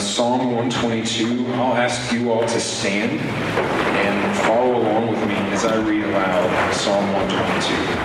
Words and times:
Psalm 0.00 0.46
122. 0.46 1.52
I'll 1.54 1.74
ask 1.74 2.10
you 2.10 2.32
all 2.32 2.40
to 2.40 2.60
stand 2.60 3.20
and 3.20 4.36
follow 4.38 4.80
along 4.80 5.08
with 5.10 5.26
me 5.28 5.34
as 5.52 5.66
I 5.66 5.76
read 5.76 6.04
aloud 6.04 6.74
Psalm 6.74 7.12
122. 7.12 8.00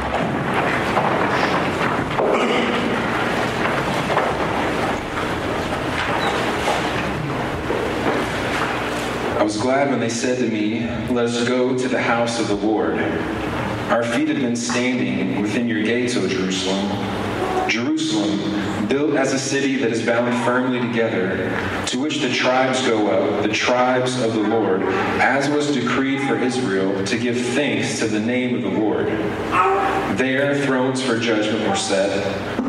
I 9.40 9.44
was 9.44 9.58
glad 9.58 9.90
when 9.90 10.02
they 10.02 10.10
said 10.10 10.38
to 10.40 10.50
me, 10.50 10.82
Let 11.10 11.26
us 11.26 11.48
go 11.48 11.78
to 11.78 11.88
the 11.88 12.02
house 12.02 12.42
of 12.42 12.50
the 12.50 12.56
Lord. 12.56 13.00
Our 13.90 14.04
feet 14.04 14.28
have 14.28 14.42
been 14.42 14.58
standing 14.58 15.42
within 15.42 15.68
your 15.70 15.84
gates, 15.84 16.18
O 16.18 16.28
Jerusalem. 16.28 16.90
Jerusalem, 17.70 18.75
built 18.88 19.16
as 19.16 19.34
a 19.34 19.40
city 19.40 19.78
that 19.78 19.92
is 19.92 20.06
bound 20.06 20.34
firmly 20.46 20.80
together, 20.80 21.50
to 21.88 22.00
which 22.00 22.22
the 22.22 22.30
tribes 22.30 22.86
go 22.86 23.08
up, 23.08 23.44
the 23.44 23.50
tribes 23.50 24.22
of 24.22 24.34
the 24.34 24.42
Lord, 24.42 24.82
as 24.84 25.50
was 25.50 25.74
decreed 25.74 26.22
for 26.28 26.38
Israel, 26.38 27.06
to 27.06 27.18
give 27.18 27.40
thanks 27.40 28.00
to 28.00 28.08
the 28.08 28.20
name 28.20 28.56
of 28.56 28.62
the 28.62 28.80
Lord. 28.80 29.08
There 30.18 30.64
thrones 30.66 31.02
for 31.02 31.20
judgment 31.20 31.68
were 31.68 31.76
set, 31.76 32.10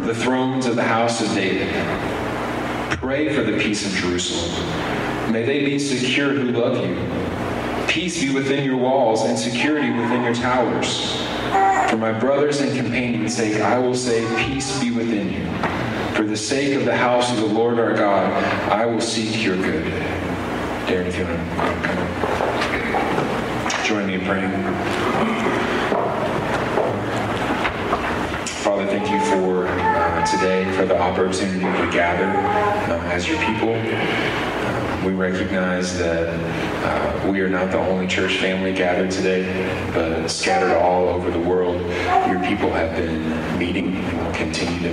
the 0.05 0.15
thrones 0.15 0.67
of 0.67 0.77
the 0.77 0.83
house 0.83 1.21
of 1.21 1.29
David. 1.35 1.69
Pray 2.99 3.35
for 3.35 3.43
the 3.43 3.59
peace 3.59 3.87
of 3.87 3.93
Jerusalem. 3.93 5.33
May 5.33 5.45
they 5.45 5.65
be 5.65 5.79
secure 5.79 6.31
who 6.31 6.51
love 6.51 6.85
you. 6.85 6.97
Peace 7.89 8.21
be 8.21 8.35
within 8.35 8.65
your 8.65 8.77
walls 8.77 9.25
and 9.25 9.39
security 9.39 9.91
within 9.91 10.23
your 10.23 10.35
towers. 10.35 11.17
For 11.91 11.97
my 11.97 12.13
brothers 12.13 12.61
and 12.61 12.77
companions' 12.77 13.37
sake, 13.37 13.61
I 13.61 13.79
will 13.79 13.95
say, 13.95 14.27
Peace 14.45 14.81
be 14.81 14.91
within 14.91 15.33
you. 15.33 15.76
For 16.17 16.25
the 16.25 16.35
sake 16.35 16.75
of 16.75 16.87
the 16.87 16.97
house 16.97 17.31
of 17.31 17.37
the 17.37 17.47
Lord 17.47 17.79
our 17.79 17.93
God, 17.93 18.33
I 18.73 18.87
will 18.87 19.03
seek 19.03 19.45
your 19.45 19.55
good. 19.57 19.85
Darren, 20.87 21.05
if 21.09 21.19
you 21.19 21.27
want 21.27 21.37
to 21.37 21.89
come 21.89 23.85
join 23.85 24.07
me 24.07 24.15
in 24.15 24.25
praying. 24.25 24.51
Father, 28.65 28.87
thank 28.87 29.11
you 29.11 29.21
for 29.31 29.69
uh, 29.69 30.25
today, 30.25 30.73
for 30.73 30.87
the 30.87 30.99
opportunity 30.99 31.61
to 31.61 31.93
gather 31.93 32.31
uh, 32.91 33.13
as 33.13 33.29
your 33.29 33.37
people. 33.45 33.75
We 35.07 35.13
recognize 35.13 35.99
that 35.99 36.29
uh, 36.83 37.31
we 37.31 37.43
are 37.43 37.51
not 37.51 37.71
the 37.71 37.79
only 37.79 38.07
church 38.07 38.39
family 38.39 38.73
gathered 38.73 39.11
today, 39.11 39.45
but 39.93 40.29
scattered 40.29 40.79
all 40.79 41.11
over 41.11 41.31
the 41.31 41.39
world, 41.39 41.79
your 42.27 42.43
people 42.43 42.71
have 42.71 42.97
been 42.97 43.59
meeting 43.59 43.97
and 43.97 44.19
will 44.19 44.33
continue 44.33 44.86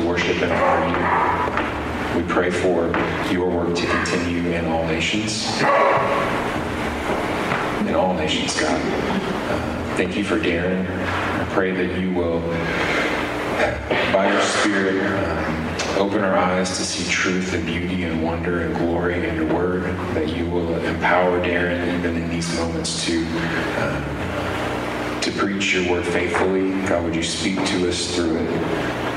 to 0.00 0.06
worship 0.06 0.40
and 0.42 0.52
honor 0.52 2.14
you. 2.14 2.22
We 2.22 2.28
pray 2.28 2.50
for 2.50 2.86
your 3.32 3.48
work 3.48 3.74
to 3.76 3.86
continue 3.86 4.50
in 4.50 4.66
all 4.66 4.86
nations. 4.86 5.60
In 7.88 7.94
all 7.94 8.14
nations, 8.14 8.58
God. 8.60 8.80
Uh, 8.80 9.94
thank 9.96 10.16
you 10.16 10.24
for 10.24 10.38
Darren. 10.38 10.88
I 10.88 11.44
pray 11.52 11.72
that 11.72 11.98
you 11.98 12.12
will, 12.12 12.40
by 14.12 14.32
your 14.32 14.42
Spirit, 14.42 15.04
um, 15.04 15.64
Open 15.96 16.22
our 16.22 16.36
eyes 16.36 16.76
to 16.76 16.84
see 16.84 17.10
truth 17.10 17.54
and 17.54 17.66
beauty 17.66 18.04
and 18.04 18.22
wonder 18.22 18.60
and 18.60 18.76
glory 18.76 19.28
in 19.28 19.34
your 19.34 19.52
word, 19.52 19.82
that 20.14 20.28
you 20.28 20.46
will 20.46 20.76
empower 20.84 21.40
Darren 21.40 21.98
even 21.98 22.16
in 22.16 22.30
these 22.30 22.54
moments 22.56 23.04
to 23.06 23.26
uh, 23.28 25.20
to 25.20 25.32
preach 25.32 25.74
your 25.74 25.90
word 25.90 26.06
faithfully. 26.06 26.70
God, 26.82 27.02
would 27.02 27.16
you 27.16 27.24
speak 27.24 27.56
to 27.56 27.88
us 27.88 28.14
through 28.14 28.36
it? 28.36 29.07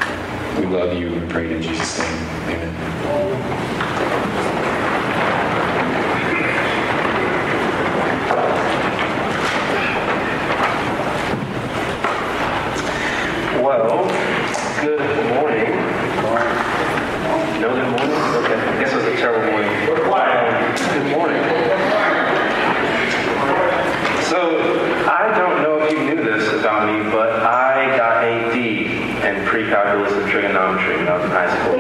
We 0.57 0.66
love 0.66 0.94
you 0.99 1.07
and 1.13 1.30
pray 1.30 1.53
in 1.55 1.61
Jesus' 1.61 1.99
name. 1.99 2.07
Amen. 2.49 2.73
Well, 13.63 14.03
good 14.81 15.00
morning. 15.35 15.72
No 17.61 17.69
good 17.73 17.90
morning? 17.91 18.11
Okay. 18.44 18.59
I 18.59 18.79
guess 18.79 18.91
it 18.91 18.97
was 18.97 19.06
a 19.06 19.16
terrible 19.16 19.51
morning. 19.51 19.72
Good 19.85 21.11
morning. 21.11 21.41
So, 24.28 24.40
I 25.09 25.34
don't 25.38 25.61
know 25.63 25.75
if 25.81 25.91
you 25.91 26.00
knew 26.03 26.23
this 26.23 26.47
about 26.59 26.88
me, 26.88 27.09
but 27.09 27.31
I 27.41 27.95
got 27.95 28.23
a 28.23 28.51
D 28.53 28.57
in 29.22 29.45
pre-calculus 29.45 30.13
and 30.13 30.31
trigonometry 30.31 30.97
when 30.97 31.07
I 31.07 31.17
was 31.17 31.25
in 31.25 31.31
high 31.31 31.51
school. 31.59 31.78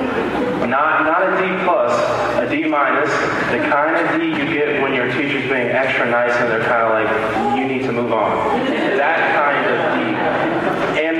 Not, 0.67 1.03
not 1.05 1.23
a 1.23 1.31
D 1.41 1.63
plus, 1.63 1.91
a 2.37 2.47
D 2.47 2.67
minus, 2.67 3.09
the 3.49 3.57
kind 3.67 3.95
of 3.97 4.19
D 4.19 4.27
you 4.27 4.45
get 4.53 4.81
when 4.81 4.93
your 4.93 5.07
teacher's 5.11 5.49
being 5.49 5.69
extra 5.69 6.05
nice 6.09 6.35
and 6.35 6.51
they're 6.51 6.63
kind 6.65 6.83
of 6.85 6.91
like, 6.93 7.57
you 7.57 7.65
need 7.65 7.83
to 7.83 7.91
move 7.91 8.13
on. 8.13 8.59
That 8.69 9.33
kind 9.33 9.65
of 9.65 9.77
D. 9.97 11.01
And 11.01 11.17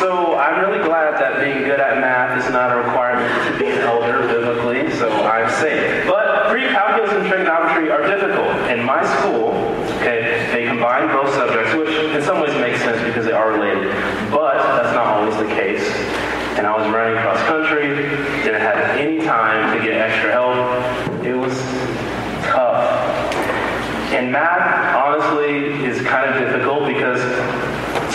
so 0.00 0.36
I'm 0.36 0.60
really 0.60 0.82
glad 0.84 1.14
that 1.20 1.40
being 1.40 1.64
good 1.64 1.80
at 1.80 1.98
math 2.00 2.36
is 2.44 2.50
not 2.52 2.72
a 2.72 2.76
requirement 2.76 3.32
to 3.48 3.58
be 3.58 3.70
an 3.70 3.78
elder 3.78 4.26
biblically, 4.26 4.90
so 4.98 5.10
I'm 5.10 5.48
safe. 5.60 6.06
But 6.06 6.50
pre-calculus 6.50 7.12
and 7.12 7.26
trigonometry 7.26 7.90
are 7.90 8.02
difficult. 8.06 8.50
In 8.68 8.84
my 8.84 9.02
school, 9.18 9.54
okay, 9.98 10.50
they 10.52 10.66
combine 10.66 11.08
both 11.08 11.32
subjects, 11.32 11.72
which 11.74 11.88
in 11.88 12.22
some 12.22 12.40
ways 12.42 12.54
makes 12.60 12.80
sense 12.80 13.00
because 13.06 13.24
they 13.24 13.31
are 13.42 13.50
related. 13.50 13.90
But 14.30 14.54
that's 14.54 14.94
not 14.94 15.06
always 15.06 15.36
the 15.36 15.48
case. 15.54 15.82
And 16.56 16.66
I 16.66 16.76
was 16.76 16.86
running 16.92 17.20
cross 17.22 17.40
country, 17.46 17.88
didn't 18.44 18.60
have 18.60 18.78
any 18.96 19.18
time 19.24 19.76
to 19.76 19.84
get 19.84 19.94
extra 20.00 20.30
help. 20.30 20.54
It 21.24 21.34
was 21.34 21.54
tough. 22.46 22.84
And 24.12 24.30
math, 24.30 24.94
honestly, 24.94 25.84
is 25.84 26.00
kind 26.02 26.30
of 26.30 26.38
difficult 26.38 26.86
because, 26.86 27.20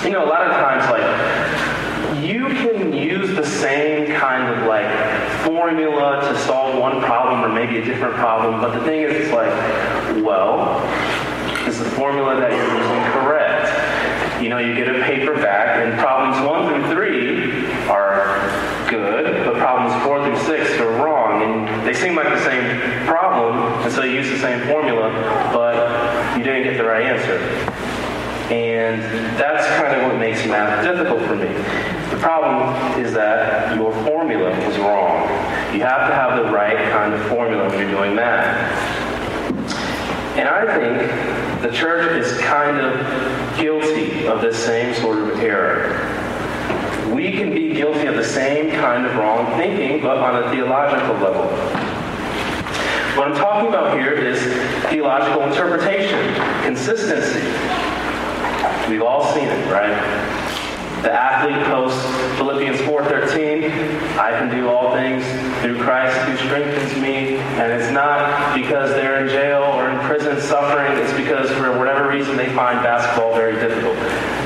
you 0.03 0.11
know, 0.11 0.23
a 0.23 0.29
lot 0.29 0.47
of 0.47 0.53
times, 0.53 0.85
like, 0.91 2.23
you 2.23 2.45
can 2.47 2.93
use 2.93 3.35
the 3.35 3.45
same 3.45 4.07
kind 4.19 4.53
of 4.53 4.67
like 4.67 4.87
formula 5.45 6.21
to 6.21 6.37
solve 6.39 6.79
one 6.79 7.01
problem 7.01 7.43
or 7.43 7.49
maybe 7.49 7.77
a 7.77 7.83
different 7.83 8.15
problem, 8.15 8.61
but 8.61 8.77
the 8.77 8.83
thing 8.85 9.01
is, 9.01 9.13
it's 9.13 9.33
like, 9.33 9.51
well, 10.23 10.81
is 11.67 11.79
the 11.79 11.89
formula 11.91 12.39
that 12.39 12.51
you're 12.51 12.77
using? 12.77 12.96
You 14.47 14.53
know, 14.53 14.59
you 14.59 14.75
get 14.75 14.87
a 14.87 15.03
paperback, 15.03 15.83
and 15.83 15.99
problems 15.99 16.39
one 16.47 16.69
through 16.69 16.95
three 16.95 17.67
are 17.89 18.47
good, 18.89 19.45
but 19.45 19.55
problems 19.55 20.01
four 20.05 20.23
through 20.23 20.37
six 20.45 20.79
are 20.79 21.03
wrong. 21.03 21.43
And 21.43 21.85
they 21.85 21.93
seem 21.93 22.15
like 22.15 22.29
the 22.29 22.41
same 22.45 23.05
problem, 23.05 23.57
and 23.83 23.91
so 23.91 24.03
you 24.03 24.13
use 24.13 24.29
the 24.29 24.39
same 24.39 24.65
formula, 24.65 25.11
but 25.51 26.37
you 26.37 26.45
didn't 26.45 26.63
get 26.63 26.77
the 26.77 26.85
right 26.85 27.07
answer. 27.07 27.39
And 28.49 29.01
that's 29.37 29.67
kind 29.81 29.99
of 29.99 30.09
what 30.09 30.17
makes 30.17 30.45
math 30.45 30.81
difficult 30.81 31.23
for 31.23 31.35
me. 31.35 31.49
The 32.15 32.21
problem 32.21 33.01
is 33.01 33.11
that 33.15 33.75
your 33.75 33.91
formula 34.05 34.51
was 34.65 34.77
wrong. 34.77 35.27
You 35.75 35.81
have 35.81 36.07
to 36.07 36.15
have 36.15 36.41
the 36.41 36.49
right 36.53 36.89
kind 36.93 37.13
of 37.13 37.21
formula 37.27 37.67
when 37.67 37.79
you're 37.79 37.91
doing 37.91 38.15
math. 38.15 38.55
And 40.37 40.47
I 40.47 40.73
think 40.73 41.46
the 41.61 41.71
church 41.71 42.11
is 42.21 42.37
kind 42.39 42.77
of 42.79 43.57
guilty 43.57 44.27
of 44.27 44.41
this 44.41 44.63
same 44.63 44.93
sort 44.93 45.17
of 45.17 45.39
error. 45.39 46.13
We 47.13 47.31
can 47.31 47.51
be 47.51 47.73
guilty 47.73 48.05
of 48.05 48.15
the 48.15 48.23
same 48.23 48.69
kind 48.71 49.05
of 49.05 49.15
wrong 49.15 49.57
thinking, 49.57 50.01
but 50.01 50.17
on 50.17 50.43
a 50.43 50.51
theological 50.51 51.15
level. 51.15 51.47
What 53.17 53.29
I'm 53.29 53.35
talking 53.35 53.69
about 53.69 53.97
here 53.97 54.13
is 54.13 54.39
theological 54.89 55.43
interpretation, 55.43 56.35
consistency. 56.63 57.41
We've 58.87 59.01
all 59.01 59.33
seen 59.33 59.47
it, 59.47 59.71
right? 59.71 59.95
The 61.01 61.11
athlete 61.11 61.65
posts 61.65 62.05
Philippians 62.37 62.81
4:13, 62.81 63.63
I 64.19 64.31
can 64.31 64.49
do 64.49 64.69
all 64.69 64.93
things 64.93 65.23
through 65.61 65.81
Christ 65.81 66.17
who 66.27 66.37
strengthens 66.37 66.95
me, 67.01 67.37
and 67.37 67.71
it's 67.71 67.91
not 67.91 68.55
because 68.55 68.91
they're 68.91 69.21
in 69.21 69.29
jail 69.29 69.76
prison 70.07 70.39
suffering, 70.41 70.97
it's 70.97 71.13
because 71.13 71.51
for 71.51 71.77
whatever 71.77 72.07
reason 72.07 72.37
they 72.37 72.47
find 72.55 72.81
basketball 72.81 73.35
very 73.35 73.53
difficult. 73.55 73.95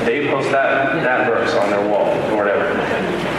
They 0.04 0.26
post 0.28 0.50
that, 0.50 1.02
that 1.02 1.26
verse 1.26 1.54
on 1.54 1.70
their 1.70 1.88
wall 1.88 2.10
or 2.32 2.36
whatever. 2.36 2.66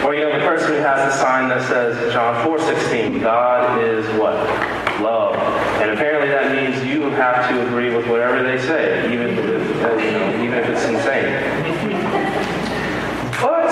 Or 0.04 0.14
you 0.14 0.24
know 0.24 0.38
the 0.38 0.44
person 0.44 0.72
who 0.72 0.80
has 0.80 1.14
a 1.14 1.18
sign 1.18 1.48
that 1.50 1.62
says 1.68 2.12
John 2.12 2.34
4:16, 2.44 3.20
God 3.20 3.82
is 3.82 4.06
what? 4.18 4.34
Love. 5.00 5.34
And 5.82 5.90
apparently 5.90 6.28
that 6.28 6.52
means 6.54 6.82
you 6.84 7.02
have 7.10 7.48
to 7.50 7.66
agree 7.66 7.94
with 7.94 8.08
whatever 8.08 8.42
they 8.42 8.58
say, 8.58 9.12
even 9.12 9.30
if, 9.30 9.36
you 9.36 10.10
know, 10.12 10.42
even 10.42 10.58
if 10.58 10.68
it's 10.68 10.84
insane. 10.84 11.28
But 13.40 13.70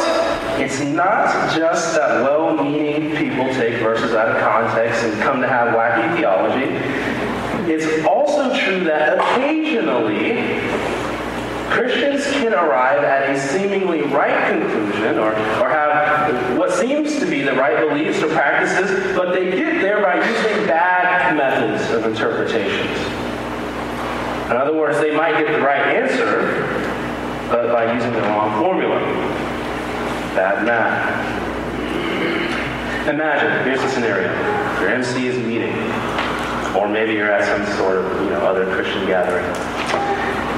it's 0.61 0.81
not 0.81 1.55
just 1.55 1.95
that 1.95 2.23
well-meaning 2.23 3.17
people 3.17 3.47
take 3.55 3.81
verses 3.81 4.13
out 4.13 4.29
of 4.29 4.43
context 4.43 5.05
and 5.05 5.23
come 5.23 5.41
to 5.41 5.49
have 5.49 5.75
wacky 5.75 6.17
theology. 6.17 6.67
It's 7.73 8.05
true 8.65 8.85
that 8.85 9.19
occasionally 9.19 10.61
Christians 11.71 12.25
can 12.33 12.53
arrive 12.53 13.03
at 13.03 13.31
a 13.31 13.41
seemingly 13.49 14.03
right 14.03 14.51
conclusion 14.51 15.19
or, 15.19 15.31
or 15.33 15.69
have 15.69 16.59
what 16.59 16.71
seems 16.71 17.19
to 17.19 17.27
be 17.27 17.43
the 17.43 17.55
right 17.55 17.89
beliefs 17.89 18.23
or 18.23 18.29
practices, 18.29 19.17
but 19.17 19.33
they 19.33 19.51
get 19.51 19.81
there 19.81 20.03
by 20.03 20.17
using 20.17 20.67
bad 20.67 21.37
methods 21.37 21.91
of 21.93 22.05
interpretations. 22.05 22.99
In 24.51 24.57
other 24.59 24.75
words, 24.75 25.01
they 25.01 25.17
might 25.17 25.33
get 25.39 25.51
the 25.51 25.63
right 25.63 25.97
answer, 25.97 26.43
but 27.49 27.73
by 27.73 27.93
using 27.95 28.13
the 28.13 28.21
wrong 28.21 28.61
formula. 28.63 29.01
Bad 30.35 30.65
math. 30.67 31.43
Imagine, 33.09 33.65
here's 33.65 33.83
a 33.83 33.89
scenario. 33.89 34.31
Your 34.81 34.91
MC 34.91 35.27
is 35.27 35.39
meeting, 35.39 35.73
or 36.77 36.89
maybe 36.89 37.13
you're 37.13 37.31
at 37.31 37.45
some 37.45 37.77
sort 37.77 37.99
of 37.99 38.23
you 38.23 38.31
know 38.31 38.41
other 38.41 38.65
Christian 38.75 39.07
gathering 39.07 39.45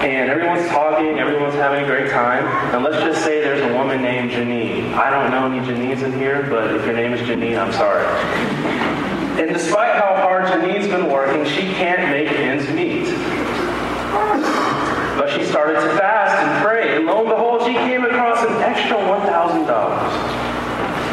and 0.05 0.28
everyone's 0.28 0.69
talking, 0.69 1.19
everyone's 1.19 1.55
having 1.55 1.82
a 1.82 1.87
great 1.87 2.11
time. 2.11 2.44
And 2.75 2.84
let's 2.84 3.02
just 3.02 3.25
say 3.25 3.40
there's 3.40 3.62
a 3.62 3.72
woman 3.72 4.02
named 4.02 4.32
Janine. 4.32 4.93
I 4.93 5.08
don't 5.08 5.31
know 5.31 5.46
any 5.46 5.66
Janines 5.66 6.02
in 6.02 6.12
here, 6.12 6.46
but 6.50 6.75
if 6.75 6.84
your 6.84 6.94
name 6.94 7.14
is 7.14 7.20
Janine, 7.20 7.58
I'm 7.58 7.72
sorry. 7.72 8.05
And 9.40 9.50
despite 9.52 9.94
how 9.94 10.14
hard 10.16 10.44
Janine's 10.44 10.88
been 10.88 11.11
working, 11.11 11.46
she 11.46 11.62
can't 11.72 12.11
make 12.11 12.31
ends 12.31 12.69
meet. 12.70 13.06
But 15.16 15.31
she 15.31 15.46
started 15.46 15.81
to 15.81 15.96
fast 15.96 16.37
and 16.37 16.62
pray, 16.62 16.96
and 16.96 17.06
lo 17.06 17.20
and 17.20 17.28
behold, 17.28 17.62
she 17.62 17.72
came 17.72 18.05
across 18.05 18.44
an 18.44 18.62
extra 18.62 18.96
$1,000. 18.99 20.33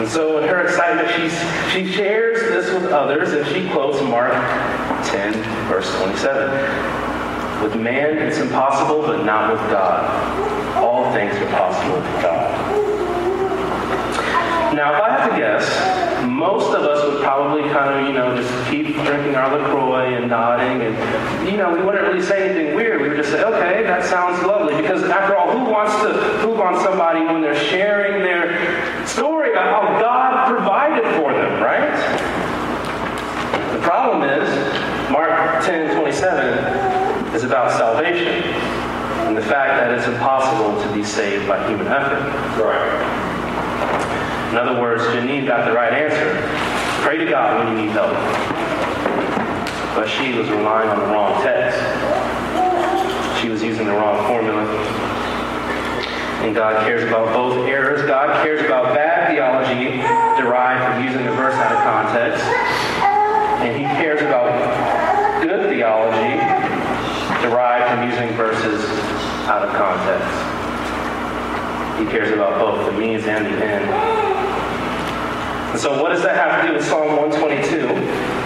And 0.01 0.09
so 0.09 0.39
in 0.39 0.50
her 0.50 0.63
excitement, 0.63 1.09
she, 1.12 1.30
she 1.69 1.94
shares 1.94 2.39
this 2.50 2.74
with 2.74 2.92
others, 2.92 3.33
and 3.33 3.45
she 3.45 3.69
quotes 3.69 4.01
Mark 4.01 4.33
10, 5.06 5.33
verse 5.69 5.95
27. 5.98 7.62
With 7.62 7.75
man, 7.75 8.18
it's 8.18 8.39
impossible, 8.39 9.03
but 9.03 9.24
not 9.24 9.51
with 9.51 9.62
God. 9.69 10.09
All 10.77 11.13
things 11.13 11.36
are 11.36 11.51
possible 11.51 11.98
with 11.98 12.21
God. 12.24 12.50
Now, 14.74 14.95
if 14.95 15.03
I 15.03 15.09
have 15.12 15.30
to 15.30 15.38
guess, 15.38 16.25
most 16.25 16.74
of 16.74 16.81
us 16.81 17.06
would 17.06 17.21
probably 17.21 17.69
kind 17.69 18.00
of, 18.00 18.07
you 18.07 18.13
know, 18.13 18.36
just 18.36 18.71
keep 18.71 18.88
drinking 19.06 19.36
our 19.36 19.56
LaCroix 19.56 20.15
and 20.15 20.31
nodding. 20.31 20.81
And, 20.81 21.48
you 21.48 21.57
know, 21.57 21.71
we 21.71 21.83
wouldn't 21.83 22.03
really 22.07 22.24
say 22.24 22.50
anything 22.50 22.75
weird. 22.75 23.01
We 23.01 23.09
would 23.09 23.18
just 23.18 23.30
say, 23.30 23.44
okay, 23.44 23.83
that 23.83 24.03
sounds 24.06 24.42
lovely. 24.48 24.81
Because 24.81 25.03
after 25.03 25.38
all, 25.38 25.51
who 25.51 25.69
wants 25.69 25.94
to 26.01 26.39
poop 26.42 26.57
on 26.57 26.81
somebody 26.83 27.24
when 27.24 27.44
they're 27.44 27.53
sharing 27.53 28.24
their 28.24 28.70
story 29.12 29.52
about 29.52 29.68
how 29.68 30.00
God 30.00 30.56
provided 30.56 31.04
for 31.18 31.34
them, 31.34 31.62
right? 31.62 31.92
The 33.74 33.81
problem 33.81 34.24
is, 34.24 34.48
Mark 35.12 35.63
10 35.66 35.98
27 35.98 37.36
is 37.36 37.44
about 37.44 37.72
salvation 37.72 38.44
and 39.28 39.36
the 39.36 39.42
fact 39.42 39.80
that 39.80 39.92
it's 39.98 40.08
impossible 40.08 40.81
to 40.81 40.94
be 40.94 41.04
saved 41.04 41.48
by 41.48 41.68
human 41.68 41.88
effort. 41.88 42.22
Right. 42.62 43.02
In 44.52 44.58
other 44.58 44.80
words, 44.81 45.04
Janine 45.04 45.46
got 45.46 45.66
the 45.66 45.74
right 45.74 45.94
answer. 45.94 46.42
Pray 47.04 47.18
to 47.18 47.25
God 47.25 47.60
when 47.60 47.75
you 47.75 47.86
need 47.86 47.92
help. 47.92 48.12
But 49.96 50.08
she 50.08 50.34
was 50.38 50.50
relying 50.50 50.90
on 50.90 51.00
the 51.00 51.06
wrong 51.06 51.42
text. 51.42 51.78
She 53.42 53.50
was 53.50 53.62
using 53.62 53.86
the 53.88 53.94
wrong 53.94 54.25
formula. 54.28 55.00
And 56.41 56.55
God 56.55 56.85
cares 56.85 57.03
about 57.03 57.33
both 57.33 57.67
errors. 57.67 58.01
God 58.07 58.43
cares 58.43 58.61
about 58.61 58.95
bad 58.95 59.29
theology 59.29 59.97
derived 60.41 60.83
from 60.83 61.03
using 61.03 61.27
a 61.27 61.31
verse 61.33 61.53
out 61.53 61.71
of 61.71 61.83
context. 61.83 62.43
And 63.61 63.77
he 63.77 63.83
cares 64.01 64.21
about 64.21 65.43
good 65.43 65.69
theology 65.69 66.38
derived 67.47 67.93
from 67.93 68.09
using 68.09 68.35
verses 68.35 68.83
out 69.47 69.67
of 69.67 69.75
context. 69.75 70.31
He 71.99 72.05
cares 72.07 72.31
about 72.31 72.59
both 72.59 72.91
the 72.91 72.99
means 72.99 73.25
and 73.25 73.45
the 73.45 73.51
end. 73.63 73.85
And 75.71 75.79
so, 75.79 76.01
what 76.01 76.09
does 76.09 76.23
that 76.23 76.35
have 76.35 76.61
to 76.61 76.67
do 76.67 76.73
with 76.73 76.85
Psalm 76.85 77.15
122? 77.17 78.41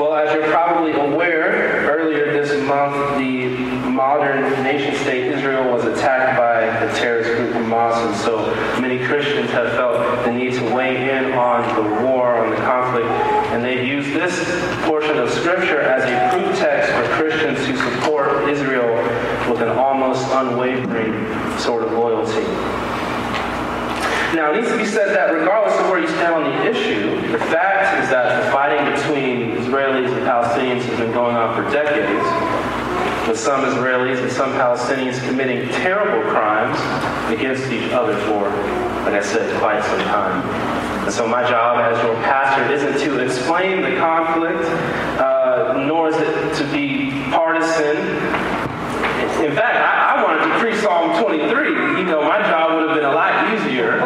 Well, 0.00 0.14
as 0.14 0.32
you're 0.32 0.48
probably 0.50 0.92
aware, 0.92 1.90
earlier 1.90 2.32
this 2.32 2.64
month, 2.68 3.18
the 3.18 3.67
modern 3.98 4.42
nation 4.62 4.94
state 5.02 5.24
Israel 5.24 5.72
was 5.72 5.84
attacked 5.84 6.38
by 6.38 6.86
the 6.86 6.92
terrorist 7.00 7.30
group 7.34 7.50
Hamas, 7.50 8.06
and 8.06 8.14
so 8.14 8.46
many 8.80 9.04
Christians 9.04 9.50
have 9.50 9.72
felt 9.72 10.24
the 10.24 10.30
need 10.30 10.52
to 10.52 10.72
weigh 10.72 11.10
in 11.10 11.32
on 11.32 11.66
the 11.74 12.06
war, 12.06 12.36
on 12.36 12.50
the 12.50 12.56
conflict, 12.58 13.08
and 13.50 13.64
they've 13.64 13.84
used 13.84 14.10
this 14.10 14.38
portion 14.86 15.18
of 15.18 15.28
Scripture 15.28 15.80
as 15.80 16.04
a 16.04 16.14
proof 16.30 16.56
text 16.60 16.92
for 16.92 17.02
Christians 17.20 17.58
to 17.66 17.76
support 17.76 18.48
Israel 18.48 18.94
with 19.50 19.62
an 19.62 19.70
almost 19.70 20.24
unwavering 20.30 21.58
sort 21.58 21.82
of 21.82 21.90
loyalty. 21.90 22.46
Now, 24.32 24.52
it 24.52 24.60
needs 24.60 24.68
to 24.68 24.78
be 24.78 24.86
said 24.86 25.08
that 25.16 25.34
regardless 25.34 25.76
of 25.80 25.90
where 25.90 25.98
you 25.98 26.06
stand 26.06 26.34
on 26.34 26.44
the 26.44 26.70
issue, 26.70 27.32
the 27.32 27.38
fact 27.50 28.04
is 28.04 28.10
that 28.10 28.44
the 28.44 28.52
fighting 28.52 28.84
between 28.94 29.56
Israelis 29.56 30.06
and 30.06 30.22
Palestinians 30.22 30.82
has 30.82 31.00
been 31.00 31.10
going 31.10 31.34
on 31.34 31.56
for 31.56 31.68
decades, 31.72 32.22
with 33.28 33.38
some 33.38 33.62
Israelis 33.64 34.18
and 34.22 34.32
some 34.32 34.52
Palestinians 34.52 35.22
committing 35.28 35.68
terrible 35.68 36.28
crimes 36.30 36.78
against 37.30 37.70
each 37.70 37.92
other 37.92 38.16
for, 38.24 38.48
like 39.04 39.14
I 39.14 39.22
said, 39.22 39.54
quite 39.60 39.84
some 39.84 40.00
time. 40.00 40.42
And 41.04 41.12
so 41.12 41.28
my 41.28 41.46
job 41.46 41.78
as 41.78 42.02
your 42.02 42.14
pastor 42.16 42.72
isn't 42.72 42.98
to 43.06 43.18
explain 43.18 43.82
the 43.82 43.96
conflict, 43.98 44.64
uh, 45.20 45.84
nor 45.86 46.08
is 46.08 46.16
it 46.16 46.54
to 46.56 46.72
be 46.72 47.10
partisan. 47.30 47.98
In 49.44 49.54
fact, 49.54 49.76
I, 49.76 50.16
I 50.16 50.24
wanted 50.24 50.52
to 50.52 50.58
preach 50.58 50.76
Psalm 50.76 51.22
23. 51.22 52.00
You 52.00 52.04
know, 52.04 52.22
my 52.22 52.40
job 52.40 52.74
would 52.74 52.88
have 52.88 52.96
been 52.96 53.04
a 53.04 53.12
lot 53.12 53.52
easier. 53.52 54.00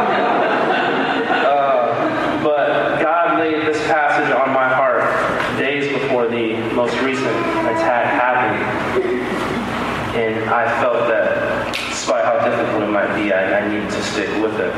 Uh, 1.32 2.42
but 2.42 3.00
God 3.00 3.38
laid 3.38 3.66
this 3.66 3.78
passage 3.86 4.34
on 4.34 4.52
my 4.52 4.68
heart 4.68 5.02
days 5.58 5.92
before 5.92 6.26
the 6.26 6.56
most 6.74 6.98
recent 7.02 7.36
attack 7.70 8.06
happened. 8.20 9.12
And 10.16 10.50
I 10.50 10.68
felt 10.80 11.08
that, 11.08 11.74
despite 11.74 12.24
how 12.24 12.38
difficult 12.44 12.82
it 12.82 12.86
might 12.88 13.14
be, 13.16 13.32
I, 13.32 13.60
I 13.60 13.68
needed 13.68 13.90
to 13.90 14.01
stick 14.12 14.28
with 14.42 14.60
it. 14.60 14.74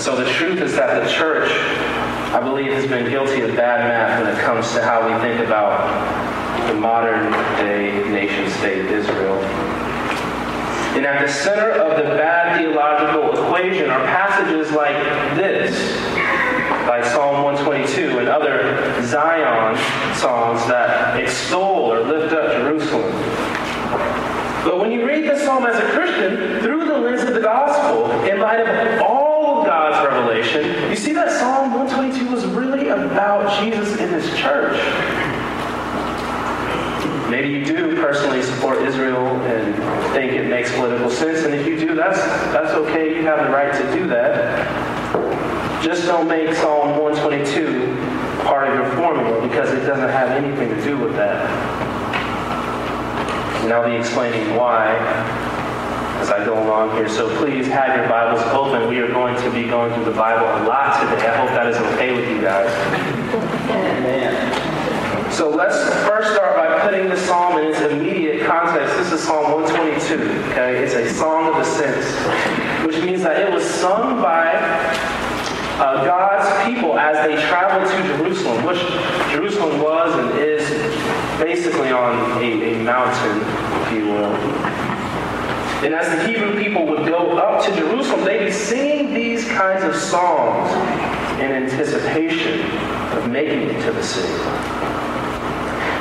So 0.00 0.16
the 0.16 0.24
truth 0.32 0.62
is 0.62 0.72
that 0.76 1.04
the 1.04 1.10
church, 1.12 1.50
I 2.32 2.40
believe, 2.40 2.72
has 2.72 2.86
been 2.86 3.08
guilty 3.10 3.42
of 3.42 3.54
bad 3.54 3.86
math 3.86 4.22
when 4.22 4.34
it 4.34 4.40
comes 4.40 4.72
to 4.72 4.82
how 4.82 5.06
we 5.06 5.12
think 5.20 5.44
about 5.44 5.78
the 6.68 6.74
modern 6.74 7.30
day 7.58 8.02
nation 8.08 8.50
state 8.58 8.86
Israel. 8.86 9.36
And 10.96 11.04
at 11.04 11.20
the 11.20 11.30
center 11.30 11.70
of 11.72 11.98
the 11.98 12.04
bad 12.16 12.58
theological 12.58 13.32
equation 13.32 13.90
are 13.90 14.04
passages 14.06 14.72
like 14.72 14.96
this, 15.36 15.76
like 16.88 17.04
Psalm 17.04 17.44
122 17.44 18.20
and 18.20 18.28
other 18.28 19.02
Zion 19.02 19.76
songs 20.16 20.66
that 20.66 21.20
extol 21.20 21.92
or 21.92 22.00
lift 22.00 22.32
up 22.32 22.52
Jerusalem. 22.52 23.12
But 24.64 24.78
when 24.80 24.90
you 24.90 25.06
read 25.06 25.13
the 25.24 25.38
psalm 25.38 25.66
as 25.66 25.76
a 25.76 25.90
Christian 25.90 26.60
through 26.60 26.86
the 26.86 26.98
lens 26.98 27.22
of 27.22 27.34
the 27.34 27.40
gospel, 27.40 28.10
in 28.22 28.40
light 28.40 28.60
of 28.60 29.02
all 29.02 29.60
of 29.60 29.66
God's 29.66 30.08
revelation, 30.08 30.90
you 30.90 30.96
see 30.96 31.12
that 31.12 31.30
Psalm 31.30 31.72
122 31.72 32.30
was 32.30 32.44
really 32.46 32.88
about 32.88 33.62
Jesus 33.62 33.98
and 33.98 34.10
his 34.10 34.26
church. 34.38 34.76
Maybe 37.30 37.48
you 37.48 37.64
do 37.64 37.96
personally 37.96 38.42
support 38.42 38.82
Israel 38.82 39.26
and 39.26 39.74
think 40.12 40.32
it 40.32 40.48
makes 40.48 40.72
political 40.74 41.10
sense, 41.10 41.44
and 41.44 41.54
if 41.54 41.66
you 41.66 41.78
do, 41.78 41.94
that's 41.94 42.18
that's 42.52 42.72
okay. 42.72 43.16
You 43.16 43.22
have 43.26 43.46
the 43.46 43.50
right 43.50 43.72
to 43.72 43.98
do 43.98 44.06
that. 44.08 45.82
Just 45.82 46.06
don't 46.06 46.28
make 46.28 46.54
Psalm 46.54 46.98
122 46.98 48.44
part 48.44 48.68
of 48.68 48.74
your 48.74 48.90
formula 48.96 49.46
because 49.46 49.72
it 49.72 49.86
doesn't 49.86 50.08
have 50.10 50.30
anything 50.30 50.68
to 50.68 50.82
do 50.84 50.98
with 50.98 51.14
that. 51.16 51.83
And 53.64 53.72
I'll 53.72 53.88
be 53.88 53.96
explaining 53.96 54.56
why 54.56 54.94
as 56.20 56.28
I 56.28 56.44
go 56.44 56.52
along 56.52 56.94
here. 56.96 57.08
So 57.08 57.34
please 57.38 57.66
have 57.68 57.96
your 57.96 58.06
Bibles 58.10 58.42
open. 58.52 58.90
We 58.90 58.98
are 58.98 59.08
going 59.08 59.34
to 59.36 59.50
be 59.50 59.64
going 59.64 59.90
through 59.94 60.04
the 60.04 60.10
Bible 60.10 60.44
a 60.44 60.68
lot 60.68 61.00
today. 61.00 61.26
I 61.26 61.36
hope 61.38 61.48
that 61.48 61.68
is 61.68 61.76
okay 61.94 62.14
with 62.14 62.28
you 62.28 62.42
guys. 62.42 62.68
Amen. 63.70 65.32
So 65.32 65.48
let's 65.48 65.76
first 66.06 66.34
start 66.34 66.56
by 66.56 66.78
putting 66.80 67.08
the 67.08 67.16
psalm 67.16 67.56
in 67.56 67.72
its 67.72 67.80
immediate 67.80 68.46
context. 68.46 68.96
This 68.98 69.12
is 69.12 69.24
Psalm 69.24 69.50
122. 69.52 70.50
Okay, 70.50 70.84
it's 70.84 70.92
a 70.92 71.08
song 71.14 71.54
of 71.54 71.56
ascents, 71.58 72.12
which 72.84 73.02
means 73.02 73.22
that 73.22 73.40
it 73.40 73.50
was 73.50 73.64
sung 73.64 74.20
by 74.20 74.52
uh, 75.80 76.04
God's 76.04 76.66
people 76.66 76.98
as 76.98 77.16
they 77.26 77.40
traveled 77.48 77.90
to 77.90 78.16
Jerusalem, 78.18 78.66
which 78.66 78.80
Jerusalem 79.32 79.80
was 79.80 80.14
and 80.18 80.38
is 80.38 80.93
basically 81.38 81.90
on 81.90 82.42
a, 82.42 82.74
a 82.74 82.82
mountain, 82.82 83.40
if 83.82 83.92
you 83.92 84.06
will. 84.06 84.34
And 85.84 85.94
as 85.94 86.08
the 86.08 86.26
Hebrew 86.26 86.58
people 86.62 86.86
would 86.86 87.06
go 87.06 87.36
up 87.36 87.64
to 87.66 87.74
Jerusalem, 87.76 88.24
they'd 88.24 88.46
be 88.46 88.50
singing 88.50 89.12
these 89.12 89.46
kinds 89.48 89.84
of 89.84 89.94
songs 89.94 90.72
in 91.40 91.50
anticipation 91.50 92.60
of 93.18 93.28
making 93.28 93.68
it 93.68 93.82
to 93.84 93.92
the 93.92 94.02
city. 94.02 94.32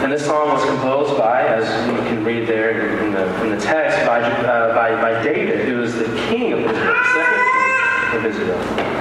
And 0.04 0.12
this 0.12 0.26
song 0.26 0.50
was 0.50 0.64
composed 0.66 1.18
by, 1.18 1.44
as 1.44 1.66
you 1.88 1.98
can 1.98 2.24
read 2.24 2.48
there 2.48 3.04
in 3.04 3.14
the, 3.14 3.44
in 3.44 3.50
the 3.52 3.60
text, 3.60 4.06
by, 4.06 4.22
uh, 4.22 4.74
by, 4.76 5.02
by 5.02 5.24
David, 5.24 5.66
who 5.66 5.82
is 5.82 5.96
the 5.96 6.06
king 6.28 6.54
of 6.54 6.60
Israel, 6.60 6.96
second 7.14 7.44
king 8.12 8.20
of 8.20 8.26
Israel. 8.26 8.94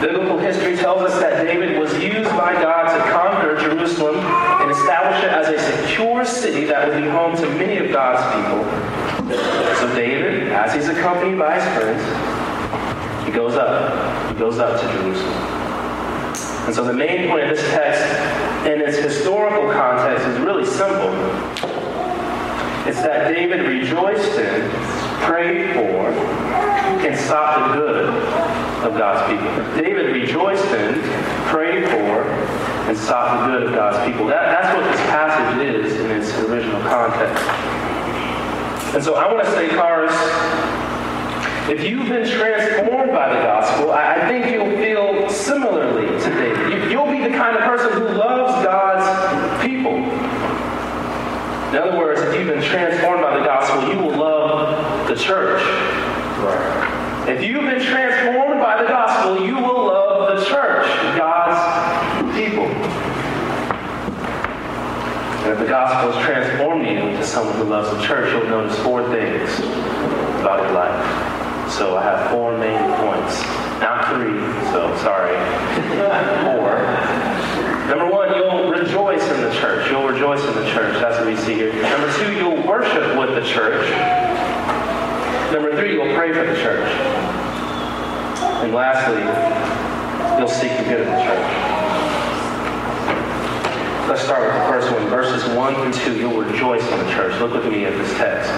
Biblical 0.00 0.38
history 0.38 0.76
tells 0.76 1.02
us 1.02 1.20
that 1.20 1.44
David 1.44 1.78
was 1.78 1.92
used 1.94 2.30
by 2.30 2.54
God 2.54 2.96
to 2.96 3.12
conquer 3.12 3.58
Jerusalem 3.60 4.16
and 4.16 4.70
establish 4.70 5.24
it 5.24 5.32
as 5.32 5.48
a 5.48 5.86
secure 6.24 6.52
city 6.52 6.64
that 6.66 6.88
would 6.88 7.02
be 7.02 7.08
home 7.08 7.36
to 7.36 7.48
many 7.56 7.78
of 7.78 7.92
God's 7.92 8.22
people. 8.34 8.64
So 9.76 9.94
David, 9.94 10.48
as 10.52 10.74
he's 10.74 10.88
accompanied 10.88 11.38
by 11.38 11.60
his 11.60 11.64
friends, 11.76 12.02
he 13.26 13.32
goes 13.32 13.54
up. 13.54 14.32
He 14.32 14.38
goes 14.38 14.58
up 14.58 14.80
to 14.80 14.86
Jerusalem. 14.92 15.32
And 16.66 16.74
so 16.74 16.84
the 16.84 16.92
main 16.92 17.28
point 17.28 17.44
of 17.44 17.56
this 17.56 17.66
text 17.70 18.02
in 18.66 18.80
its 18.80 18.98
historical 18.98 19.70
context 19.72 20.26
is 20.26 20.38
really 20.40 20.66
simple. 20.66 21.12
It's 22.86 23.02
that 23.02 23.28
David 23.28 23.66
rejoiced 23.66 24.38
in, 24.38 24.70
prayed 25.22 25.74
for, 25.74 26.08
and 26.08 27.18
sought 27.18 27.68
the 27.68 27.80
good 27.80 28.08
of 28.84 28.96
God's 28.96 29.30
people. 29.30 29.82
David 29.82 30.14
rejoiced 30.14 30.64
in, 30.66 31.00
prayed 31.46 31.84
for, 31.88 32.24
and 32.88 32.96
stop 32.96 33.46
the 33.46 33.52
good 33.52 33.68
of 33.68 33.74
God's 33.74 34.10
people. 34.10 34.26
That, 34.26 34.46
that's 34.48 34.74
what 34.74 34.90
this 34.90 35.00
passage 35.12 35.62
is 35.62 36.00
in 36.00 36.10
its 36.10 36.32
original 36.38 36.80
context. 36.82 37.44
And 38.94 39.04
so 39.04 39.16
I 39.16 39.30
want 39.30 39.44
to 39.44 39.52
say, 39.52 39.68
Cars, 39.68 40.10
if 41.68 41.84
you've 41.84 42.08
been 42.08 42.26
transformed 42.26 43.12
by 43.12 43.28
the 43.28 43.42
gospel, 43.42 43.92
I, 43.92 44.14
I 44.14 44.28
think 44.28 44.50
you'll 44.50 44.74
feel 44.76 45.28
similarly 45.28 46.06
to 46.06 46.30
David. 46.30 46.72
You, 46.72 46.90
you'll 46.90 47.10
be 47.10 47.22
the 47.22 47.36
kind 47.36 47.58
of 47.58 47.64
person 47.64 47.92
who 47.92 48.08
loves 48.08 48.64
God's 48.64 49.62
people. 49.62 49.96
In 51.68 51.76
other 51.76 51.98
words, 51.98 52.22
if 52.22 52.34
you've 52.34 52.48
been 52.48 52.62
transformed 52.62 53.20
by 53.20 53.38
the 53.38 53.44
gospel, 53.44 53.92
you 53.92 53.98
will 53.98 54.16
love 54.16 55.06
the 55.06 55.14
church. 55.14 55.62
Right. 56.40 57.28
If 57.28 57.44
you've 57.44 57.64
been 57.64 57.82
transformed 57.82 58.58
by 58.58 58.82
the 58.82 58.88
gospel, 58.88 59.46
you 59.46 59.56
will 59.56 59.88
love 59.88 60.38
the 60.38 60.44
church, 60.46 60.86
God's 61.18 61.78
people. 62.34 62.68
And 65.48 65.56
if 65.56 65.64
the 65.64 65.72
gospel 65.72 66.12
has 66.12 66.26
transformed 66.26 66.86
you 66.86 66.98
into 66.98 67.24
someone 67.24 67.56
who 67.56 67.64
loves 67.64 67.88
the 67.96 68.02
church, 68.02 68.30
you'll 68.30 68.50
notice 68.50 68.78
four 68.80 69.00
things 69.08 69.48
about 70.44 70.60
your 70.60 70.72
life. 70.72 71.72
So 71.72 71.96
I 71.96 72.02
have 72.02 72.30
four 72.30 72.52
main 72.58 72.76
points. 73.00 73.40
Not 73.80 74.12
three, 74.12 74.36
so 74.76 74.94
sorry. 75.00 75.32
four. 76.44 76.84
Number 77.88 78.12
one, 78.12 78.36
you'll 78.36 78.68
rejoice 78.68 79.22
in 79.22 79.40
the 79.40 79.50
church. 79.54 79.90
You'll 79.90 80.06
rejoice 80.08 80.44
in 80.44 80.54
the 80.54 80.70
church. 80.70 81.00
That's 81.00 81.16
what 81.16 81.26
we 81.26 81.36
see 81.36 81.54
here. 81.54 81.72
Number 81.80 82.12
two, 82.12 82.30
you'll 82.34 82.68
worship 82.68 83.16
with 83.16 83.34
the 83.34 83.48
church. 83.48 83.88
Number 85.50 85.74
three, 85.78 85.94
you'll 85.94 86.14
pray 86.14 86.30
for 86.30 86.44
the 86.44 86.60
church. 86.60 86.92
And 88.60 88.74
lastly, 88.74 89.24
you'll 90.38 90.46
seek 90.46 90.76
the 90.76 90.84
good 90.84 91.00
of 91.00 91.06
the 91.06 91.22
church. 91.24 91.87
Start 94.24 94.42
with 94.42 94.52
the 94.52 94.68
first 94.68 94.92
one. 94.92 95.08
Verses 95.08 95.48
1 95.56 95.74
and 95.76 95.94
2, 95.94 96.16
you'll 96.16 96.42
rejoice 96.42 96.82
in 96.82 96.98
the 96.98 97.10
church. 97.12 97.40
Look 97.40 97.52
with 97.52 97.72
me 97.72 97.84
at 97.84 97.92
this 97.92 98.12
text. 98.18 98.50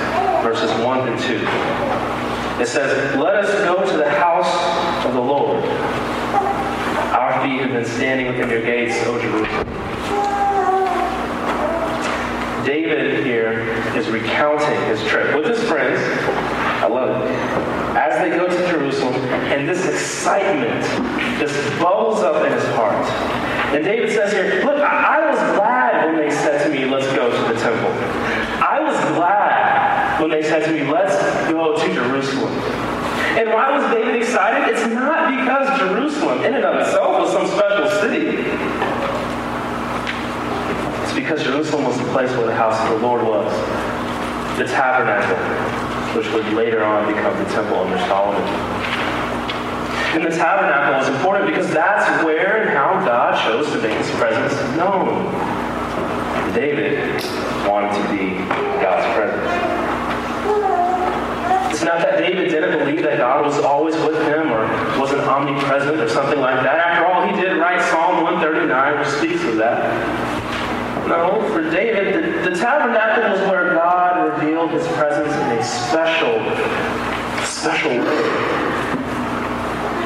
Verses 0.43 0.71
1 0.85 1.09
and 1.09 1.21
2. 1.21 2.63
It 2.63 2.67
says, 2.67 3.17
Let 3.17 3.37
us 3.37 3.53
go 3.65 3.85
to 3.89 3.97
the 3.97 4.11
house 4.11 5.05
of 5.05 5.13
the 5.13 5.21
Lord. 5.21 5.63
Our 7.13 7.43
feet 7.43 7.61
have 7.61 7.73
been 7.73 7.85
standing 7.85 8.29
within 8.29 8.49
your 8.49 8.63
gates, 8.63 8.97
O 9.07 9.21
Jerusalem. 9.21 9.67
David 12.65 13.25
here 13.25 13.61
is 13.97 14.09
recounting 14.09 14.81
his 14.87 15.05
trip 15.05 15.37
with 15.37 15.47
his 15.47 15.63
friends. 15.69 16.01
I 16.83 16.87
love 16.87 17.23
it. 17.23 17.31
As 17.97 18.19
they 18.21 18.31
go 18.37 18.49
to 18.49 18.69
Jerusalem, 18.71 19.15
and 19.15 19.69
this 19.69 19.87
excitement 19.87 20.85
just 21.39 21.55
bubbles 21.81 22.21
up 22.21 22.45
in 22.47 22.53
his 22.53 22.65
heart. 22.75 23.50
And 23.71 23.85
David 23.85 24.11
says 24.11 24.33
here, 24.33 24.65
Look, 24.65 24.83
I, 24.83 25.19
I 25.19 25.31
was 25.31 25.39
glad 25.57 26.07
when 26.07 26.17
they 26.17 26.31
said 26.31 26.65
to 26.65 26.71
me, 26.71 26.87
Let's 26.87 27.07
go 27.15 27.31
to 27.31 27.55
the 27.55 27.61
temple. 27.61 27.91
I 28.59 28.81
was 28.81 28.99
glad 29.15 30.21
when 30.21 30.31
they 30.31 30.43
said 30.43 30.65
to 30.65 30.73
me, 30.73 30.91
Let's 30.91 31.15
go 31.49 31.79
to 31.79 31.95
Jerusalem. 31.95 32.53
And 33.39 33.49
why 33.51 33.71
was 33.71 33.89
David 33.95 34.17
excited? 34.17 34.75
It's 34.75 34.93
not 34.93 35.31
because 35.31 35.79
Jerusalem, 35.79 36.43
in 36.43 36.55
and 36.55 36.65
of 36.65 36.81
itself, 36.81 37.21
was 37.21 37.33
some 37.33 37.47
special 37.47 37.89
city. 38.01 38.43
It's 41.05 41.15
because 41.15 41.45
Jerusalem 41.45 41.85
was 41.85 41.97
the 41.97 42.11
place 42.11 42.31
where 42.33 42.47
the 42.47 42.55
house 42.55 42.77
of 42.83 42.99
the 42.99 43.07
Lord 43.07 43.23
was, 43.23 43.53
the 44.59 44.65
tabernacle, 44.65 45.39
which 46.19 46.27
would 46.33 46.53
later 46.55 46.83
on 46.83 47.07
become 47.07 47.39
the 47.39 47.49
temple 47.51 47.79
under 47.79 47.99
Solomon. 48.09 48.80
And 50.13 50.25
the 50.25 50.31
tabernacle 50.31 51.03
is 51.03 51.09
important 51.17 51.47
because 51.47 51.73
that's 51.73 52.25
where 52.25 52.63
and 52.63 52.71
how 52.71 53.05
God 53.05 53.41
chose 53.45 53.71
to 53.71 53.81
make 53.81 53.97
his 53.97 54.11
presence 54.17 54.55
known. 54.77 55.31
David 56.53 57.23
wanted 57.65 57.95
to 57.95 58.03
be 58.11 58.35
God's 58.83 59.07
presence. 59.15 59.81
It's 61.73 61.85
not 61.85 62.01
that 62.01 62.19
David 62.19 62.51
didn't 62.51 62.77
believe 62.77 63.05
that 63.05 63.19
God 63.19 63.47
was 63.47 63.59
always 63.61 63.95
with 63.95 64.21
him 64.27 64.51
or 64.51 64.67
wasn't 64.99 65.21
omnipresent 65.23 66.01
or 66.01 66.09
something 66.09 66.41
like 66.41 66.61
that. 66.65 66.77
After 66.77 67.07
all, 67.07 67.29
he 67.29 67.41
did 67.41 67.59
write 67.59 67.81
Psalm 67.81 68.25
139, 68.25 68.99
which 68.99 69.09
speaks 69.09 69.45
of 69.45 69.57
that. 69.59 69.79
No, 71.07 71.41
for 71.53 71.63
David, 71.71 72.15
the, 72.15 72.51
the 72.51 72.57
tabernacle 72.57 73.31
was 73.31 73.41
where 73.49 73.75
God 73.75 74.41
revealed 74.41 74.73
his 74.73 74.87
presence 74.89 75.33
in 75.33 75.59
a 75.59 75.63
special, 75.63 76.43
special 77.45 77.93
way. 77.93 78.60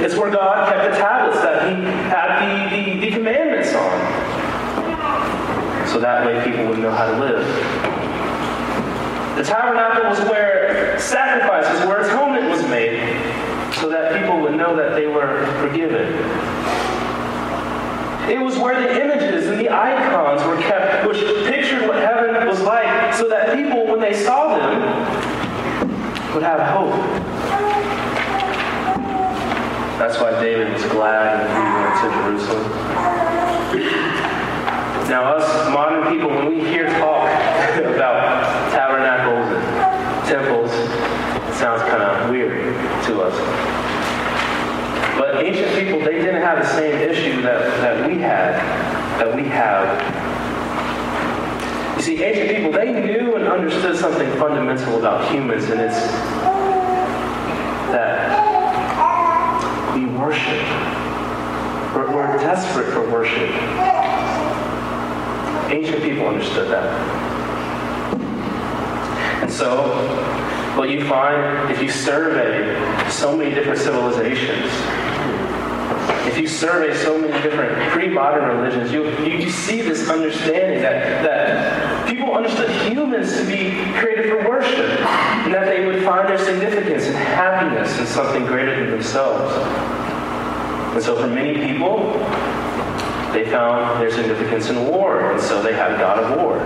It's 0.02 0.16
where 0.16 0.30
God 0.30 0.68
kept 0.68 0.90
the 0.90 0.96
tablets 0.96 1.40
that 1.40 1.68
he 1.68 1.82
had 1.84 2.70
the, 2.70 2.76
the, 2.76 3.00
the 3.00 3.10
commandments 3.16 3.74
on. 3.74 4.00
So 5.88 6.00
that 6.00 6.26
way 6.26 6.42
people 6.44 6.66
would 6.66 6.78
know 6.78 6.90
how 6.90 7.10
to 7.10 7.18
live. 7.18 7.46
The 9.36 9.44
tabernacle 9.44 10.10
was 10.10 10.20
where 10.30 10.98
sacrifices, 10.98 11.86
where 11.86 12.00
atonement 12.00 12.50
was 12.50 12.62
made, 12.68 13.00
so 13.74 13.88
that 13.88 14.20
people 14.20 14.40
would 14.40 14.54
know 14.54 14.76
that 14.76 14.94
they 14.94 15.06
were 15.06 15.46
forgiven. 15.60 16.12
It 18.30 18.40
was 18.40 18.58
where 18.58 18.80
the 18.80 19.02
images 19.02 19.48
and 19.48 19.60
the 19.60 19.70
icons 19.70 20.42
were 20.46 20.56
kept, 20.56 21.06
which 21.06 21.18
pictured 21.46 21.86
what 21.86 21.96
heaven 21.96 22.46
was 22.46 22.60
like, 22.62 23.14
so 23.14 23.28
that 23.28 23.54
people, 23.56 23.86
when 23.86 24.00
they 24.00 24.14
saw 24.14 24.56
them, 24.56 24.80
would 26.34 26.42
have 26.42 26.60
hope. 26.60 27.23
That's 29.98 30.20
why 30.20 30.38
David 30.40 30.72
was 30.72 30.82
glad 30.86 31.46
when 31.46 31.54
he 31.54 31.70
went 31.80 31.94
to 32.02 32.08
Jerusalem. 32.18 32.68
Now, 35.08 35.36
us 35.36 35.72
modern 35.72 36.12
people, 36.12 36.30
when 36.30 36.46
we 36.48 36.64
hear 36.64 36.88
talk 36.98 37.28
about 37.94 38.72
tabernacles 38.72 39.46
and 39.54 40.26
temples, 40.26 40.70
it 40.72 41.54
sounds 41.54 41.82
kind 41.82 42.02
of 42.02 42.28
weird 42.28 42.74
to 43.04 43.22
us. 43.22 43.34
But 45.16 45.44
ancient 45.44 45.74
people, 45.78 46.00
they 46.00 46.18
didn't 46.18 46.42
have 46.42 46.58
the 46.58 46.74
same 46.74 46.96
issue 47.08 47.42
that, 47.42 47.60
that 47.80 48.10
we 48.10 48.18
had, 48.18 48.54
that 49.20 49.32
we 49.32 49.44
have. 49.44 49.86
You 51.96 52.02
see, 52.02 52.20
ancient 52.20 52.56
people, 52.56 52.72
they 52.72 52.92
knew 52.92 53.36
and 53.36 53.46
understood 53.46 53.96
something 53.96 54.28
fundamental 54.40 54.98
about 54.98 55.30
humans, 55.30 55.70
and 55.70 55.80
it's 55.80 56.00
that 57.92 58.53
worship. 60.24 60.94
We're, 61.94 62.14
we're 62.14 62.38
desperate 62.38 62.92
for 62.94 63.10
worship. 63.10 63.50
Ancient 65.70 66.02
people 66.02 66.26
understood 66.26 66.70
that. 66.70 67.34
And 69.42 69.52
so, 69.52 69.86
what 70.78 70.88
you 70.88 71.06
find 71.06 71.70
if 71.70 71.82
you 71.82 71.90
survey 71.90 73.10
so 73.10 73.36
many 73.36 73.54
different 73.54 73.78
civilizations, 73.78 74.72
if 76.26 76.38
you 76.38 76.48
survey 76.48 76.96
so 76.96 77.18
many 77.18 77.32
different 77.42 77.92
pre-modern 77.92 78.56
religions, 78.56 78.90
you, 78.90 79.08
you, 79.20 79.38
you, 79.44 79.50
see 79.50 79.82
this 79.82 80.08
understanding 80.08 80.80
that, 80.80 81.22
that 81.22 82.08
people 82.08 82.34
understood 82.34 82.70
humans 82.90 83.36
to 83.36 83.44
be 83.46 83.70
created 83.98 84.30
for 84.30 84.48
worship, 84.48 85.00
and 85.44 85.52
that 85.54 85.66
they 85.66 85.86
would 85.86 86.02
find 86.02 86.28
their 86.28 86.38
significance 86.38 87.04
and 87.04 87.14
happiness 87.14 87.98
in 87.98 88.06
something 88.06 88.46
greater 88.46 88.80
than 88.80 88.90
themselves. 88.90 89.93
And 90.94 91.02
so 91.02 91.16
for 91.16 91.26
many 91.26 91.54
people, 91.66 92.12
they 93.32 93.50
found 93.50 94.00
their 94.00 94.12
significance 94.12 94.70
in 94.70 94.86
war, 94.86 95.32
and 95.32 95.40
so 95.40 95.60
they 95.60 95.74
had 95.74 95.98
god 95.98 96.22
of 96.22 96.38
war. 96.38 96.60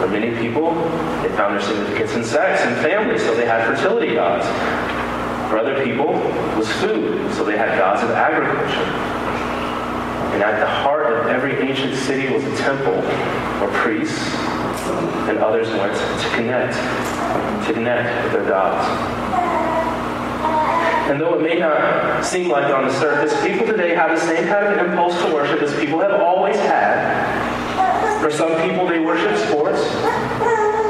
For 0.00 0.06
many 0.06 0.36
people, 0.36 0.74
they 1.22 1.30
found 1.30 1.54
their 1.54 1.62
significance 1.62 2.12
in 2.12 2.24
sex 2.24 2.60
and 2.60 2.76
family, 2.84 3.18
so 3.18 3.34
they 3.34 3.46
had 3.46 3.66
fertility 3.66 4.12
gods. 4.12 4.44
For 5.48 5.56
other 5.56 5.82
people, 5.82 6.14
it 6.14 6.58
was 6.58 6.70
food, 6.72 7.32
so 7.32 7.42
they 7.42 7.56
had 7.56 7.78
gods 7.78 8.02
of 8.02 8.10
agriculture. 8.10 8.90
And 10.34 10.42
at 10.42 10.60
the 10.60 10.66
heart 10.66 11.06
of 11.10 11.28
every 11.28 11.54
ancient 11.54 11.94
city 11.94 12.30
was 12.34 12.44
a 12.44 12.56
temple 12.58 12.98
or 13.64 13.72
priests, 13.80 14.28
and 15.28 15.38
others 15.38 15.68
went 15.70 15.94
to 15.94 16.28
connect, 16.36 16.74
to 17.66 17.72
connect 17.72 18.24
with 18.24 18.32
their 18.34 18.44
gods. 18.44 19.31
And 21.12 21.20
though 21.20 21.38
it 21.38 21.42
may 21.42 21.58
not 21.58 22.24
seem 22.24 22.48
like 22.48 22.72
on 22.72 22.88
the 22.88 22.98
surface, 22.98 23.38
people 23.42 23.66
today 23.66 23.94
have 23.94 24.18
the 24.18 24.26
same 24.26 24.46
kind 24.48 24.66
of 24.66 24.78
impulse 24.78 25.14
to 25.22 25.26
worship 25.30 25.60
as 25.60 25.78
people 25.78 26.00
have 26.00 26.18
always 26.22 26.56
had. 26.56 28.22
For 28.22 28.30
some 28.30 28.58
people, 28.62 28.88
they 28.88 28.98
worship 28.98 29.36
sports. 29.46 29.82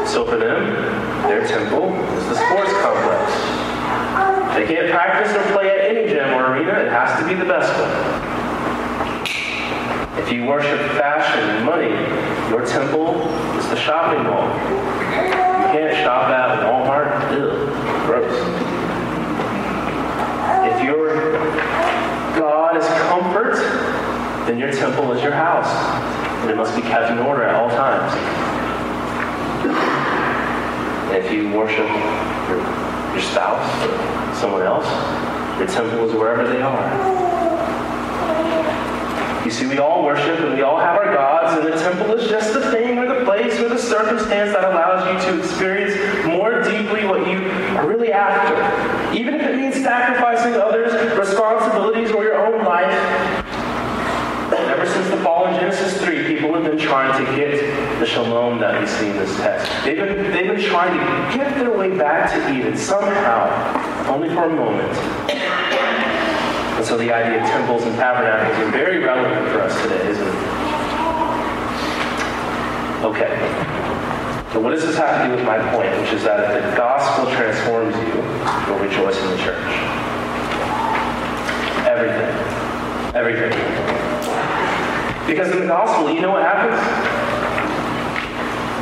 So 0.09 0.25
for 0.25 0.37
them, 0.37 0.75
their 1.27 1.45
temple 1.45 1.93
is 2.15 2.29
the 2.29 2.37
sports 2.37 2.71
complex. 2.71 3.33
They 4.55 4.65
can't 4.73 4.93
practice 4.93 5.35
or 5.35 5.43
play 5.51 5.69
at 5.71 5.91
any 5.91 6.09
gym 6.09 6.33
or 6.35 6.53
arena. 6.53 6.71
It 6.71 6.93
has 6.93 7.19
to 7.21 7.27
be 7.27 7.35
the 7.35 7.45
best 7.45 7.73
one. 7.83 7.91
If 10.23 10.31
you 10.31 10.47
worship 10.47 10.79
fashion 10.93 11.51
and 11.51 11.67
money, 11.67 11.91
your 12.49 12.65
temple 12.65 13.29
is 13.59 13.69
the 13.71 13.77
shopping 13.77 14.23
mall. 14.23 14.47
You 15.03 15.81
can't 15.81 15.97
shop 15.97 16.29
at 16.29 16.61
Walmart. 16.63 17.11
Ew, 17.33 18.07
gross. 18.07 18.82
Your 20.83 21.33
God 22.37 22.77
is 22.77 22.87
comfort, 23.09 23.57
then 24.47 24.59
your 24.59 24.73
temple 24.73 25.13
is 25.13 25.23
your 25.23 25.33
house. 25.33 25.69
And 26.43 26.51
it 26.51 26.57
must 26.57 26.75
be 26.75 26.83
kept 26.83 27.11
in 27.11 27.19
order 27.19 27.45
at 27.45 27.55
all 27.55 27.69
times. 27.69 28.13
And 31.13 31.25
if 31.25 31.31
you 31.31 31.53
worship 31.53 31.87
your, 32.49 32.59
your 33.13 33.23
spouse 33.23 33.69
or 33.87 34.35
someone 34.35 34.63
else, 34.63 34.87
your 35.59 35.69
temple 35.69 36.09
is 36.09 36.15
wherever 36.15 36.49
they 36.49 36.61
are. 36.63 37.22
You 39.45 39.51
see, 39.51 39.67
we 39.67 39.79
all 39.79 40.05
worship 40.05 40.39
and 40.39 40.55
we 40.55 40.63
all 40.63 40.79
have 40.79 40.97
our 40.97 41.13
gods, 41.13 41.59
and 41.59 41.73
the 41.73 41.77
temple 41.77 42.15
is 42.15 42.31
just 42.31 42.55
the 42.55 42.71
thing 42.71 42.97
or 42.97 43.07
the 43.19 43.25
place 43.25 43.59
or 43.59 43.69
the 43.69 43.79
circumstance 43.79 44.53
that 44.53 44.63
allows 44.63 45.05
you 45.05 45.33
to 45.33 45.39
experience 45.41 45.97
more 46.25 46.63
deeply 46.63 47.05
what 47.05 47.27
you 47.27 47.51
are 47.77 47.85
really 47.89 48.13
after. 48.13 48.55
Even 49.13 49.35
if 49.35 49.43
it 49.43 49.57
means 49.57 49.75
sacrificing 49.75 50.55
others' 50.55 50.93
responsibilities 51.19 52.13
or 52.13 52.23
your 52.23 52.47
own 52.47 52.65
life. 52.65 52.93
Ever 54.53 54.87
since 54.87 55.09
the 55.09 55.17
fall 55.19 55.47
in 55.47 55.55
Genesis 55.59 56.01
3, 56.03 56.25
people 56.25 56.55
have 56.55 56.63
been 56.63 56.79
trying 56.79 57.25
to 57.25 57.37
get 57.37 57.59
the 57.99 58.07
shalom 58.07 58.61
that 58.61 58.81
we 58.81 58.87
see 58.87 59.11
in 59.11 59.17
this 59.17 59.37
text. 59.39 59.73
They've 59.85 59.97
been, 59.97 60.31
they've 60.31 60.47
been 60.55 60.63
trying 60.63 60.97
to 60.97 61.37
get 61.37 61.53
their 61.57 61.77
way 61.77 61.97
back 61.99 62.31
to 62.31 62.55
Eden 62.55 62.77
somehow, 62.77 64.09
only 64.09 64.29
for 64.29 64.45
a 64.45 64.55
moment. 64.55 65.62
And 66.83 66.89
so 66.89 66.99
the 66.99 67.15
idea 67.15 67.41
of 67.41 67.49
temples 67.49 67.85
and 67.85 67.95
tabernacles 67.95 68.59
is 68.59 68.73
very 68.73 68.99
relevant 68.99 69.49
for 69.53 69.61
us 69.61 69.83
today, 69.83 70.05
isn't 70.11 70.27
it? 70.27 70.35
Okay. 73.07 73.39
So 74.53 74.59
what 74.59 74.71
does 74.71 74.83
this 74.83 74.97
have 74.97 75.23
to 75.23 75.29
do 75.29 75.37
with 75.37 75.45
my 75.47 75.59
point, 75.71 75.97
which 76.01 76.13
is 76.13 76.25
that 76.25 76.41
if 76.43 76.71
the 76.71 76.77
gospel 76.77 77.31
transforms 77.37 77.95
you, 77.95 78.19
you'll 78.67 78.83
rejoice 78.83 79.17
in 79.17 79.31
the 79.31 79.37
church. 79.37 79.63
Everything. 81.87 82.35
Everything. 83.15 83.53
Because 85.25 85.53
in 85.53 85.61
the 85.61 85.69
gospel, 85.69 86.13
you 86.13 86.21
know 86.21 86.33
what 86.33 86.43
happens? 86.43 86.83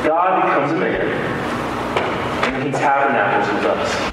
God 0.09 0.41
becomes 0.41 0.73
a 0.73 0.77
man, 0.77 1.05
and 2.49 2.63
he 2.65 2.71
tabernacles 2.71 3.53
with 3.53 3.67
us. 3.67 4.10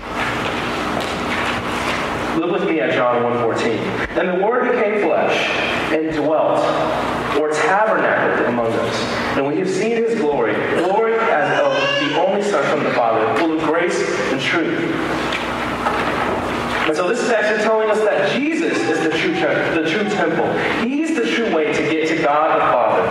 Look 2.37 2.51
with 2.51 2.69
me 2.69 2.79
at 2.79 2.93
John 2.93 3.23
1.14. 3.23 4.15
And 4.15 4.39
the 4.39 4.45
Word 4.45 4.71
became 4.71 5.01
flesh 5.01 5.49
and 5.91 6.15
dwelt, 6.15 6.59
or 7.39 7.49
tabernacled 7.51 8.47
among 8.47 8.67
us. 8.67 8.95
And 9.35 9.47
we 9.47 9.57
have 9.57 9.67
seen 9.69 9.97
his 9.97 10.19
glory, 10.19 10.53
glory 10.77 11.15
as 11.15 11.59
of 11.59 11.73
the 12.07 12.15
only 12.19 12.43
Son 12.43 12.63
from 12.69 12.83
the 12.83 12.91
Father, 12.91 13.39
full 13.39 13.57
of 13.57 13.63
grace 13.63 13.99
and 14.31 14.39
truth. 14.39 14.79
And 16.87 16.95
so 16.95 17.07
this 17.09 17.19
is 17.21 17.63
telling 17.63 17.89
us 17.89 17.99
that 18.01 18.31
Jesus 18.31 18.77
is 18.77 18.99
the 19.03 19.17
true, 19.17 19.33
the 19.33 19.89
true 19.89 20.07
temple. 20.07 20.47
He's 20.87 21.15
the 21.15 21.25
true 21.33 21.55
way 21.55 21.73
to 21.73 21.81
get 21.89 22.07
to 22.09 22.21
God 22.21 22.55
the 22.55 22.65
Father. 22.71 23.01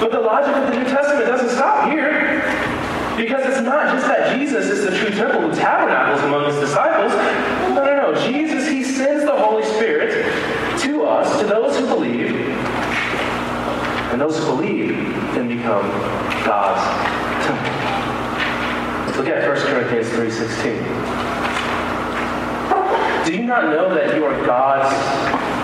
But 0.00 0.12
the 0.12 0.20
logic 0.20 0.56
of 0.56 0.72
the 0.72 0.78
New 0.78 0.84
Testament 0.84 1.26
doesn't 1.26 1.50
stop 1.50 1.90
here. 1.90 2.42
Because 3.16 3.46
it's 3.46 3.62
not 3.62 3.94
just 3.94 4.06
that 4.08 4.36
Jesus 4.36 4.66
is 4.66 4.84
the 4.84 4.96
true 4.98 5.10
temple 5.10 5.40
who 5.40 5.54
tabernacles 5.54 6.22
among 6.22 6.44
his 6.44 6.56
disciples. 6.56 7.12
No, 7.74 7.82
no, 7.82 8.12
no. 8.12 8.26
Jesus, 8.26 8.68
he 8.68 8.84
sends 8.84 9.24
the 9.24 9.34
Holy 9.34 9.64
Spirit 9.64 10.10
to 10.80 11.04
us, 11.04 11.40
to 11.40 11.46
those 11.46 11.78
who 11.78 11.86
believe. 11.86 12.34
And 14.12 14.20
those 14.20 14.38
who 14.38 14.44
believe 14.44 14.96
then 15.32 15.48
become 15.48 15.88
God's 16.44 16.84
temple. 17.46 17.72
Let's 19.06 19.16
look 19.16 19.28
at 19.28 19.48
1 19.48 19.56
Corinthians 19.88 20.34
3.16. 20.34 23.24
Do 23.24 23.32
you 23.32 23.44
not 23.44 23.64
know 23.64 23.94
that 23.94 24.16
you 24.16 24.24
are 24.24 24.44
God's 24.44 24.92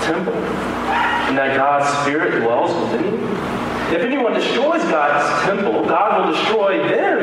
temple? 0.04 0.35
And 0.35 1.37
that 1.37 1.56
God's 1.56 1.88
Spirit 2.02 2.40
dwells 2.40 2.72
within 2.92 3.04
you? 3.04 3.18
If 3.96 4.02
anyone 4.02 4.35
destroys 4.35 4.82
God's 4.82 5.44
temple, 5.44 5.85
God 5.87 6.26
will 6.26 6.35
destroy 6.35 6.78
them. 6.88 7.18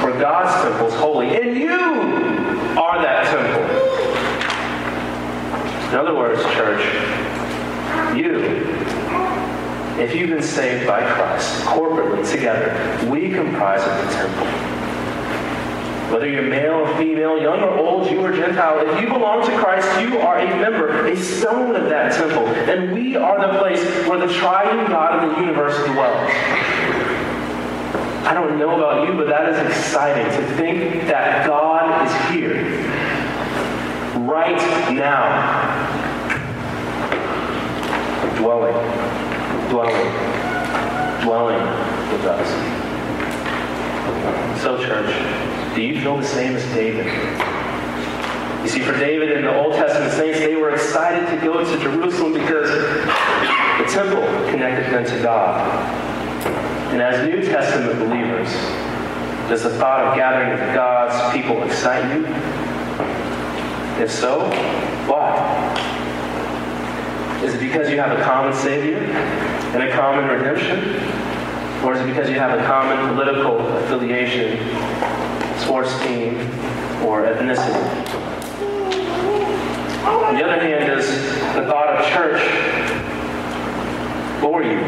For 0.00 0.10
God's 0.18 0.52
temple 0.62 0.88
is 0.88 0.94
holy, 0.94 1.36
and 1.36 1.56
you 1.56 1.78
are 2.78 3.00
that 3.00 3.26
temple. 3.30 3.62
In 5.90 5.94
other 5.94 6.14
words, 6.16 6.42
church, 6.54 6.82
you, 8.16 8.40
if 9.98 10.14
you've 10.14 10.30
been 10.30 10.42
saved 10.42 10.86
by 10.86 11.00
Christ, 11.14 11.64
corporately 11.64 12.28
together, 12.30 12.70
we 13.10 13.32
comprise 13.32 13.82
of 13.82 14.06
the 14.06 14.12
temple. 14.12 14.46
Whether 16.12 16.28
you're 16.28 16.42
male 16.42 16.74
or 16.74 16.96
female, 16.96 17.40
young 17.40 17.60
or 17.60 17.76
old, 17.76 18.08
Jew 18.08 18.20
or 18.24 18.32
Gentile, 18.32 18.78
if 18.88 19.00
you 19.00 19.08
belong 19.08 19.44
to 19.46 19.58
Christ, 19.58 20.00
you 20.00 20.18
are 20.18 20.38
a 20.38 20.46
member, 20.46 21.06
a 21.06 21.16
stone 21.16 21.76
of 21.76 21.88
that 21.90 22.14
temple. 22.14 22.46
And 22.46 22.94
we 22.94 23.16
are 23.16 23.52
the 23.52 23.58
place 23.58 23.84
where 24.08 24.18
the 24.18 24.32
triune 24.32 24.86
God 24.86 25.22
of 25.22 25.34
the 25.34 25.40
universe 25.40 25.76
dwells. 25.86 26.30
I 28.24 28.34
don't 28.34 28.58
know 28.58 28.76
about 28.76 29.08
you, 29.08 29.14
but 29.16 29.26
that 29.26 29.48
is 29.48 29.58
exciting 29.68 30.26
to 30.26 30.56
think 30.56 31.06
that 31.08 31.46
God 31.46 32.06
is 32.06 32.30
here 32.30 32.62
right 34.20 34.56
now. 34.92 35.88
Dwelling, 38.36 38.74
dwelling, 39.68 40.10
dwelling 41.22 41.62
with 42.12 42.24
us. 42.24 42.48
So, 44.62 44.78
church, 44.82 45.74
do 45.74 45.82
you 45.82 46.00
feel 46.00 46.16
the 46.16 46.24
same 46.24 46.56
as 46.56 46.64
David? 46.74 47.06
You 48.62 48.68
see, 48.68 48.80
for 48.80 48.98
David 48.98 49.32
and 49.32 49.46
the 49.46 49.54
Old 49.56 49.74
Testament 49.74 50.12
saints, 50.12 50.38
they 50.40 50.56
were 50.56 50.70
excited 50.70 51.28
to 51.30 51.44
go 51.44 51.64
to 51.64 51.78
Jerusalem 51.80 52.32
because 52.32 52.68
the 52.70 53.84
temple 53.88 54.22
connected 54.50 54.92
them 54.92 55.04
to 55.04 55.22
God. 55.22 55.60
And 56.92 57.00
as 57.00 57.28
New 57.28 57.42
Testament 57.42 57.98
believers, 57.98 58.48
does 59.48 59.62
the 59.62 59.70
thought 59.70 60.00
of 60.06 60.16
gathering 60.16 60.50
with 60.50 60.74
God's 60.74 61.34
people 61.36 61.62
excite 61.62 62.04
you? 62.14 62.26
If 64.02 64.10
so, 64.10 64.50
why? 65.06 65.97
Is 67.42 67.54
it 67.54 67.60
because 67.60 67.90
you 67.90 67.98
have 67.98 68.18
a 68.18 68.22
common 68.22 68.52
Savior 68.52 68.98
and 68.98 69.82
a 69.82 69.92
common 69.92 70.28
redemption? 70.28 70.78
Or 71.84 71.94
is 71.94 72.00
it 72.00 72.06
because 72.06 72.28
you 72.28 72.38
have 72.38 72.58
a 72.58 72.64
common 72.66 73.14
political 73.14 73.58
affiliation 73.78 74.58
sports 75.60 75.98
team, 76.00 76.38
or 77.04 77.26
ethnicity. 77.26 77.76
On 80.04 80.34
the 80.34 80.44
other 80.44 80.60
hand 80.60 80.98
is 80.98 81.06
the 81.54 81.66
thought 81.66 81.88
of 81.96 82.06
church 82.06 82.40
bore 84.40 84.62
you. 84.62 84.80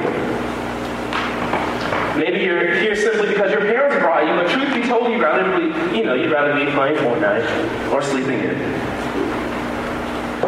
Maybe 2.18 2.44
you're 2.44 2.74
here 2.76 2.96
simply 2.96 3.28
because 3.28 3.50
your 3.50 3.60
parents 3.60 3.96
brought 3.96 4.26
you, 4.26 4.34
but 4.34 4.50
truth 4.50 4.72
be 4.74 4.88
told, 4.88 5.10
you'd 5.10 5.22
rather 5.22 5.44
be, 5.58 5.96
you 5.96 6.04
know, 6.04 6.14
you'd 6.14 6.30
rather 6.30 6.54
be 6.54 6.70
playing 6.72 6.96
Fortnite 6.96 7.92
or 7.92 8.02
sleeping 8.02 8.40
in. 8.40 8.89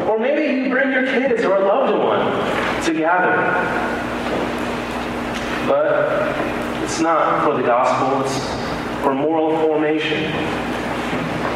Or 0.09 0.19
maybe 0.19 0.63
you 0.63 0.71
bring 0.71 0.93
your 0.93 1.07
kids 1.07 1.45
or 1.45 1.57
a 1.57 1.61
loved 1.61 1.99
one 1.99 2.85
to 2.85 2.93
gather. 2.95 3.37
But 5.67 6.37
it's 6.83 7.01
not 7.01 7.45
for 7.45 7.57
the 7.57 7.63
gospel, 7.63 8.23
it's 8.25 9.03
for 9.03 9.15
moral 9.15 9.57
formation. 9.67 10.31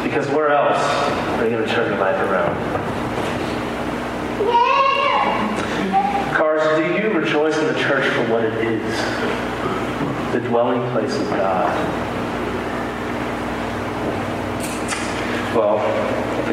Because 0.03 0.27
where 0.29 0.49
else 0.49 0.81
are 1.37 1.43
you 1.43 1.51
going 1.51 1.67
to 1.67 1.73
turn 1.73 1.89
your 1.89 1.99
life 1.99 2.19
around? 2.29 2.55
Cars, 6.35 6.61
do 6.77 6.93
you 6.95 7.11
rejoice 7.11 7.57
in 7.57 7.67
the 7.67 7.79
church 7.79 8.07
for 8.13 8.31
what 8.31 8.43
it 8.43 8.53
is? 8.53 8.95
The 10.33 10.39
dwelling 10.47 10.81
place 10.91 11.15
of 11.19 11.29
God. 11.29 11.67
Well, 15.55 15.79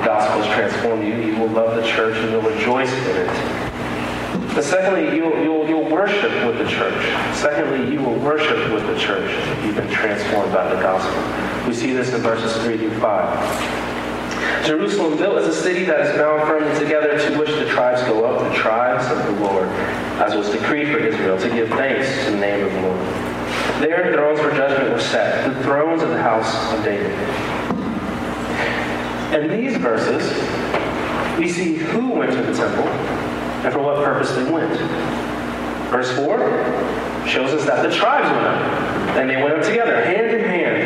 gospel 0.05 0.43
has 0.43 0.55
transformed 0.55 1.05
you, 1.05 1.15
you 1.15 1.39
will 1.39 1.49
love 1.49 1.77
the 1.77 1.87
church 1.87 2.17
and 2.17 2.31
you'll 2.31 2.43
rejoice 2.43 2.93
in 2.93 3.17
it. 3.17 4.55
But 4.55 4.63
secondly, 4.63 5.17
you'll, 5.17 5.43
you'll, 5.43 5.69
you'll 5.69 5.91
worship 5.91 6.31
with 6.47 6.59
the 6.59 6.69
church. 6.69 7.03
Secondly, 7.37 7.93
you 7.93 8.01
will 8.01 8.19
worship 8.19 8.73
with 8.73 8.87
the 8.87 8.99
church 8.99 9.31
if 9.31 9.65
you've 9.65 9.77
been 9.77 9.91
transformed 9.91 10.53
by 10.53 10.73
the 10.73 10.81
gospel. 10.81 11.69
We 11.69 11.75
see 11.75 11.93
this 11.93 12.13
in 12.13 12.21
verses 12.21 12.63
3 12.63 12.79
through 12.79 13.01
5. 13.01 14.67
Jerusalem 14.67 15.19
built 15.19 15.39
as 15.39 15.47
a 15.49 15.63
city 15.63 15.85
that 15.85 16.01
is 16.01 16.17
bound 16.17 16.47
firmly 16.49 16.79
together 16.79 17.19
to 17.19 17.39
which 17.39 17.51
the 17.51 17.67
tribes 17.67 18.03
go 18.05 18.25
up, 18.25 18.49
the 18.49 18.55
tribes 18.57 19.11
of 19.11 19.19
the 19.27 19.45
Lord, 19.45 19.69
as 20.21 20.35
was 20.35 20.51
decreed 20.51 20.89
for 20.89 20.99
Israel, 20.99 21.39
to 21.39 21.49
give 21.51 21.69
thanks 21.71 22.25
to 22.25 22.31
the 22.31 22.39
name 22.39 22.65
of 22.65 22.73
the 22.73 22.81
Lord. 22.81 23.01
There 23.81 24.13
thrones 24.15 24.41
for 24.41 24.51
judgment 24.57 24.93
were 24.93 25.01
set, 25.01 25.53
the 25.53 25.63
thrones 25.65 26.03
of 26.03 26.11
the 26.11 26.23
house 26.23 26.73
of 26.73 26.85
David. 26.85 27.13
In 29.35 29.51
these 29.51 29.77
verses, 29.79 30.23
we 31.37 31.49
see 31.49 31.75
who 31.75 32.11
went 32.11 32.31
to 32.31 32.41
the 32.41 32.55
temple 32.55 32.87
and 32.87 33.73
for 33.73 33.81
what 33.81 33.97
purpose 33.97 34.31
they 34.37 34.49
went. 34.49 34.71
Verse 35.91 36.15
4 36.17 36.39
shows 37.27 37.53
us 37.53 37.65
that 37.67 37.83
the 37.83 37.93
tribes 37.93 38.31
went 38.31 38.47
up, 38.47 38.63
and 39.17 39.29
they 39.29 39.43
went 39.43 39.55
up 39.55 39.65
together, 39.65 40.05
hand 40.05 40.37
in 40.37 40.45
hand, 40.45 40.77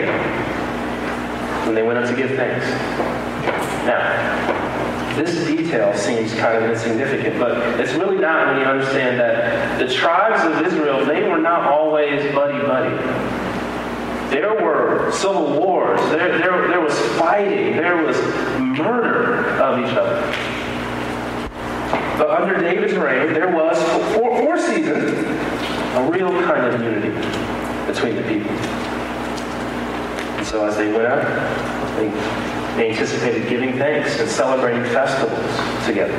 and 1.68 1.76
they 1.76 1.82
went 1.82 1.98
up 1.98 2.08
to 2.08 2.16
give 2.16 2.30
thanks. 2.36 2.64
Now, 3.84 4.00
this 5.14 5.46
detail 5.46 5.92
seems 5.94 6.32
kind 6.32 6.64
of 6.64 6.70
insignificant, 6.70 7.38
but 7.38 7.58
it's 7.78 7.92
really 7.92 8.16
not 8.16 8.46
when 8.46 8.60
you 8.60 8.64
understand 8.64 9.20
that 9.20 9.78
the 9.78 9.92
tribes 9.92 10.42
of 10.42 10.66
Israel, 10.66 11.04
they 11.04 11.28
were 11.28 11.36
not 11.36 11.64
always 11.70 12.22
buddy-buddy. 12.34 13.37
There 14.30 14.54
were 14.62 15.10
civil 15.10 15.58
wars. 15.58 16.00
There, 16.10 16.38
there, 16.38 16.68
there 16.68 16.80
was 16.80 16.98
fighting. 17.18 17.76
There 17.76 18.04
was 18.04 18.16
murder 18.58 19.48
of 19.58 19.78
each 19.78 19.96
other. 19.96 20.20
But 22.18 22.30
under 22.30 22.60
David's 22.60 22.94
reign, 22.94 23.32
there 23.32 23.54
was, 23.54 23.82
for 24.12 24.42
four 24.42 24.58
seasons, 24.58 25.12
a 25.96 26.10
real 26.10 26.30
kind 26.42 26.66
of 26.66 26.82
unity 26.82 27.08
between 27.86 28.16
the 28.16 28.22
people. 28.22 28.50
And 30.36 30.46
so 30.46 30.66
as 30.66 30.76
they 30.76 30.92
went 30.92 31.06
out, 31.06 31.96
they, 31.96 32.08
they 32.76 32.90
anticipated 32.90 33.48
giving 33.48 33.78
thanks 33.78 34.20
and 34.20 34.28
celebrating 34.28 34.84
festivals 34.92 35.86
together. 35.86 36.12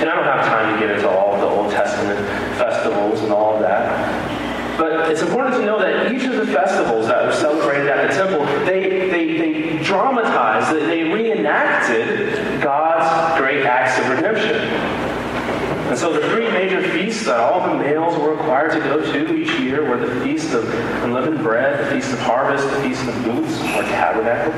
And 0.00 0.10
I 0.10 0.14
don't 0.16 0.24
have 0.24 0.44
time 0.44 0.74
to 0.74 0.86
get 0.86 0.96
into 0.96 1.08
all 1.08 1.38
the 1.38 1.46
Old 1.46 1.70
Testament 1.70 2.18
festivals 2.58 3.22
and 3.22 3.32
all 3.32 3.54
of 3.54 3.60
that. 3.62 4.33
But 4.76 5.10
it's 5.10 5.22
important 5.22 5.54
to 5.56 5.64
know 5.64 5.78
that 5.78 6.12
each 6.12 6.24
of 6.24 6.34
the 6.34 6.46
festivals 6.52 7.06
that 7.06 7.24
were 7.24 7.32
celebrated 7.32 7.86
at 7.88 8.10
the 8.10 8.16
temple, 8.16 8.44
they, 8.64 9.08
they, 9.08 9.38
they 9.38 9.82
dramatized, 9.84 10.74
they 10.88 11.04
reenacted 11.04 12.62
God's 12.62 13.38
great 13.38 13.64
acts 13.64 13.98
of 14.00 14.08
redemption. 14.08 14.56
And 15.88 15.98
so 15.98 16.12
the 16.12 16.28
three 16.30 16.50
major 16.50 16.82
feasts 16.90 17.26
that 17.26 17.38
all 17.38 17.68
the 17.68 17.76
males 17.76 18.18
were 18.18 18.32
required 18.32 18.72
to 18.72 18.80
go 18.80 19.00
to 19.00 19.34
each 19.36 19.60
year 19.60 19.88
were 19.88 19.96
the 19.96 20.24
Feast 20.24 20.52
of 20.52 20.68
Unleavened 21.04 21.38
Bread, 21.38 21.86
the 21.86 21.90
Feast 21.94 22.12
of 22.12 22.18
Harvest, 22.18 22.68
the 22.68 22.82
Feast 22.82 23.06
of 23.06 23.14
Booths, 23.22 23.60
or 23.60 23.82
Tabernacles. 23.84 24.54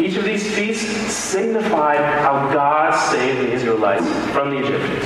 Each 0.00 0.16
of 0.16 0.24
these 0.24 0.52
feasts 0.56 1.12
signified 1.12 1.98
how 1.98 2.52
God 2.52 2.98
saved 3.12 3.46
the 3.46 3.52
Israelites 3.52 4.08
from 4.32 4.50
the 4.50 4.56
Egyptians. 4.56 5.04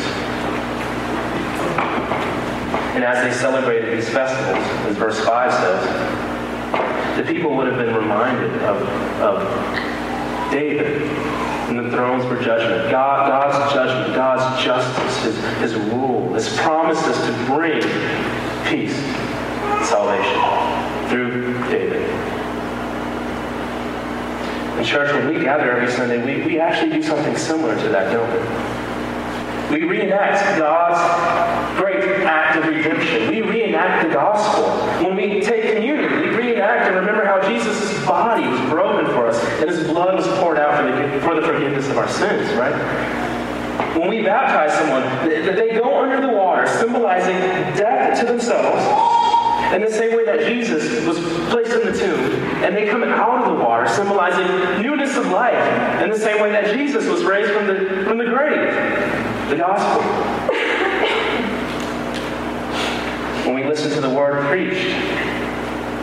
And 2.96 3.04
as 3.04 3.22
they 3.22 3.38
celebrated 3.38 3.94
these 3.94 4.09
festivals, 4.09 4.56
as 4.87 4.96
verse 4.96 5.22
5 5.22 5.52
says, 5.52 7.18
the 7.18 7.30
people 7.30 7.54
would 7.54 7.66
have 7.66 7.76
been 7.76 7.94
reminded 7.94 8.50
of, 8.62 8.80
of 9.20 10.50
David 10.50 11.02
and 11.68 11.78
the 11.78 11.90
thrones 11.90 12.24
for 12.24 12.42
judgment. 12.42 12.90
God, 12.90 13.28
God's 13.28 13.74
judgment, 13.74 14.14
God's 14.14 14.64
justice, 14.64 15.24
his, 15.24 15.37
his 15.61 15.74
rule, 15.74 16.32
his 16.32 16.56
promises 16.56 17.18
to 17.26 17.32
bring 17.44 17.82
peace, 18.64 18.96
and 18.96 19.85
salvation 19.85 21.11
through 21.11 21.52
David. 21.68 22.00
In 24.78 24.85
church, 24.85 25.12
when 25.12 25.28
we 25.28 25.44
gather 25.44 25.70
every 25.70 25.90
Sunday, 25.92 26.24
we, 26.24 26.46
we 26.46 26.59
actually 26.61 26.92
do 26.92 27.02
something 27.02 27.37
similar 27.37 27.76
to 27.78 27.88
that, 27.90 28.11
don't 28.11 28.32
we? 28.32 28.76
We 29.80 29.85
reenact 29.85 30.59
God's 30.59 31.00
great 31.78 31.95
act 32.26 32.58
of 32.58 32.66
redemption. 32.66 33.30
We 33.30 33.42
reenact 33.42 34.06
the 34.06 34.12
gospel. 34.12 34.64
When 35.04 35.16
we 35.16 35.40
take 35.40 35.74
communion, 35.74 36.20
we 36.20 36.28
reenact 36.28 36.88
and 36.88 36.96
remember 36.96 37.24
how 37.24 37.46
Jesus' 37.48 38.04
body 38.04 38.46
was 38.46 38.60
broken 38.68 39.06
for 39.06 39.28
us 39.28 39.42
and 39.60 39.70
his 39.70 39.86
blood 39.86 40.14
was 40.14 40.26
poured 40.38 40.58
out 40.58 40.76
for 40.78 40.90
the, 40.90 41.20
for 41.20 41.40
the 41.40 41.46
forgiveness 41.46 41.88
of 41.88 41.96
our 41.98 42.08
sins, 42.08 42.52
right? 42.54 42.74
When 43.96 44.08
we 44.08 44.22
baptize 44.22 44.76
someone, 44.78 45.02
they 45.28 45.74
go 45.74 46.02
under 46.02 46.20
the 46.20 46.32
water, 46.32 46.66
symbolizing 46.66 47.38
death 47.76 48.20
to 48.20 48.26
themselves 48.26 48.82
in 49.74 49.82
the 49.82 49.90
same 49.90 50.16
way 50.16 50.24
that 50.24 50.46
Jesus 50.46 51.04
was 51.06 51.18
placed 51.50 51.72
in 51.72 51.92
the 51.92 51.98
tomb, 51.98 52.20
and 52.62 52.76
they 52.76 52.86
come 52.86 53.02
out 53.02 53.44
of 53.44 53.56
the 53.56 53.64
water, 53.64 53.88
symbolizing 53.88 54.46
newness 54.82 55.16
of 55.16 55.26
life, 55.26 56.02
in 56.02 56.10
the 56.10 56.18
same 56.18 56.40
way 56.40 56.50
that 56.52 56.72
Jesus 56.74 57.06
was 57.06 57.24
raised 57.24 57.50
from 57.52 57.66
the, 57.66 58.04
from 58.04 58.18
the 58.18 58.24
grave 58.24 58.72
the 59.48 59.56
gospel. 59.56 60.02
When 63.46 63.54
we 63.54 63.64
listen 63.64 63.92
to 63.92 64.00
the 64.00 64.11
word 64.11 64.44
preached, 64.48 64.88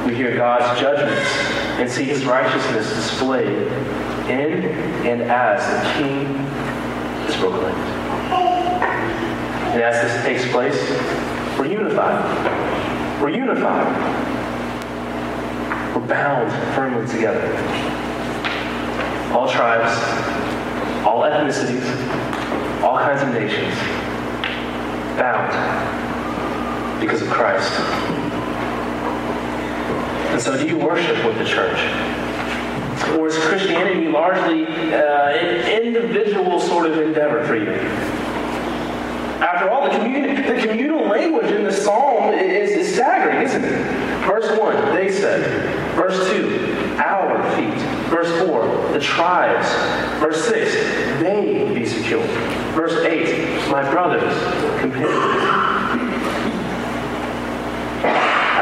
we 0.05 0.15
hear 0.15 0.33
God's 0.33 0.79
judgments 0.79 1.29
and 1.77 1.91
see 1.91 2.05
his 2.05 2.23
righteousness 2.23 2.87
displayed 2.95 3.67
in 4.29 4.63
and 5.05 5.23
as 5.23 5.61
the 5.67 5.89
King 6.01 6.27
is 7.27 7.35
proclaimed. 7.35 7.77
And 9.73 9.81
as 9.81 10.01
this 10.01 10.23
takes 10.23 10.49
place, 10.53 10.79
we're 11.59 11.65
unified. 11.65 13.21
We're 13.21 13.31
unified. 13.31 13.87
We're 15.93 16.07
bound 16.07 16.49
firmly 16.73 17.05
together. 17.11 17.45
All 19.33 19.49
tribes, 19.49 19.91
all 21.05 21.23
ethnicities, 21.23 21.83
all 22.81 22.99
kinds 22.99 23.21
of 23.21 23.33
nations, 23.33 23.75
bound 25.17 26.12
because 27.03 27.21
of 27.21 27.27
Christ. 27.29 27.69
And 30.31 30.41
so, 30.41 30.57
do 30.57 30.65
you 30.65 30.77
worship 30.77 31.23
with 31.25 31.37
the 31.37 31.43
church? 31.43 31.77
Or 33.17 33.27
is 33.27 33.37
Christianity 33.39 34.07
largely 34.07 34.65
uh, 34.65 35.29
an 35.31 35.83
individual 35.83 36.61
sort 36.61 36.89
of 36.89 36.97
endeavor 36.97 37.45
for 37.45 37.57
you? 37.57 37.73
After 39.43 39.69
all, 39.69 39.91
the, 39.91 39.97
the 39.99 40.65
communal 40.65 41.05
language 41.05 41.51
in 41.51 41.65
the 41.65 41.73
psalm 41.73 42.33
is, 42.33 42.71
is 42.71 42.93
staggering, 42.93 43.45
isn't 43.45 43.65
it? 43.65 44.25
Verse 44.25 44.57
1, 44.57 44.95
they 44.95 45.11
said. 45.11 45.43
Verse 45.95 46.29
2, 46.29 46.95
our 46.97 47.51
feet. 47.57 47.77
Verse 48.09 48.31
4, 48.47 48.93
the 48.93 48.99
tribes. 48.99 49.67
Verse 50.21 50.47
6, 50.47 50.73
they 51.21 51.73
be 51.73 51.85
secure. 51.85 52.25
Verse 52.73 52.93
8, 52.93 53.69
my 53.69 53.91
brothers, 53.91 54.33
companions. 54.79 55.82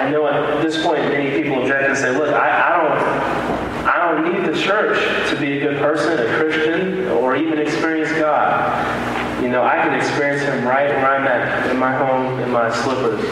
I 0.02 0.10
know 0.10 0.26
at 0.26 0.64
this 0.64 0.84
point 0.84 1.00
many 1.10 1.30
people 1.30 1.62
object 1.62 1.90
and 1.90 1.96
say, 1.96 2.10
look, 2.10 2.34
I, 2.34 2.50
I 2.50 2.78
don't 2.82 3.86
I 3.86 3.98
don't 4.12 4.34
need 4.34 4.52
the 4.52 4.60
church 4.60 4.98
to 5.30 5.40
be 5.40 5.60
a 5.60 5.60
good 5.60 5.78
person, 5.78 6.18
a 6.18 6.38
Christian, 6.38 7.08
or 7.10 7.36
even 7.36 7.60
experience 7.60 8.12
God. 8.14 9.44
You 9.44 9.50
know, 9.50 9.64
I 9.64 9.76
can 9.76 9.94
experience 9.94 10.42
Him 10.42 10.68
right 10.68 10.88
where 10.88 11.08
I'm 11.08 11.28
at, 11.28 11.70
in 11.70 11.78
my 11.78 11.96
home, 11.96 12.40
in 12.40 12.50
my 12.50 12.72
slippers. 12.72 13.24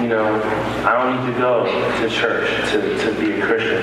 You 0.00 0.06
know, 0.06 0.40
I 0.86 0.92
don't 0.92 1.26
need 1.26 1.32
to 1.32 1.38
go 1.40 1.64
to 1.64 2.08
church 2.08 2.48
to, 2.70 2.96
to 2.96 3.20
be 3.20 3.40
a 3.40 3.44
Christian. 3.44 3.82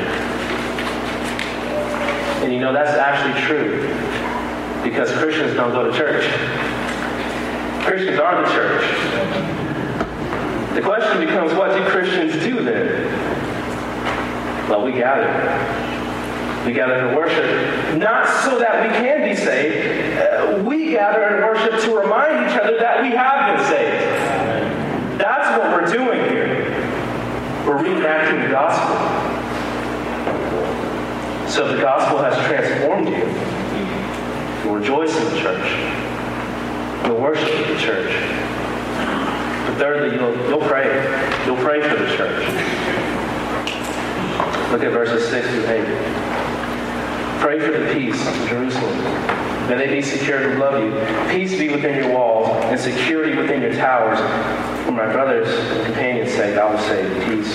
And 2.41 2.53
you 2.53 2.59
know, 2.61 2.71
that's 2.71 2.97
actually 2.97 3.41
true 3.41 3.81
because 4.81 5.11
Christians 5.11 5.55
don't 5.55 5.73
go 5.73 5.91
to 5.91 5.97
church. 5.97 6.23
Christians 7.83 8.17
are 8.17 8.41
the 8.41 8.53
church. 8.53 9.64
The 10.75 10.81
question 10.81 11.21
becomes 11.21 11.53
what 11.53 11.71
do 11.71 11.85
Christians 11.85 12.33
do 12.43 12.61
then? 12.61 13.05
Well, 14.69 14.83
we 14.83 14.91
gather. 14.91 15.31
We 16.65 16.73
gather 16.73 17.09
to 17.09 17.15
worship, 17.15 17.97
not 17.97 18.27
so 18.43 18.59
that 18.59 18.83
we 18.83 18.89
can 18.89 19.23
be 19.23 19.37
saved. 19.37 20.19
Uh, 20.19 20.61
we 20.65 20.89
gather 20.89 21.23
and 21.23 21.45
worship 21.45 21.79
to 21.79 21.97
remind 21.97 22.51
each 22.51 22.57
other 22.57 22.77
that 22.77 23.01
we 23.01 23.11
have 23.11 23.55
been 23.55 23.65
saved. 23.67 25.17
That's 25.17 25.57
what 25.57 25.71
we're 25.71 25.89
doing 25.89 26.19
here. 26.29 26.65
We're 27.65 27.81
reenacting 27.81 28.43
the 28.43 28.49
gospel. 28.49 28.97
So 31.49 31.73
the 31.73 31.81
gospel 31.81 32.17
has 32.17 32.35
transformed 32.47 33.07
you, 33.07 34.65
You'll 34.65 34.75
rejoice 34.75 35.15
in 35.15 35.23
the 35.23 35.39
church. 35.39 37.05
You'll 37.05 37.21
worship 37.21 37.65
the 37.65 37.79
church. 37.79 38.44
Thirdly, 39.77 40.15
you'll, 40.17 40.35
you'll 40.49 40.67
pray. 40.67 40.87
You'll 41.45 41.57
pray 41.57 41.81
for 41.81 41.95
the 41.95 42.07
church. 42.15 42.45
Look 44.71 44.83
at 44.83 44.91
verses 44.91 45.29
6 45.29 45.47
through 45.49 45.67
8. 45.67 47.39
Pray 47.39 47.59
for 47.59 47.77
the 47.77 47.93
peace 47.93 48.27
of 48.27 48.49
Jerusalem 48.49 49.45
May 49.67 49.77
they 49.77 49.95
be 49.95 50.01
secure 50.03 50.37
who 50.37 50.59
love 50.59 50.79
you. 50.79 50.91
Peace 51.31 51.57
be 51.57 51.69
within 51.69 51.95
your 51.95 52.13
walls 52.13 52.47
and 52.65 52.79
security 52.79 53.35
within 53.35 53.63
your 53.63 53.73
towers. 53.73 54.19
For 54.85 54.91
my 54.91 55.11
brothers 55.11 55.49
and 55.49 55.85
companions' 55.87 56.33
sake, 56.33 56.55
I 56.55 56.69
will 56.69 56.79
say, 56.81 57.01
peace 57.25 57.51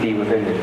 be 0.00 0.14
within 0.14 0.46
you. 0.46 0.54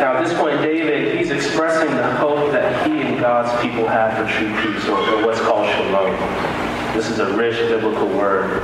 Now, 0.00 0.16
at 0.16 0.26
this 0.26 0.32
point, 0.38 0.62
David, 0.62 1.18
he's 1.18 1.30
expressing 1.30 1.94
the 1.96 2.10
hope 2.16 2.50
that 2.52 2.86
he 2.86 3.02
and 3.02 3.20
God's 3.20 3.50
people 3.60 3.86
have 3.86 4.16
for 4.16 4.32
true 4.32 4.56
peace, 4.62 4.88
or, 4.88 4.96
or 4.96 5.26
what's 5.26 5.40
called 5.40 5.68
shalom. 5.68 6.67
This 6.98 7.10
is 7.10 7.20
a 7.20 7.36
rich 7.36 7.54
biblical 7.54 8.08
word 8.08 8.60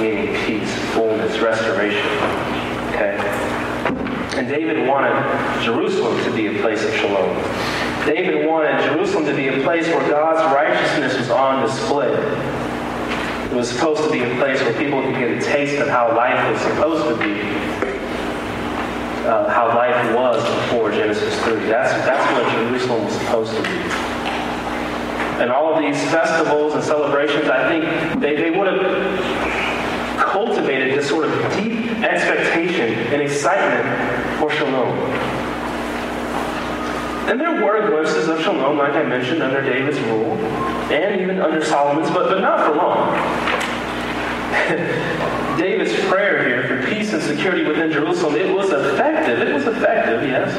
meaning 0.00 0.34
peace, 0.44 0.74
fullness, 0.92 1.38
restoration. 1.38 2.04
Okay? 2.88 3.16
And 4.34 4.48
David 4.48 4.88
wanted 4.88 5.14
Jerusalem 5.62 6.20
to 6.24 6.34
be 6.34 6.48
a 6.48 6.60
place 6.62 6.84
of 6.84 6.92
shalom. 6.94 7.36
David 8.04 8.48
wanted 8.48 8.82
Jerusalem 8.82 9.24
to 9.26 9.36
be 9.36 9.46
a 9.46 9.62
place 9.62 9.86
where 9.86 10.00
God's 10.10 10.52
righteousness 10.52 11.16
was 11.16 11.30
on 11.30 11.64
display. 11.64 12.10
It 12.12 13.54
was 13.54 13.70
supposed 13.70 14.02
to 14.02 14.10
be 14.10 14.24
a 14.24 14.34
place 14.34 14.60
where 14.62 14.74
people 14.74 15.00
could 15.04 15.14
get 15.14 15.30
a 15.30 15.40
taste 15.40 15.80
of 15.80 15.86
how 15.86 16.12
life 16.16 16.52
was 16.52 16.60
supposed 16.62 17.04
to 17.04 17.24
be, 17.24 17.40
uh, 19.28 19.48
how 19.48 19.68
life 19.68 20.12
was 20.12 20.42
before 20.42 20.90
Genesis 20.90 21.40
3. 21.44 21.66
That's, 21.66 21.92
that's 22.04 22.32
what 22.32 22.52
Jerusalem 22.52 23.04
was 23.04 23.14
supposed 23.14 23.54
to 23.54 23.62
be. 23.62 24.09
And 25.40 25.50
all 25.50 25.72
of 25.72 25.80
these 25.80 25.96
festivals 26.10 26.74
and 26.74 26.84
celebrations, 26.84 27.48
I 27.48 27.66
think 27.66 28.20
they, 28.20 28.36
they 28.36 28.50
would 28.50 28.66
have 28.66 30.18
cultivated 30.18 30.98
this 30.98 31.08
sort 31.08 31.24
of 31.24 31.32
deep 31.54 31.90
expectation 32.02 32.92
and 33.12 33.22
excitement 33.22 34.38
for 34.38 34.50
shalom. 34.50 34.98
And 37.30 37.40
there 37.40 37.64
were 37.64 37.88
glimpses 37.88 38.28
of 38.28 38.42
shalom, 38.42 38.76
like 38.76 38.92
I 38.92 39.02
mentioned, 39.02 39.42
under 39.42 39.62
David's 39.62 39.98
rule, 40.00 40.36
and 40.92 41.18
even 41.18 41.40
under 41.40 41.64
Solomon's, 41.64 42.10
but, 42.10 42.28
but 42.28 42.40
not 42.40 42.66
for 42.66 42.76
long. 42.76 43.16
David's 45.58 45.94
prayer 46.06 46.46
here 46.46 46.68
for 46.68 46.86
peace 46.86 47.14
and 47.14 47.22
security 47.22 47.64
within 47.64 47.90
Jerusalem, 47.90 48.34
it 48.34 48.54
was 48.54 48.70
effective. 48.70 49.40
It 49.40 49.54
was 49.54 49.66
effective, 49.66 50.22
yes, 50.22 50.52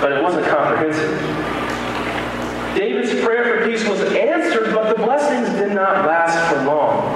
but 0.00 0.12
it 0.12 0.22
wasn't 0.22 0.46
comprehensive. 0.46 1.57
David's 2.78 3.10
prayer 3.24 3.58
for 3.58 3.68
peace 3.68 3.84
was 3.88 4.00
answered, 4.14 4.72
but 4.72 4.96
the 4.96 5.02
blessings 5.02 5.48
did 5.58 5.72
not 5.72 6.06
last 6.06 6.38
for 6.48 6.62
long. 6.64 7.12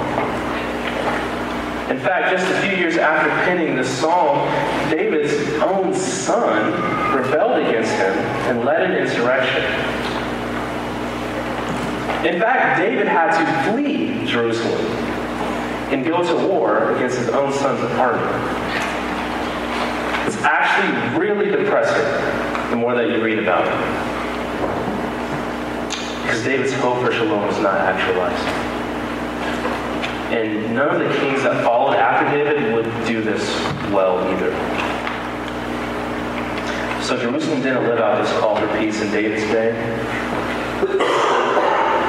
In 1.88 2.00
fact, 2.00 2.36
just 2.36 2.50
a 2.50 2.60
few 2.62 2.76
years 2.76 2.96
after 2.96 3.28
penning 3.44 3.76
this 3.76 3.88
psalm, 3.88 4.38
David's 4.90 5.32
own 5.62 5.94
son 5.94 6.72
rebelled 7.16 7.64
against 7.64 7.92
him 7.92 8.12
and 8.50 8.64
led 8.64 8.90
an 8.90 8.96
insurrection. 8.96 9.62
In 12.26 12.40
fact, 12.40 12.80
David 12.80 13.06
had 13.06 13.38
to 13.38 13.70
flee 13.70 14.26
Jerusalem 14.26 14.84
and 15.92 16.04
go 16.04 16.24
to 16.24 16.48
war 16.48 16.96
against 16.96 17.18
his 17.18 17.28
own 17.28 17.52
son's 17.52 17.80
army. 18.00 18.20
It's 20.26 20.38
actually 20.38 21.20
really 21.20 21.52
depressing 21.52 22.70
the 22.70 22.76
more 22.76 22.96
that 22.96 23.08
you 23.10 23.22
read 23.22 23.38
about 23.38 23.68
it. 23.68 24.11
Because 26.32 26.46
David's 26.46 26.72
hope 26.72 27.04
for 27.04 27.12
shalom 27.12 27.46
was 27.46 27.58
not 27.58 27.78
actualized. 27.78 28.42
And 30.32 30.74
none 30.74 30.88
of 30.88 30.98
the 30.98 31.14
kings 31.18 31.42
that 31.42 31.62
followed 31.62 31.94
after 31.94 32.34
David 32.34 32.72
would 32.72 32.86
do 33.06 33.20
this 33.20 33.42
well 33.92 34.18
either. 34.32 34.50
So 37.04 37.18
Jerusalem 37.18 37.60
didn't 37.60 37.84
live 37.86 37.98
out 37.98 38.24
this 38.24 38.32
call 38.40 38.56
for 38.56 38.66
peace 38.78 39.02
in 39.02 39.10
David's 39.10 39.42
day. 39.52 39.72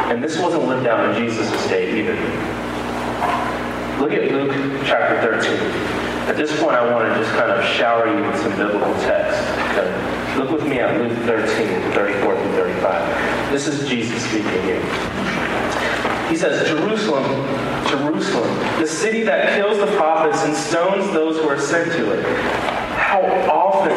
And 0.09 0.23
this 0.23 0.39
wasn't 0.39 0.69
lived 0.69 0.87
out 0.87 1.09
in 1.09 1.27
Jesus' 1.27 1.51
day 1.67 1.99
either. 1.99 2.15
Look 3.99 4.13
at 4.13 4.31
Luke 4.31 4.53
chapter 4.85 5.19
13. 5.19 6.02
At 6.23 6.37
this 6.37 6.57
point, 6.61 6.75
I 6.75 6.89
want 6.89 7.05
to 7.05 7.19
just 7.19 7.35
kind 7.35 7.51
of 7.51 7.65
shower 7.65 8.07
you 8.07 8.25
with 8.25 8.39
some 8.39 8.55
biblical 8.55 8.93
text. 9.01 9.41
Okay? 9.71 10.37
Look 10.37 10.51
with 10.51 10.65
me 10.65 10.79
at 10.79 10.97
Luke 10.97 11.17
13, 11.25 11.91
34 11.91 12.35
through 12.41 12.51
35. 12.53 13.51
This 13.51 13.67
is 13.67 13.87
Jesus 13.89 14.23
speaking 14.23 14.49
here. 14.63 14.81
He 16.29 16.37
says, 16.37 16.65
Jerusalem, 16.67 17.25
Jerusalem, 17.87 18.57
the 18.79 18.87
city 18.87 19.23
that 19.23 19.55
kills 19.55 19.77
the 19.79 19.87
prophets 19.97 20.41
and 20.43 20.55
stones 20.55 21.11
those 21.11 21.37
who 21.37 21.49
are 21.49 21.59
sent 21.59 21.91
to 21.91 22.11
it. 22.13 22.25
How 22.95 23.21
often 23.51 23.91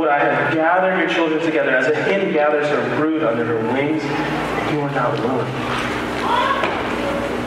would 0.00 0.08
I 0.08 0.18
have 0.18 0.54
gathered 0.54 0.98
your 0.98 1.08
children 1.10 1.44
together 1.44 1.76
as 1.76 1.86
a 1.88 1.94
hen 1.94 2.32
gathers 2.32 2.68
her 2.68 2.96
brood 2.96 3.22
under 3.22 3.44
her 3.44 3.72
wings, 3.72 4.02
and 4.02 4.74
you 4.74 4.80
are 4.80 4.90
not 4.90 5.12
willing. 5.20 6.63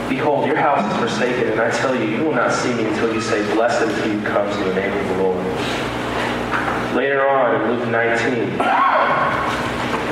Behold, 0.09 0.47
your 0.47 0.55
house 0.55 0.89
is 0.89 0.99
forsaken, 0.99 1.49
and 1.51 1.59
I 1.59 1.69
tell 1.69 1.93
you, 1.93 2.07
you 2.07 2.23
will 2.23 2.33
not 2.33 2.53
see 2.53 2.73
me 2.73 2.85
until 2.85 3.13
you 3.13 3.19
say, 3.19 3.43
Blessed 3.53 3.89
is 3.89 4.03
he 4.05 4.11
who 4.11 4.23
comes 4.23 4.55
in 4.55 4.63
the 4.63 4.73
name 4.75 4.97
of 4.97 5.07
the 5.09 5.23
Lord. 5.23 5.45
Later 6.95 7.27
on 7.27 7.61
in 7.61 7.77
Luke 7.77 7.89
19, 7.89 8.61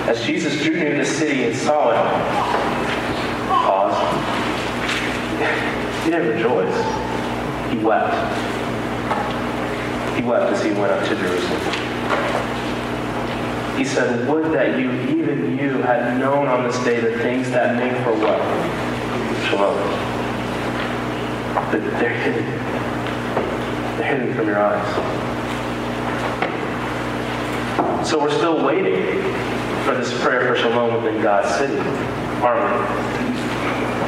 as 0.10 0.22
Jesus 0.26 0.62
drew 0.62 0.76
near 0.76 0.98
the 0.98 1.06
city 1.06 1.46
and 1.46 1.56
saw 1.56 1.92
it, 1.92 1.96
pause. 3.48 3.96
He 6.04 6.12
didn't 6.12 6.28
rejoice. 6.28 6.76
He 7.72 7.78
wept. 7.78 8.14
He 10.18 10.24
wept 10.24 10.52
as 10.52 10.62
he 10.62 10.72
went 10.72 10.92
up 10.92 11.08
to 11.08 11.16
Jerusalem. 11.16 11.62
He 13.78 13.86
said, 13.86 14.28
Would 14.30 14.52
that 14.54 14.78
you, 14.78 14.92
even 14.92 15.58
you, 15.58 15.82
had 15.82 16.20
known 16.20 16.48
on 16.48 16.64
this 16.66 16.78
day 16.84 17.00
the 17.00 17.18
things 17.20 17.50
that 17.52 17.78
make 17.78 17.94
for 18.04 18.14
what? 18.14 18.85
Shalom. 19.56 19.78
But 21.54 21.72
they're 21.72 22.10
hidden. 22.10 22.46
They're 23.96 24.18
hidden 24.18 24.34
from 24.36 24.48
your 24.48 24.60
eyes. 24.60 24.86
So 28.06 28.20
we're 28.20 28.36
still 28.36 28.66
waiting 28.66 29.02
for 29.86 29.96
this 29.96 30.12
prayer 30.22 30.54
for 30.54 30.58
shalom 30.62 31.02
within 31.02 31.22
God's 31.22 31.56
city, 31.56 31.80
aren't 32.44 32.66
we? 32.66 32.70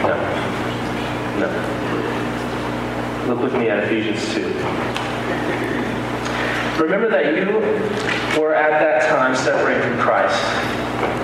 No. 0.03 0.15
No. 1.39 1.47
Look 3.29 3.39
with 3.39 3.53
me 3.53 3.69
at 3.69 3.86
Ephesians 3.86 4.33
2. 4.33 4.47
Remember 6.83 7.07
that 7.10 7.38
you 7.38 7.45
were 8.38 8.53
at 8.53 8.81
that 8.81 9.07
time 9.10 9.33
separated 9.33 9.81
from 9.83 9.97
Christ 9.97 10.67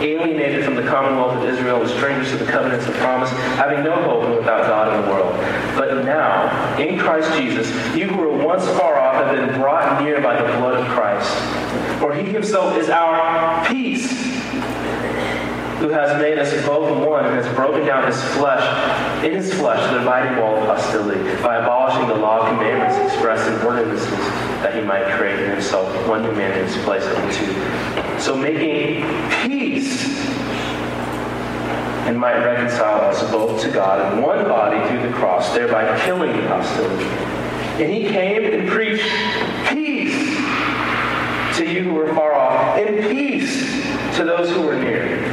alienated 0.02 0.65
from 0.65 0.76
the 0.76 0.84
commonwealth 0.84 1.38
of 1.38 1.46
Israel 1.46 1.82
and 1.82 1.89
strangers 1.89 2.30
to 2.32 2.38
the 2.38 2.52
covenants 2.52 2.86
of 2.88 2.93
promise, 2.96 3.30
having 3.58 3.84
no 3.84 4.02
hope 4.04 4.24
and 4.24 4.36
without 4.36 4.67
God 4.67 4.93
in 4.93 5.02
the 5.02 5.12
world. 5.12 5.34
But 5.76 6.04
now, 6.06 6.78
in 6.78 7.00
Christ 7.00 7.32
Jesus, 7.38 7.67
you 7.96 8.08
who 8.08 8.17
were 8.17 8.43
once 8.46 8.65
far 8.78 9.00
off 9.00 9.15
have 9.15 9.36
been 9.36 9.60
brought 9.60 10.02
near 10.04 10.22
by 10.22 10.41
the 10.41 10.48
blood 10.58 10.80
of 10.80 10.88
Christ. 10.88 11.32
For 12.00 12.13
he 12.13 12.24
himself 12.32 12.78
is 12.78 12.89
our 12.89 13.65
peace, 13.65 14.22
who 15.84 15.89
has 15.89 16.17
made 16.17 16.39
us 16.39 16.50
both 16.65 17.06
one 17.06 17.26
and 17.26 17.36
has 17.36 17.56
broken 17.58 17.86
down 17.86 18.08
his 18.08 18.15
flesh, 18.36 18.63
in 19.22 19.34
his 19.34 19.54
flesh, 19.56 19.91
the 19.91 20.00
dividing 20.00 20.39
wall 20.39 20.56
of 20.56 20.63
hostility, 20.63 21.19
by 21.43 21.58
abolishing 21.58 22.08
the 22.08 22.15
law 22.15 22.39
of 22.39 22.48
commandments 22.48 22.96
expressed 23.12 23.46
in 23.50 23.67
ordinances, 23.67 24.10
that 24.63 24.74
he 24.74 24.82
might 24.82 25.04
create 25.17 25.38
in 25.41 25.52
himself 25.52 25.91
one 26.08 26.24
humanity 26.24 26.62
in 26.62 26.67
his 26.67 26.78
place 26.86 27.04
of 27.04 27.17
two. 27.34 28.17
So 28.17 28.34
making 28.34 29.04
peace 29.43 30.08
and 32.08 32.17
might 32.17 32.38
reconcile 32.38 33.02
us 33.02 33.22
both 33.30 33.62
to 33.63 33.69
God 33.69 34.13
in 34.13 34.22
one 34.22 34.46
body 34.46 34.88
through 34.88 35.06
the 35.06 35.13
cross, 35.13 35.54
thereby 35.54 36.00
killing 36.06 36.32
the 36.32 36.48
hostility. 36.48 37.04
And 37.84 37.91
he 37.91 38.08
came 38.08 38.46
and 38.54 38.69
preached 38.69 39.04
peace 39.67 40.38
to 41.58 41.69
you 41.69 41.84
who 41.84 41.93
were 41.93 42.15
far 42.15 42.34
off, 42.34 42.78
and 42.78 43.04
peace 43.10 43.84
to 44.15 44.24
those 44.24 44.50
who 44.50 44.62
were 44.62 44.76
near. 44.78 45.33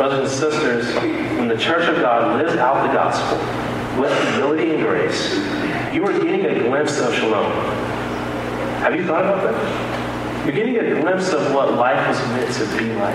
Brothers 0.00 0.32
and 0.32 0.52
sisters, 0.52 0.94
when 1.36 1.48
the 1.48 1.58
church 1.58 1.86
of 1.86 1.96
God 1.96 2.42
lives 2.42 2.56
out 2.56 2.86
the 2.86 2.94
gospel 2.94 3.36
with 4.00 4.10
humility 4.30 4.70
and 4.70 4.82
grace, 4.82 5.34
you 5.92 6.02
are 6.06 6.12
getting 6.18 6.46
a 6.46 6.58
glimpse 6.58 6.98
of 7.00 7.14
shalom. 7.14 7.52
Have 8.80 8.96
you 8.96 9.06
thought 9.06 9.24
about 9.24 9.42
that? 9.42 10.46
You're 10.46 10.54
getting 10.54 10.78
a 10.78 11.02
glimpse 11.02 11.34
of 11.34 11.54
what 11.54 11.74
life 11.74 12.08
was 12.08 12.18
meant 12.28 12.50
to 12.54 12.78
be 12.78 12.94
like. 12.94 13.14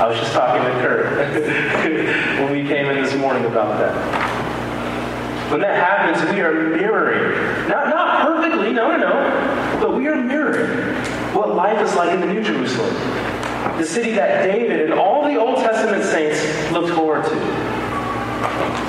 I 0.00 0.06
was 0.06 0.18
just 0.18 0.32
talking 0.32 0.62
to 0.62 0.70
Kurt 0.80 1.12
when 2.40 2.52
we 2.52 2.66
came 2.66 2.86
in 2.86 3.02
this 3.02 3.14
morning 3.16 3.44
about 3.44 3.78
that. 3.78 5.52
When 5.52 5.60
that 5.60 5.76
happens, 5.76 6.32
we 6.32 6.40
are 6.40 6.70
mirroring. 6.70 7.68
Not, 7.68 7.90
not 7.90 8.26
perfectly, 8.26 8.72
no, 8.72 8.96
no, 8.96 8.96
no. 8.96 9.78
But 9.78 9.94
we 9.94 10.06
are 10.06 10.16
mirroring 10.16 10.94
what 11.34 11.54
life 11.54 11.86
is 11.86 11.94
like 11.96 12.14
in 12.14 12.20
the 12.20 12.32
New 12.32 12.42
Jerusalem. 12.42 13.33
The 13.78 13.84
city 13.84 14.12
that 14.12 14.44
David 14.44 14.82
and 14.82 14.92
all 14.92 15.24
the 15.24 15.36
Old 15.36 15.56
Testament 15.56 16.04
saints 16.04 16.72
looked 16.72 16.94
forward 16.94 17.24
to. 17.24 17.34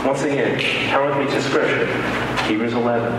Once 0.06 0.22
again, 0.22 0.60
turn 0.90 1.08
with 1.08 1.28
me 1.28 1.34
to 1.34 1.42
Scripture. 1.42 1.88
Hebrews 2.44 2.74
11. 2.74 3.12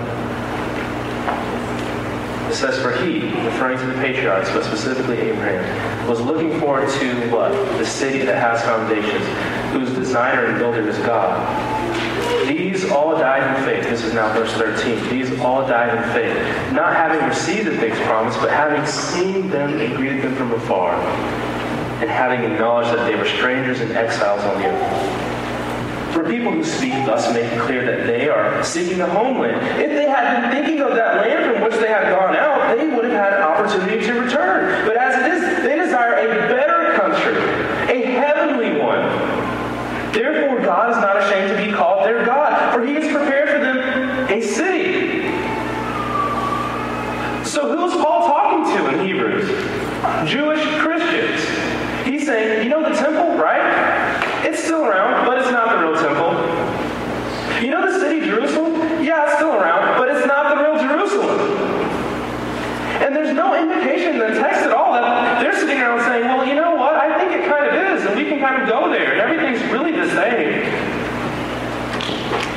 It 2.49 2.55
says, 2.55 2.81
For 2.81 2.93
he, 2.93 3.33
referring 3.45 3.79
to 3.79 3.87
the 3.87 3.95
patriarchs, 3.95 4.51
but 4.51 4.65
specifically 4.65 5.19
Abraham, 5.19 6.09
was 6.09 6.21
looking 6.21 6.61
forward 6.61 6.89
to 6.89 7.31
what? 7.31 7.51
The 7.79 7.87
city 7.87 8.25
that 8.25 8.37
has 8.37 8.63
foundations, 8.63 9.27
whose 9.73 9.93
designer 9.99 10.45
and 10.47 10.59
builder 10.59 10.87
is 10.89 10.97
God. 10.99 11.37
These 12.47 12.89
all 12.91 13.19
died 13.19 13.59
in 13.59 13.65
faith. 13.65 13.91
This 13.91 14.05
is 14.05 14.15
now 14.15 14.33
verse 14.33 14.53
13. 14.53 15.09
These 15.09 15.41
all 15.41 15.67
died 15.67 15.97
in 15.97 16.13
faith, 16.13 16.73
not 16.73 16.95
having 16.95 17.27
received 17.27 17.67
the 17.67 17.77
things 17.79 17.99
promised, 18.01 18.39
but 18.41 18.51
having 18.51 18.87
seen 18.87 19.51
them 19.51 19.81
and 19.81 19.97
greeted 19.97 20.23
them 20.23 20.37
from 20.37 20.53
afar, 20.53 20.95
and 22.01 22.11
having 22.11 22.45
acknowledged 22.51 22.91
that 22.97 23.07
they 23.07 23.17
were 23.17 23.27
strangers 23.27 23.81
and 23.81 23.93
exiles 23.93 24.43
on 24.43 24.61
the 24.61 24.67
earth. 24.67 26.13
For 26.13 26.25
people 26.25 26.53
who 26.53 26.65
speak 26.65 26.93
thus 27.05 27.33
make 27.33 27.45
it 27.45 27.61
clear 27.61 27.85
that 27.85 28.07
they 28.07 28.29
are 28.29 28.63
seeking 28.65 29.01
a 29.01 29.07
homeland. 29.07 29.61
If 29.81 29.91
they 29.91 30.09
had 30.09 30.41
been 30.41 30.51
thinking 30.51 30.83
of 30.83 30.95
that 30.95 31.17
land 31.17 31.53
from 31.53 31.65
which 31.65 31.75
they 31.75 31.89
had 31.89 32.09
gone 32.15 32.37
out, 32.37 32.77
they 32.77 32.87
would 32.87 33.05
have 33.05 33.13
had 33.13 33.33
an 33.35 33.43
opportunity 33.43 34.05
to 34.07 34.13
return. 34.21 34.87
But 34.87 34.97
as 34.97 35.17
it 35.23 35.33
is, 35.33 35.63
they 35.63 35.77
desire 35.77 36.15
a 36.15 36.49
better 36.49 36.95
country, 36.95 37.37
a 37.93 38.05
heavenly 38.13 38.81
one. 38.81 39.03
Therefore, 40.13 40.61
God 40.65 40.91
is 40.91 40.97
not 40.97 41.17
ashamed 41.19 41.51
to 41.57 41.67
be 41.67 41.73
called 41.73 42.05
their 42.07 42.25
God, 42.25 42.73
for 42.73 42.85
he 42.85 42.95
has 42.95 43.13
prepared 43.13 43.51
for 43.51 43.59
them 43.59 43.79
a 44.31 44.41
city. 44.41 45.23
So 47.45 47.77
who 47.77 47.85
is 47.87 47.93
Paul 48.03 48.27
talking 48.27 48.65
to 48.77 48.89
in 48.95 49.07
Hebrews? 49.07 49.49
Jewish 50.29 50.65
Christians. 50.81 51.41
He's 52.07 52.25
saying, 52.25 52.63
you 52.65 52.71
know 52.71 52.83
the 52.83 52.95
temple, 52.97 53.37
right? 53.37 53.65
It's 54.45 54.63
still 54.63 54.85
around, 54.85 55.27
but 55.27 55.39
it's 55.39 55.51
not 55.51 55.71
the 55.71 55.87
real 55.87 55.97
temple. 56.01 56.33
You 57.63 57.71
know 57.71 57.91
the 57.91 57.99
city 57.99 58.21
Jerusalem? 58.25 59.03
Yeah, 59.03 59.25
it's 59.25 59.35
still 59.35 59.55
around, 59.55 59.99
but 59.99 60.09
it's 60.09 60.27
not 60.27 60.55
the 60.55 60.63
real 60.63 60.79
Jerusalem. 60.79 61.41
And 63.03 63.15
there's 63.15 63.35
no 63.35 63.55
indication 63.55 64.15
in 64.15 64.19
the 64.19 64.39
text 64.41 64.63
at 64.63 64.73
all 64.73 64.93
that 64.93 65.41
they're 65.43 65.55
sitting 65.59 65.79
around 65.79 66.01
saying, 66.01 66.25
well, 66.25 66.47
you 66.47 66.55
know 66.55 66.75
what? 66.77 66.95
I 66.95 67.19
think 67.19 67.33
it 67.33 67.49
kind 67.49 67.67
of 67.67 67.75
is, 67.75 68.05
and 68.07 68.17
we 68.17 68.25
can 68.25 68.39
kind 68.39 68.63
of 68.63 68.69
go 68.69 68.89
there, 68.91 69.13
and 69.13 69.21
everything's 69.21 69.63
really 69.73 69.93
the 69.93 70.09
same. 70.15 70.63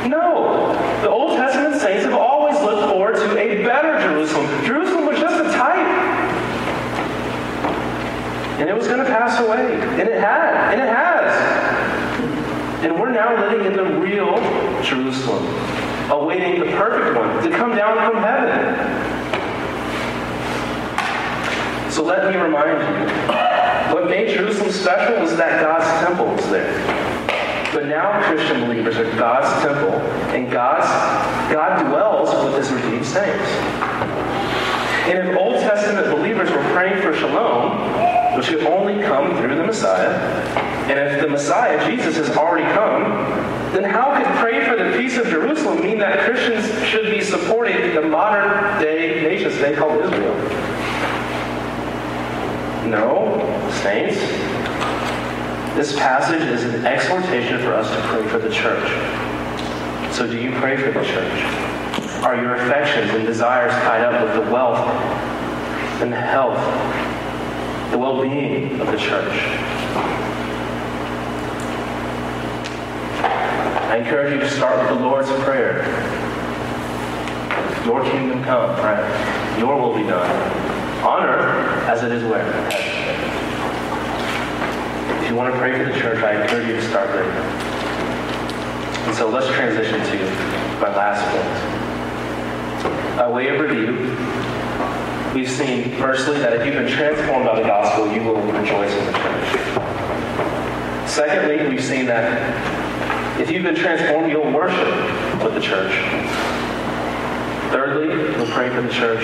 No. 0.10 0.74
The 1.02 1.10
Old 1.10 1.38
Testament 1.38 1.82
saints 1.82 2.06
have 2.06 2.14
always 2.14 2.60
looked 2.62 2.90
forward 2.92 3.16
to 3.16 3.38
a 3.38 3.64
better 3.64 4.00
Jerusalem. 4.00 4.46
Jerusalem 4.66 5.06
was 5.08 5.20
just 5.20 5.44
a 5.44 5.52
type. 5.58 5.88
And 8.60 8.70
it 8.70 8.76
was 8.76 8.88
going 8.88 9.00
to 9.00 9.06
pass 9.06 9.40
away. 9.40 9.74
And 10.00 10.08
it 10.10 10.20
had. 10.20 10.74
And 10.74 10.82
it 10.82 10.90
has. 10.90 11.70
And 12.84 13.00
we're 13.00 13.12
now 13.12 13.36
living 13.50 13.66
in 13.66 13.74
the 13.76 13.86
real 14.00 14.36
Jerusalem, 14.82 15.46
awaiting 16.12 16.60
the 16.60 16.68
perfect 16.78 17.18
one 17.18 17.44
to 17.44 17.50
come 17.58 17.76
down 17.76 17.98
from 18.10 18.22
heaven. 18.24 19.10
So 21.92 22.04
let 22.04 22.34
me 22.34 22.40
remind 22.40 22.80
you 22.80 23.94
what 23.94 24.10
made 24.10 24.30
Jerusalem 24.36 24.72
special 24.72 25.20
was 25.22 25.36
that 25.36 25.62
God's 25.62 26.06
temple 26.06 26.28
was 26.28 26.50
there. 26.50 26.72
But 27.74 27.88
now 27.88 28.22
Christian 28.24 28.62
believers 28.62 28.98
are 28.98 29.12
God's 29.18 29.50
temple, 29.62 29.94
and 30.34 30.52
God's, 30.52 30.88
God 31.52 31.84
dwells 31.88 32.30
with 32.46 32.56
his 32.58 32.72
redeemed 32.72 33.06
saints. 33.06 33.50
And 35.08 35.28
if 35.28 35.38
Old 35.38 35.56
Testament 35.62 36.16
believers 36.16 36.50
were 36.50 36.64
praying 36.72 37.02
for 37.02 37.14
shalom, 37.16 38.09
which 38.40 38.48
could 38.48 38.66
only 38.68 39.04
come 39.04 39.36
through 39.36 39.54
the 39.54 39.66
Messiah, 39.66 40.16
and 40.88 40.98
if 40.98 41.20
the 41.22 41.28
Messiah, 41.28 41.86
Jesus, 41.90 42.16
has 42.16 42.38
already 42.38 42.64
come, 42.74 43.04
then 43.74 43.84
how 43.84 44.16
could 44.16 44.26
pray 44.38 44.64
for 44.66 44.82
the 44.82 44.98
peace 44.98 45.18
of 45.18 45.28
Jerusalem 45.28 45.82
mean 45.82 46.00
that 46.00 46.20
Christians 46.20 46.66
should 46.88 47.12
be 47.12 47.20
supporting 47.20 47.94
the 47.94 48.02
modern 48.02 48.82
day 48.82 49.22
nation 49.24 49.52
state 49.52 49.78
called 49.78 50.06
Israel? 50.06 50.36
No, 52.88 53.70
saints. 53.84 54.16
This 55.76 56.00
passage 56.00 56.42
is 56.42 56.64
an 56.64 56.86
exhortation 56.86 57.60
for 57.60 57.74
us 57.74 57.94
to 57.94 58.02
pray 58.08 58.26
for 58.30 58.40
the 58.40 58.50
church. 58.50 58.88
So 60.16 60.26
do 60.26 60.38
you 60.38 60.58
pray 60.62 60.78
for 60.78 60.98
the 60.98 61.06
church? 61.06 61.44
Are 62.24 62.38
your 62.38 62.56
affections 62.56 63.12
and 63.12 63.26
desires 63.26 63.74
tied 63.84 64.02
up 64.02 64.24
with 64.24 64.46
the 64.46 64.50
wealth 64.50 64.88
and 66.02 66.14
the 66.14 66.22
health, 66.22 66.58
the 67.92 67.98
well-being 67.98 68.80
of 68.80 68.88
the 68.88 68.98
church? 68.98 69.34
I 73.90 73.98
encourage 73.98 74.34
you 74.34 74.40
to 74.40 74.50
start 74.50 74.80
with 74.80 74.90
the 74.98 75.04
Lord's 75.04 75.30
Prayer. 75.44 75.84
Your 77.86 78.04
kingdom 78.04 78.44
come, 78.44 78.76
right? 78.78 79.58
Your 79.58 79.76
will 79.82 79.96
be 79.96 80.04
done. 80.04 80.30
On 81.04 81.24
earth 81.26 81.88
as 81.88 82.04
it 82.04 82.12
is 82.12 82.24
where? 82.24 82.68
If 85.24 85.30
you 85.30 85.36
want 85.36 85.52
to 85.54 85.60
pray 85.60 85.78
for 85.78 85.92
the 85.92 86.00
church, 86.00 86.24
I 86.24 86.42
encourage 86.44 86.68
you 86.68 86.76
to 86.76 86.82
start 86.90 87.08
there. 87.08 87.24
And 89.08 89.16
so 89.16 89.30
let's 89.30 89.48
transition 89.48 90.00
to 90.00 90.18
my 90.80 90.96
last 90.96 91.26
point. 91.34 91.80
By 93.18 93.28
way 93.28 93.48
of 93.48 93.60
review, 93.60 94.16
we've 95.34 95.50
seen 95.50 95.92
firstly 95.98 96.40
that 96.40 96.54
if 96.54 96.66
you've 96.66 96.76
been 96.76 96.92
transformed 96.92 97.46
by 97.46 97.62
the 97.62 97.68
gospel, 97.68 98.12
you 98.12 98.24
will 98.24 98.42
rejoice 98.42 98.92
in 98.92 99.06
the 99.06 99.12
church. 99.12 101.10
Secondly, 101.10 101.68
we've 101.68 101.84
seen 101.84 102.06
that 102.06 103.40
if 103.40 103.50
you've 103.50 103.64
been 103.64 103.76
transformed, 103.76 104.32
you'll 104.32 104.52
worship 104.52 104.88
with 105.44 105.54
the 105.54 105.62
church. 105.62 105.94
Thirdly, 107.72 108.10
you'll 108.10 108.54
pray 108.54 108.70
for 108.70 108.82
the 108.82 108.92
church. 108.92 109.24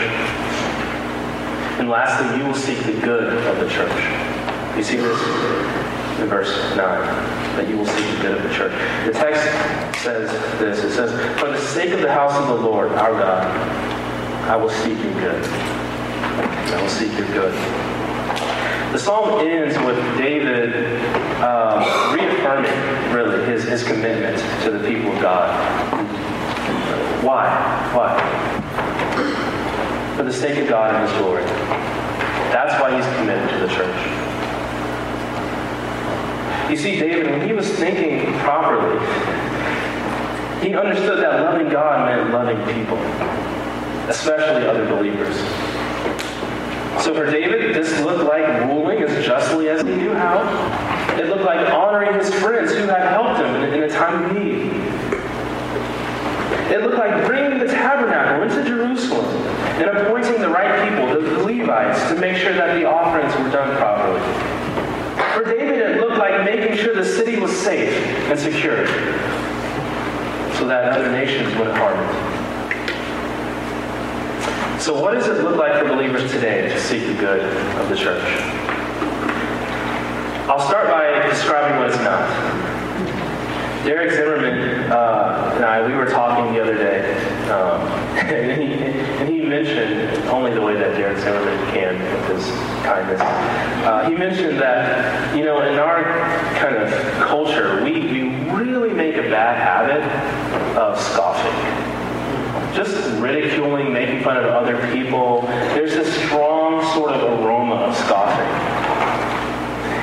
And 1.79 1.89
lastly, 1.89 2.37
you 2.37 2.45
will 2.45 2.55
seek 2.55 2.79
the 2.85 2.93
good 2.93 3.33
of 3.45 3.59
the 3.59 3.69
church. 3.69 4.77
You 4.77 4.83
see 4.83 4.97
this 4.97 5.19
in 6.19 6.27
verse 6.27 6.55
9, 6.75 6.77
that 6.77 7.67
you 7.67 7.77
will 7.77 7.85
seek 7.85 8.15
the 8.15 8.21
good 8.21 8.37
of 8.37 8.43
the 8.43 8.53
church. 8.53 8.71
The 9.05 9.11
text 9.11 9.43
says 10.01 10.31
this. 10.59 10.83
It 10.83 10.91
says, 10.95 11.39
For 11.39 11.49
the 11.49 11.59
sake 11.59 11.91
of 11.91 12.01
the 12.01 12.13
house 12.13 12.35
of 12.35 12.47
the 12.47 12.55
Lord, 12.55 12.91
our 12.93 13.11
God, 13.11 13.45
I 14.47 14.55
will 14.55 14.69
seek 14.69 14.97
your 14.99 15.13
good. 15.13 15.74
I 16.21 16.81
will 16.81 16.89
seek 16.89 17.17
your 17.17 17.27
good. 17.27 17.53
The 18.93 18.99
psalm 18.99 19.45
ends 19.45 19.77
with 19.79 19.97
David 20.17 20.75
um, 21.41 21.79
reaffirming, 22.13 23.13
really, 23.13 23.45
his, 23.45 23.63
his 23.63 23.83
commitment 23.83 24.37
to 24.63 24.71
the 24.71 24.87
people 24.87 25.11
of 25.11 25.21
God. 25.21 25.49
Why? 27.23 27.49
Why? 27.93 28.15
For 30.15 30.23
the 30.23 30.31
sake 30.31 30.59
of 30.59 30.69
God 30.69 30.95
and 30.95 31.09
His 31.09 31.17
glory. 31.17 31.43
That's 32.53 32.79
why 32.79 32.95
he's 32.95 33.05
committed 33.17 33.49
to 33.49 33.57
the 33.57 33.67
church. 33.67 33.95
You 36.69 36.77
see, 36.77 36.99
David, 36.99 37.31
when 37.31 37.45
he 37.45 37.53
was 37.53 37.69
thinking 37.69 38.31
properly, 38.39 38.97
he 40.65 40.73
understood 40.73 41.19
that 41.19 41.41
loving 41.41 41.69
God 41.69 42.07
meant 42.07 42.31
loving 42.31 42.57
people, 42.73 42.97
especially 44.07 44.65
other 44.65 44.87
believers. 44.87 45.35
So 47.03 47.13
for 47.13 47.29
David, 47.29 47.75
this 47.75 47.99
looked 48.01 48.23
like 48.23 48.47
ruling 48.65 49.03
as 49.03 49.25
justly 49.25 49.69
as 49.69 49.81
he 49.81 49.95
knew 49.95 50.13
how. 50.13 50.41
It 51.19 51.27
looked 51.27 51.43
like 51.43 51.71
honoring 51.71 52.13
his 52.13 52.33
friends 52.35 52.71
who 52.71 52.87
had 52.87 53.07
helped 53.09 53.39
him 53.39 53.55
in, 53.55 53.83
a 53.83 53.89
time 53.89 54.23
of 54.23 54.31
need. 54.33 54.71
It 56.71 56.81
looked 56.81 56.97
like 56.97 57.25
bringing 57.25 57.59
the 57.59 57.67
tabernacle 57.67 58.43
into 58.43 58.67
Jerusalem 58.67 59.25
and 59.77 59.89
appointing 59.89 60.41
the 60.41 60.49
right 60.49 60.89
people, 60.89 61.07
the 61.07 61.43
Levites, 61.43 62.07
to 62.09 62.15
make 62.15 62.37
sure 62.37 62.53
that 62.53 62.75
the 62.79 62.85
offerings 62.85 63.35
were 63.35 63.51
done 63.51 63.75
properly. 63.77 64.21
For 65.33 65.43
David, 65.43 65.79
it 65.79 65.99
looked 65.99 66.17
like 66.17 66.43
making 66.45 66.77
sure 66.77 66.95
the 66.95 67.05
city 67.05 67.39
was 67.39 67.51
safe 67.51 67.93
and 68.29 68.39
secure 68.39 68.87
so 70.57 70.65
that 70.67 70.93
other 70.93 71.11
nations 71.11 71.53
wouldn't 71.55 71.77
harm 71.77 71.99
it. 71.99 72.44
So, 74.79 75.01
what 75.01 75.13
does 75.13 75.27
it 75.27 75.41
look 75.41 75.55
like 75.55 75.81
for 75.81 75.87
believers 75.87 76.29
today 76.31 76.67
to 76.67 76.79
seek 76.79 77.07
the 77.07 77.13
good 77.13 77.39
of 77.77 77.89
the 77.89 77.95
church? 77.95 78.21
I'll 80.47 80.59
start 80.59 80.89
by 80.89 81.27
describing 81.29 81.79
what 81.79 81.89
it's 81.89 81.97
not. 82.03 82.27
Derek 83.85 84.11
Zimmerman 84.11 84.91
uh, 84.91 85.53
and 85.55 85.63
I, 85.63 85.87
we 85.87 85.93
were 85.93 86.07
talking 86.07 86.53
the 86.53 86.61
other 86.61 86.75
day, 86.75 87.13
um, 87.49 87.81
and, 88.17 88.61
he, 88.61 88.73
and 88.73 89.29
he 89.29 89.41
mentioned, 89.41 90.27
only 90.27 90.53
the 90.53 90.61
way 90.61 90.75
that 90.75 90.97
Derek 90.97 91.19
Zimmerman 91.19 91.73
can 91.73 91.97
with 91.99 92.37
his 92.37 92.45
kindness, 92.83 93.21
uh, 93.21 94.09
he 94.09 94.15
mentioned 94.15 94.59
that, 94.59 95.35
you 95.35 95.45
know, 95.45 95.61
in 95.61 95.79
our 95.79 96.03
kind 96.59 96.75
of 96.75 96.91
culture, 97.25 97.81
we, 97.83 98.01
we 98.01 98.29
really 98.51 98.93
make 98.93 99.15
a 99.15 99.29
bad 99.29 99.57
habit 99.57 100.03
of 100.77 100.99
scoffing. 100.99 101.74
Just 102.75 102.93
ridiculing, 103.21 103.93
making 103.93 104.21
fun 104.21 104.35
of 104.35 104.43
other 104.45 104.75
people. 104.93 105.43
There's 105.73 105.93
this 105.93 106.13
strong 106.25 106.83
sort 106.93 107.11
of 107.11 107.39
aroma 107.39 107.75
of 107.75 107.95
scoffing. 107.95 108.45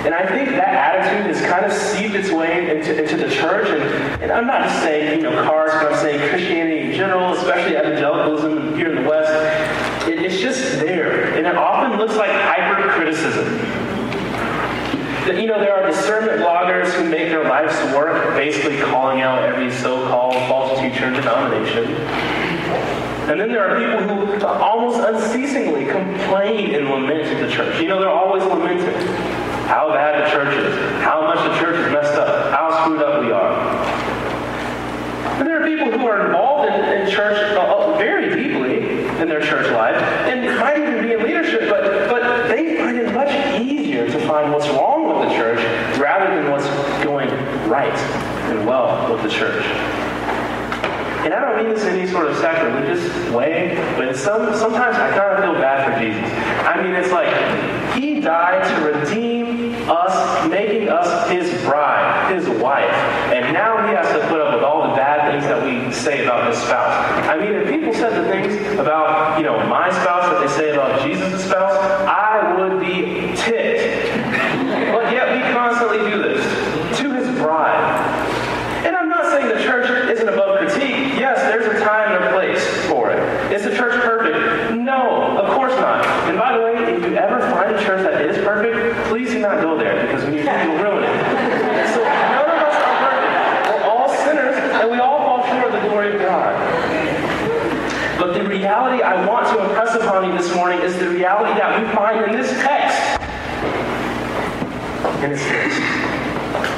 And 0.07 0.15
I 0.15 0.27
think 0.27 0.49
that 0.51 0.69
attitude 0.69 1.27
has 1.27 1.41
kind 1.43 1.67
of 1.67 1.73
seeped 1.73 2.15
its 2.15 2.33
way 2.33 2.75
into, 2.75 2.99
into 2.99 3.17
the 3.17 3.31
church. 3.31 3.69
And, 3.69 4.23
and 4.23 4.33
I'm 4.33 4.47
not 4.47 4.63
just 4.63 4.83
saying, 4.83 5.19
you 5.19 5.23
know, 5.23 5.45
cars, 5.45 5.71
but 5.75 5.93
I'm 5.93 5.99
saying 5.99 6.29
Christianity 6.31 6.91
in 6.91 6.93
general, 6.97 7.35
especially 7.35 7.77
evangelicalism 7.77 8.75
here 8.75 8.89
in 8.89 9.03
the 9.03 9.09
West. 9.09 10.09
It, 10.09 10.23
it's 10.23 10.41
just 10.41 10.81
there. 10.81 11.35
And 11.37 11.47
it 11.47 11.55
often 11.55 11.99
looks 11.99 12.17
like 12.17 12.31
hyper 12.31 12.91
criticism. 12.91 13.47
You 15.27 15.47
know, 15.47 15.61
there 15.61 15.73
are 15.75 15.87
discernment 15.87 16.41
bloggers 16.41 16.93
who 16.95 17.05
make 17.09 17.29
their 17.29 17.45
life's 17.45 17.77
work 17.95 18.35
basically 18.35 18.79
calling 18.81 19.21
out 19.21 19.43
every 19.43 19.71
so-called 19.71 20.35
false 20.49 20.81
teacher 20.81 21.05
and 21.05 21.15
denomination. 21.15 22.42
And 23.31 23.41
then 23.41 23.49
there 23.49 23.65
are 23.65 23.79
people 23.79 24.17
who 24.17 24.47
almost 24.47 24.99
unceasingly 24.99 25.87
complain 25.87 26.75
and 26.75 26.89
lament 26.91 27.41
the 27.41 27.51
church. 27.51 27.81
You 27.81 27.89
know, 27.89 28.01
they're 28.01 28.11
always 28.11 28.43
lamenting 28.43 28.95
how 29.67 29.89
bad 29.91 30.25
the 30.25 30.31
church 30.31 30.55
is, 30.57 30.75
how 31.03 31.23
much 31.23 31.39
the 31.39 31.59
church 31.59 31.77
is 31.77 31.93
messed 31.93 32.15
up, 32.15 32.53
how 32.53 32.83
screwed 32.83 33.01
up 33.01 33.23
we 33.23 33.31
are. 33.31 33.53
And 35.39 35.47
there 35.47 35.63
are 35.63 35.67
people 35.67 35.99
who 35.99 36.07
are 36.07 36.27
involved 36.27 36.69
in, 36.75 37.03
in 37.03 37.11
church 37.11 37.39
uh, 37.57 37.97
very 37.97 38.35
deeply 38.35 39.07
in 39.21 39.29
their 39.29 39.41
church 39.41 39.71
life 39.73 39.97
and 39.97 40.59
might 40.59 40.79
even 40.79 41.03
be 41.03 41.13
in 41.13 41.23
leadership, 41.23 41.71
but, 41.71 42.11
but 42.11 42.49
they 42.49 42.77
find 42.77 42.99
it 42.99 43.15
much 43.15 43.61
easier 43.61 44.07
to 44.11 44.19
find 44.27 44.53
what's 44.53 44.69
wrong 44.71 45.07
with 45.07 45.29
the 45.29 45.35
church 45.35 45.61
rather 45.97 46.35
than 46.35 46.51
what's 46.51 46.67
going 47.05 47.29
right 47.69 47.97
and 48.51 48.67
well 48.67 49.13
with 49.13 49.23
the 49.23 49.31
church. 49.31 49.65
And 51.25 51.33
I 51.33 51.41
don't 51.41 51.65
mean 51.65 51.75
this 51.75 51.85
in 51.85 51.95
any 51.97 52.11
sort 52.11 52.27
of 52.27 52.37
sacrilegious 52.39 53.31
way, 53.31 53.77
but 53.97 54.17
some, 54.17 54.55
sometimes 54.55 54.97
I 54.97 55.17
kind 55.17 55.33
of 55.33 55.45
feel 55.45 55.55
bad 55.55 55.87
for 55.87 56.01
Jesus. 56.03 56.23
I 56.67 56.83
mean, 56.83 56.95
it's 56.95 57.13
like 57.13 57.95
he 57.95 58.21
died 58.21 58.67
to 58.75 58.99
redeem 58.99 59.75
us, 59.89 60.49
making 60.49 60.89
us 60.89 61.31
his 61.31 61.49
bride, 61.65 62.35
his 62.35 62.49
wife. 62.61 62.91
And 63.33 63.53
now 63.53 63.87
he 63.87 63.95
has 63.95 64.07
to 64.09 64.27
put 64.29 64.41
up 64.41 64.55
with 64.55 64.65
all 64.65 64.89
the 64.89 64.97
bad 64.97 65.31
things 65.31 65.45
that 65.45 65.63
we 65.63 65.93
say 65.93 66.25
about 66.25 66.49
his 66.51 66.59
spouse. 66.61 66.93
I 67.29 67.39
mean, 67.39 67.55
if 67.55 67.69
people 67.69 67.93
said 67.95 68.11
the 68.23 68.29
things 68.29 68.79
about, 68.79 69.39
you 69.39 69.45
know, 69.45 69.59
my 69.67 69.91
spouse 69.91 70.25
that 70.31 70.41
they 70.41 70.53
say 70.55 70.71
about 70.71 71.01
Jesus' 71.03 71.45
spouse, 71.45 71.77
I 72.07 72.55
would 72.59 72.81
be 72.81 73.35
ticked. 73.37 74.11
but 74.93 75.13
yet 75.13 75.33
we 75.35 75.41
constantly 75.53 75.99
do 76.11 76.23
this 76.23 76.99
to 76.99 77.13
his 77.13 77.29
bride. 77.39 78.33
And 78.87 78.97
I'm 78.97 79.09
not 79.09 79.27
saying 79.27 79.49
the 79.49 79.63
church 79.63 79.89
isn't 80.11 80.29
above 80.29 80.59
critique. 80.59 81.15
Yes, 81.19 81.39
there's 81.39 81.67
a 81.67 81.85
time 81.85 82.17
and 82.17 82.25
a 82.25 82.33
place 82.33 82.63
for 82.89 83.11
it. 83.11 83.53
Is 83.53 83.65
the 83.65 83.75
church 83.77 84.01
perfect? 84.03 84.75
No, 84.77 85.39
of 85.39 85.55
course 85.55 85.73
not. 85.77 86.05
And 86.29 86.39
by 86.39 86.57
the 86.57 86.65
way, 86.65 86.95
if 86.95 87.03
you 87.03 87.17
ever 87.17 87.41
find 87.51 87.75
a 87.75 87.83
church 87.83 88.03
that 88.03 88.23
is 88.23 88.37
perfect, 88.39 89.09
please 89.09 89.31
do 89.31 89.39
not 89.39 89.61
go 89.61 89.79
there 89.79 90.07
because 90.07 90.25
when 90.25 90.35
you 90.35 90.43
do, 90.43 90.51
you'll 90.51 90.83
ruin 90.83 91.05
it. 91.05 91.95
So 91.95 92.03
none 92.03 92.51
of 92.51 92.59
us 92.59 92.75
are 92.75 92.97
perfect. 93.07 93.69
We're 93.71 93.85
all 93.91 94.09
sinners 94.09 94.57
and 94.57 94.91
we 94.91 94.99
all 94.99 95.19
fall 95.19 95.47
short 95.47 95.73
of 95.73 95.83
the 95.83 95.89
glory 95.89 96.15
of 96.17 96.21
God. 96.21 96.59
But 98.19 98.35
the 98.35 98.45
reality 98.45 99.03
I 99.03 99.27
want 99.27 99.43
this 100.21 100.55
morning 100.55 100.79
is 100.83 100.95
the 100.99 101.09
reality 101.09 101.59
that 101.59 101.81
we 101.81 101.87
find 101.95 102.23
in 102.27 102.33
this 102.39 102.51
text. 102.61 103.01
It's 105.25 105.43
this. 105.43 105.75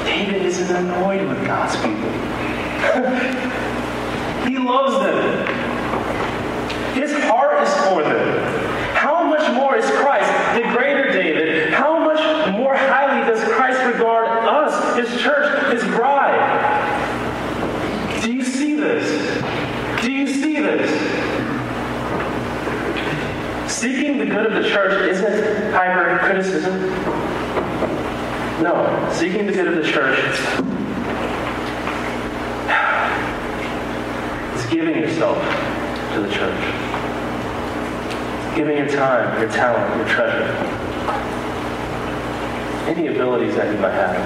David 0.05 0.41
isn't 0.43 0.73
annoyed 0.73 1.27
with 1.27 1.45
God's 1.45 1.75
people. 1.75 2.09
he 4.47 4.57
loves 4.57 5.03
them. 5.03 5.45
His 6.95 7.11
heart 7.25 7.61
is 7.61 7.73
for 7.83 8.03
them. 8.03 8.39
How 8.95 9.25
much 9.25 9.51
more 9.53 9.75
is 9.75 9.85
Christ, 9.85 10.31
the 10.55 10.61
greater 10.71 11.11
David? 11.11 11.73
How 11.73 11.99
much 11.99 12.21
more 12.53 12.73
highly 12.73 13.29
does 13.29 13.43
Christ 13.53 13.83
regard 13.93 14.29
us, 14.47 14.95
his 14.97 15.09
church, 15.21 15.73
his 15.73 15.83
bride? 15.93 16.39
Do 18.21 18.31
you 18.31 18.45
see 18.45 18.75
this? 18.75 19.09
Do 20.01 20.09
you 20.09 20.25
see 20.25 20.61
this? 20.61 20.89
Seeking 23.75 24.17
the 24.17 24.25
good 24.25 24.45
of 24.45 24.63
the 24.63 24.64
church 24.75 25.09
isn't 25.09 25.71
hyper 25.71 26.19
criticism. 26.25 26.77
No, 28.61 29.09
seeking 29.13 29.45
the 29.45 29.53
good 29.53 29.67
of 29.69 29.75
the 29.77 29.89
church 29.89 30.19
is 34.53 34.65
giving 34.69 34.97
yourself 34.97 35.37
to 36.13 36.19
the 36.19 36.29
church. 36.29 36.59
Giving 38.57 38.75
your 38.75 38.89
time, 38.89 39.39
your 39.39 39.49
talent, 39.49 39.95
your 39.95 40.07
treasure. 40.09 40.43
Any 42.89 43.07
abilities 43.07 43.55
that 43.55 43.73
you 43.73 43.79
might 43.79 43.93
have. 43.93 44.17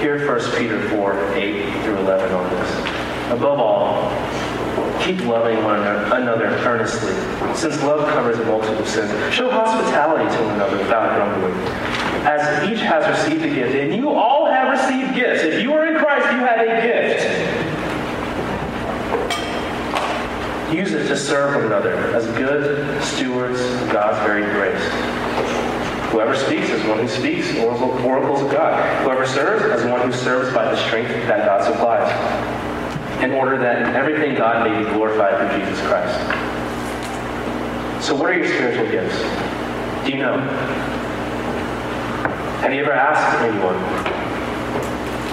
Hear 0.00 0.26
1 0.26 0.40
Peter 0.56 0.88
4, 0.88 1.34
8 1.34 1.84
through 1.84 1.98
11 1.98 2.32
on 2.32 2.50
this. 2.50 3.30
Above 3.30 3.60
all, 3.60 4.23
Keep 5.04 5.20
loving 5.26 5.62
one 5.62 5.80
another 5.80 6.46
earnestly, 6.46 7.12
since 7.54 7.82
love 7.82 8.08
covers 8.08 8.38
a 8.38 8.44
multitude 8.46 8.80
of 8.80 8.88
sins. 8.88 9.34
Show 9.34 9.50
hospitality 9.50 10.34
to 10.34 10.42
one 10.42 10.54
another 10.54 10.78
without 10.78 11.14
grumbling. 11.14 11.52
As 12.24 12.70
each 12.70 12.80
has 12.80 13.06
received 13.06 13.44
a 13.44 13.50
gift, 13.54 13.74
and 13.74 13.94
you 13.94 14.08
all 14.08 14.46
have 14.46 14.70
received 14.72 15.14
gifts. 15.14 15.42
If 15.42 15.60
you 15.62 15.74
are 15.74 15.86
in 15.86 15.98
Christ, 15.98 16.32
you 16.32 16.38
have 16.38 16.58
a 16.58 16.80
gift. 16.80 17.20
Use 20.74 20.92
it 20.92 21.06
to 21.08 21.16
serve 21.18 21.56
one 21.56 21.66
another 21.66 21.94
as 22.16 22.26
good 22.38 23.02
stewards 23.02 23.60
of 23.60 23.90
God's 23.92 24.18
very 24.26 24.44
grace. 24.54 24.82
Whoever 26.12 26.34
speaks 26.34 26.70
is 26.70 26.82
one 26.86 27.00
who 27.00 27.08
speaks 27.08 27.54
oracles 27.58 28.40
of 28.40 28.50
God. 28.50 29.04
Whoever 29.04 29.26
serves 29.26 29.64
as 29.64 29.84
one 29.84 30.00
who 30.00 30.12
serves 30.12 30.50
by 30.54 30.64
the 30.64 30.76
strength 30.86 31.10
that 31.10 31.44
God 31.44 31.62
supplies 31.62 32.63
in 33.22 33.32
order 33.32 33.58
that 33.58 33.94
everything 33.94 34.34
God 34.34 34.68
may 34.68 34.82
be 34.82 34.90
glorified 34.90 35.38
through 35.38 35.60
Jesus 35.60 35.80
Christ. 35.86 36.18
So, 38.04 38.14
what 38.14 38.30
are 38.30 38.36
your 38.36 38.46
spiritual 38.46 38.90
gifts? 38.90 39.16
Do 40.04 40.10
you 40.12 40.18
know? 40.18 40.38
Have 42.60 42.72
you 42.72 42.82
ever 42.82 42.92
asked 42.92 43.40
anyone? 43.40 43.78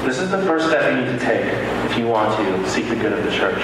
This 0.06 0.20
is 0.20 0.32
the 0.32 0.42
first 0.44 0.68
step 0.68 0.94
you 0.94 1.02
need 1.02 1.12
to 1.12 1.20
take 1.20 1.46
if 1.90 1.98
you 1.98 2.08
want 2.08 2.38
to 2.38 2.70
seek 2.70 2.88
the 2.88 2.96
good 2.96 3.14
of 3.14 3.24
the 3.24 3.32
church. 3.32 3.62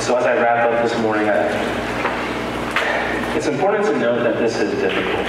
So, 0.00 0.16
as 0.16 0.26
I 0.26 0.34
wrap 0.34 0.70
up 0.70 0.82
this 0.82 0.98
morning, 1.00 1.28
I, 1.28 1.46
it's 3.36 3.46
important 3.46 3.86
to 3.86 3.98
note 3.98 4.22
that 4.24 4.38
this 4.38 4.56
is 4.56 4.70
difficult. 4.80 5.26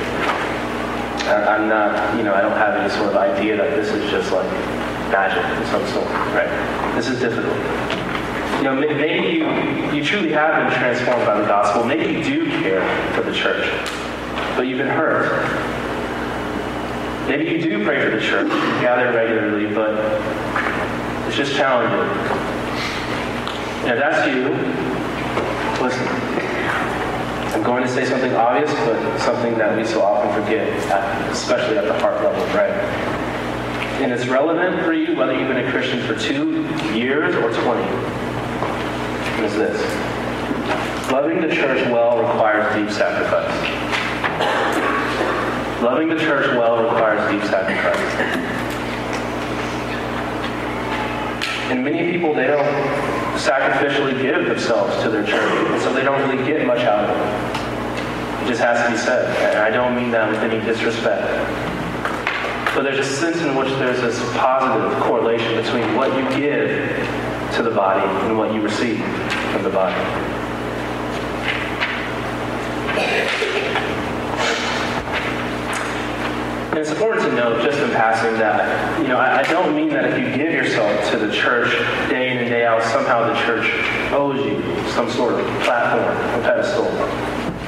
I, 1.28 1.55
I'm 1.55 1.70
not, 1.70 2.18
you 2.18 2.24
know, 2.24 2.34
I 2.34 2.41
don't 2.41 2.57
have 2.57 2.76
any 2.76 2.89
sort 2.89 3.09
of 3.09 3.16
idea 3.16 3.57
that 3.57 3.76
this 3.76 3.89
is 3.89 4.09
just 4.12 4.32
like 4.32 4.81
magic 5.12 5.43
of 5.59 5.68
some 5.68 5.86
sort, 5.88 6.09
right? 6.34 6.49
This 6.95 7.07
is 7.07 7.20
difficult. 7.20 7.57
You 8.57 8.64
know, 8.64 8.76
maybe 8.76 9.38
you, 9.38 9.91
you 9.91 10.03
truly 10.03 10.32
have 10.32 10.55
been 10.55 10.80
transformed 10.80 11.26
by 11.26 11.39
the 11.41 11.47
gospel. 11.47 11.84
Maybe 11.84 12.14
you 12.14 12.24
do 12.24 12.49
care 12.62 12.82
for 13.14 13.22
the 13.22 13.34
church, 13.34 13.68
but 14.55 14.68
you've 14.68 14.78
been 14.78 14.88
hurt. 14.88 15.30
Maybe 17.28 17.51
you 17.51 17.62
do 17.62 17.84
pray 17.84 18.03
for 18.03 18.16
the 18.16 18.22
church, 18.22 18.47
you 18.47 18.82
gather 18.82 19.12
regularly, 19.14 19.74
but 19.74 19.95
it's 21.28 21.36
just 21.36 21.55
challenging. 21.55 21.99
And 23.84 23.91
if 23.91 23.99
that's 23.99 24.28
you, 24.28 24.49
listen. 25.84 26.07
I'm 27.53 27.64
going 27.64 27.84
to 27.84 27.89
say 27.89 28.05
something 28.05 28.34
obvious, 28.34 28.72
but 28.86 29.18
something 29.20 29.57
that 29.57 29.78
we 29.78 29.86
so 29.86 30.01
often 30.01 30.34
forget, 30.41 30.68
especially 31.32 31.78
at 31.78 31.86
the 31.86 31.99
heart 31.99 32.24
level, 32.24 32.43
right? 32.55 33.11
And 34.02 34.12
it's 34.12 34.26
relevant 34.28 34.84
for 34.84 34.93
you 34.93 35.16
whether 35.16 35.32
you've 35.38 35.47
been 35.47 35.64
a 35.64 35.72
Christian 35.72 36.02
for 36.08 36.18
two 36.18 36.64
years 36.91 37.36
or 37.36 37.54
20. 37.54 37.84
Is 39.45 39.54
this 39.54 41.12
loving 41.12 41.39
the 41.39 41.54
church 41.54 41.86
well 41.88 42.18
requires 42.18 42.76
deep 42.76 42.89
sacrifice. 42.89 43.52
Loving 45.84 46.10
the 46.10 46.18
church 46.18 46.47
well 46.58 46.82
requires 46.84 47.32
deep 47.32 47.47
sacrifice. 47.47 47.97
And 51.70 51.84
many 51.84 52.12
people, 52.12 52.34
they 52.34 52.47
don't 52.47 52.66
sacrificially 53.38 54.20
give 54.20 54.45
themselves 54.45 55.02
to 55.04 55.10
their 55.10 55.26
church, 55.26 55.72
and 55.72 55.82
so 55.82 55.93
they 55.93 56.04
don't 56.04 56.28
really 56.28 56.43
get 56.43 56.66
much 56.66 56.80
out 56.80 57.08
of 57.08 57.16
it. 57.16 58.43
It 58.43 58.47
just 58.47 58.62
has 58.62 58.84
to 58.84 58.91
be 58.91 58.97
said. 58.97 59.30
And 59.54 59.60
I 59.60 59.70
don't 59.70 59.95
mean 59.95 60.10
that 60.12 60.30
with 60.30 60.39
any 60.39 60.60
disrespect. 60.66 61.61
But 62.74 62.84
there's 62.84 62.99
a 62.99 63.03
sense 63.03 63.38
in 63.41 63.53
which 63.57 63.67
there's 63.80 63.99
this 63.99 64.17
positive 64.38 64.97
correlation 65.03 65.61
between 65.61 65.93
what 65.93 66.15
you 66.15 66.24
give 66.39 66.69
to 67.55 67.63
the 67.63 67.72
body 67.72 68.07
and 68.26 68.38
what 68.38 68.53
you 68.53 68.61
receive 68.61 69.03
from 69.51 69.63
the 69.63 69.69
body. 69.69 69.93
And 76.69 76.80
it's 76.80 76.91
important 76.91 77.26
to 77.26 77.36
note, 77.36 77.61
just 77.61 77.78
in 77.80 77.89
passing, 77.89 78.39
that 78.39 79.01
you 79.01 79.09
know 79.09 79.17
I, 79.17 79.39
I, 79.39 79.43
don't 79.43 79.76
mean 79.76 79.89
that 79.89 80.05
if 80.05 80.17
you 80.17 80.34
give 80.34 80.53
yourself 80.53 81.11
to 81.11 81.17
the 81.17 81.30
church 81.30 81.72
day 82.09 82.32
in 82.32 82.38
and 82.38 82.47
day 82.49 82.65
out, 82.65 82.82
somehow 82.84 83.28
the 83.28 83.38
church 83.41 83.69
owes 84.13 84.39
you 84.45 84.61
some 84.91 85.09
sort 85.09 85.34
of 85.34 85.45
platform 85.63 86.05
or 86.05 86.43
pedestal, 86.43 86.86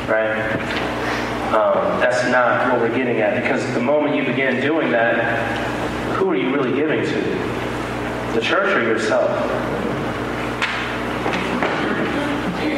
right? 0.08 0.93
Um, 1.54 2.00
that's 2.00 2.28
not 2.32 2.72
what 2.72 2.82
we're 2.82 2.96
getting 2.96 3.22
at, 3.22 3.40
because 3.40 3.64
the 3.76 3.80
moment 3.80 4.16
you 4.16 4.26
begin 4.26 4.60
doing 4.60 4.90
that, 4.90 6.16
who 6.16 6.32
are 6.32 6.36
you 6.36 6.52
really 6.52 6.74
giving 6.74 7.06
to? 7.06 7.22
The 8.34 8.42
church 8.42 8.76
or 8.76 8.82
yourself? 8.82 9.30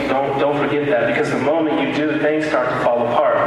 Don't 0.10 0.38
don't 0.40 0.58
forget 0.58 0.88
that, 0.88 1.08
because 1.08 1.32
the 1.32 1.40
moment 1.40 1.88
you 1.88 1.96
do, 1.96 2.20
things 2.20 2.48
start 2.48 2.68
to 2.70 2.84
fall 2.84 3.08
apart. 3.08 3.38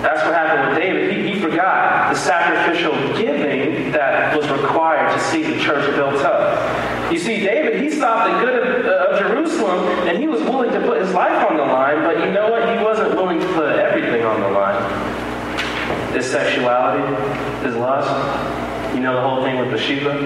That's 0.00 0.24
what 0.24 0.32
happened 0.32 0.70
with 0.70 0.78
David. 0.78 1.12
He, 1.12 1.34
he 1.34 1.40
forgot 1.40 2.14
the 2.14 2.18
sacrificial 2.18 2.94
giving 3.14 3.92
that 3.92 4.34
was 4.34 4.48
required 4.48 5.12
to 5.12 5.20
see 5.24 5.42
the 5.42 5.60
church 5.60 5.84
built 5.96 6.24
up. 6.24 6.77
You 7.10 7.18
see, 7.18 7.40
David, 7.40 7.80
he 7.82 7.90
saw 7.90 8.28
the 8.28 8.44
good 8.44 8.66
of, 8.66 8.84
uh, 8.84 9.06
of 9.06 9.18
Jerusalem 9.18 9.80
and 10.06 10.18
he 10.18 10.28
was 10.28 10.42
willing 10.42 10.70
to 10.72 10.80
put 10.80 11.00
his 11.00 11.14
life 11.14 11.50
on 11.50 11.56
the 11.56 11.64
line, 11.64 12.02
but 12.02 12.22
you 12.22 12.30
know 12.32 12.50
what? 12.50 12.68
He 12.68 12.84
wasn't 12.84 13.14
willing 13.16 13.40
to 13.40 13.46
put 13.54 13.78
everything 13.78 14.26
on 14.26 14.42
the 14.42 14.50
line. 14.50 16.12
His 16.12 16.30
sexuality, 16.30 17.02
his 17.64 17.74
lust. 17.76 18.10
You 18.94 19.00
know 19.00 19.14
the 19.14 19.22
whole 19.22 19.42
thing 19.42 19.58
with 19.58 19.70
Bathsheba? 19.70 20.20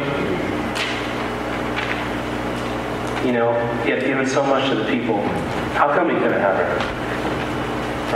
You 3.24 3.32
know, 3.32 3.54
he 3.84 3.90
had 3.90 4.00
given 4.00 4.26
so 4.26 4.44
much 4.44 4.68
to 4.70 4.74
the 4.74 4.84
people. 4.86 5.22
How 5.74 5.94
come 5.94 6.10
he 6.10 6.16
couldn't 6.16 6.40
have 6.40 6.56
her? 6.56 6.78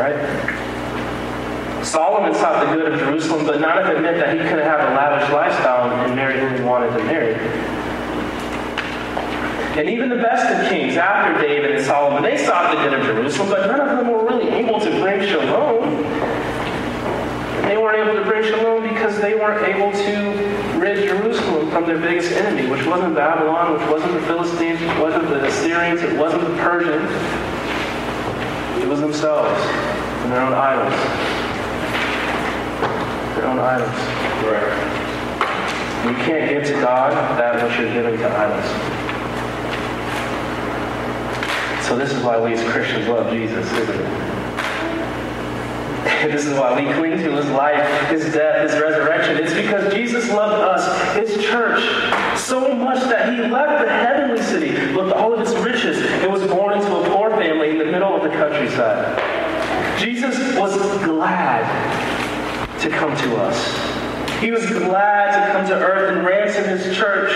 Right? 0.00 1.84
Solomon 1.84 2.34
sought 2.34 2.66
the 2.66 2.74
good 2.74 2.92
of 2.92 2.98
Jerusalem, 2.98 3.46
but 3.46 3.60
not 3.60 3.78
if 3.78 3.96
it 3.96 4.00
meant 4.00 4.18
that 4.18 4.32
he 4.32 4.42
couldn't 4.42 4.66
have 4.66 4.80
a 4.80 4.94
lavish 4.94 5.32
lifestyle 5.32 5.88
and 6.04 6.16
marry 6.16 6.40
who 6.40 6.48
he 6.56 6.62
wanted 6.62 6.90
to 6.98 7.04
marry. 7.04 7.75
And 9.76 9.90
even 9.90 10.08
the 10.08 10.16
best 10.16 10.50
of 10.52 10.68
kings 10.70 10.96
after 10.96 11.40
David 11.40 11.76
and 11.76 11.84
Solomon, 11.84 12.22
they 12.22 12.38
sought 12.38 12.74
the 12.74 12.82
good 12.82 12.98
of 12.98 13.04
Jerusalem, 13.04 13.50
but 13.50 13.66
none 13.66 13.80
of 13.80 13.98
them 13.98 14.08
were 14.08 14.24
really 14.24 14.48
able 14.48 14.80
to 14.80 14.90
bring 15.00 15.20
shalom. 15.28 16.02
They 17.62 17.76
weren't 17.76 18.08
able 18.08 18.18
to 18.18 18.28
bring 18.28 18.42
shalom 18.44 18.82
because 18.88 19.20
they 19.20 19.34
weren't 19.34 19.66
able 19.66 19.92
to 19.92 20.78
rid 20.78 21.06
Jerusalem 21.06 21.70
from 21.70 21.84
their 21.84 21.98
biggest 21.98 22.32
enemy, 22.32 22.70
which 22.70 22.86
wasn't 22.86 23.14
Babylon, 23.14 23.74
which 23.78 23.90
wasn't 23.90 24.14
the 24.14 24.22
Philistines, 24.22 24.80
which 24.80 24.98
wasn't 24.98 25.28
the 25.28 25.44
Assyrians, 25.44 26.00
it 26.02 26.18
wasn't 26.18 26.42
the 26.42 26.54
Persians. 26.62 27.10
It 28.82 28.88
was 28.88 29.00
themselves 29.00 29.60
and 30.22 30.32
their 30.32 30.40
own 30.40 30.54
idols 30.54 31.36
their 33.36 33.46
own 33.46 33.58
idols. 33.58 33.88
Right. 34.42 34.96
You 36.06 36.14
can't 36.24 36.48
give 36.50 36.64
to 36.64 36.80
God 36.80 37.12
that 37.38 37.62
which 37.62 37.78
you're 37.78 37.92
giving 37.92 38.18
to 38.18 38.28
idols. 38.28 38.95
So 41.86 41.96
this 41.96 42.12
is 42.12 42.20
why 42.24 42.36
we 42.36 42.52
as 42.52 42.72
Christians 42.72 43.06
love 43.06 43.30
Jesus, 43.30 43.64
isn't 43.70 43.94
it? 43.94 44.26
this 46.32 46.44
is 46.44 46.58
why 46.58 46.74
we 46.74 46.92
cling 46.94 47.16
to 47.18 47.30
his 47.36 47.48
life, 47.50 48.10
his 48.10 48.32
death, 48.32 48.68
his 48.68 48.80
resurrection. 48.80 49.36
It's 49.36 49.54
because 49.54 49.94
Jesus 49.94 50.28
loved 50.30 50.60
us, 50.60 51.14
his 51.14 51.44
church, 51.44 51.80
so 52.36 52.74
much 52.74 52.98
that 53.04 53.32
he 53.32 53.40
left 53.48 53.84
the 53.84 53.88
heavenly 53.88 54.42
city 54.42 54.96
with 54.96 55.12
all 55.12 55.32
of 55.32 55.40
its 55.40 55.52
riches 55.64 55.98
and 55.98 56.32
was 56.32 56.44
born 56.48 56.76
into 56.76 56.92
a 56.92 57.08
poor 57.08 57.30
family 57.30 57.70
in 57.70 57.78
the 57.78 57.84
middle 57.84 58.16
of 58.16 58.22
the 58.24 58.30
countryside. 58.30 59.16
Jesus 60.00 60.36
was 60.56 60.76
glad 61.04 61.62
to 62.80 62.90
come 62.90 63.16
to 63.16 63.36
us. 63.36 64.40
He 64.40 64.50
was 64.50 64.66
glad 64.66 65.38
to 65.38 65.52
come 65.52 65.66
to 65.68 65.74
earth 65.74 66.16
and 66.16 66.26
ransom 66.26 66.64
his 66.64 66.96
church. 66.96 67.30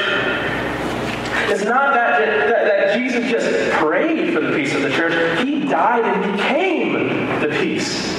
It's 1.53 1.65
not 1.65 1.95
that, 1.95 2.50
Jesus 2.95 3.31
just 3.31 3.73
prayed 3.73 4.35
for 4.35 4.41
the 4.41 4.55
peace 4.55 4.75
of 4.75 4.83
the 4.83 4.91
church. 4.91 5.45
He 5.47 5.67
died 5.67 6.05
and 6.05 6.33
became 6.37 7.41
the 7.41 7.49
peace 7.49 8.15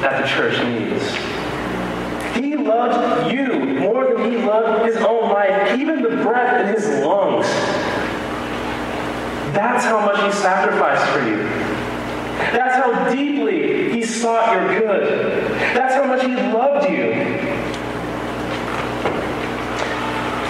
that 0.00 0.22
the 0.22 0.28
church 0.28 0.58
needs. 0.64 1.04
He 2.36 2.56
loved 2.56 3.32
you 3.32 3.80
more 3.80 4.14
than 4.14 4.30
he 4.30 4.38
loved 4.38 4.86
his 4.86 4.96
own 4.96 5.30
life, 5.30 5.78
even 5.78 6.02
the 6.02 6.22
breath 6.22 6.66
in 6.66 6.74
his 6.74 6.86
lungs. 7.04 7.46
That's 9.54 9.84
how 9.84 10.00
much 10.06 10.22
he 10.22 10.32
sacrificed 10.40 11.06
for 11.12 11.28
you. 11.28 11.36
That's 12.52 12.74
how 12.74 13.10
deeply 13.10 13.92
he 13.92 14.04
sought 14.04 14.52
your 14.52 14.78
good. 14.80 15.52
That's 15.74 15.94
how 15.94 16.04
much 16.04 16.22
he 16.22 16.34
loved 16.34 16.88
you. 16.88 17.12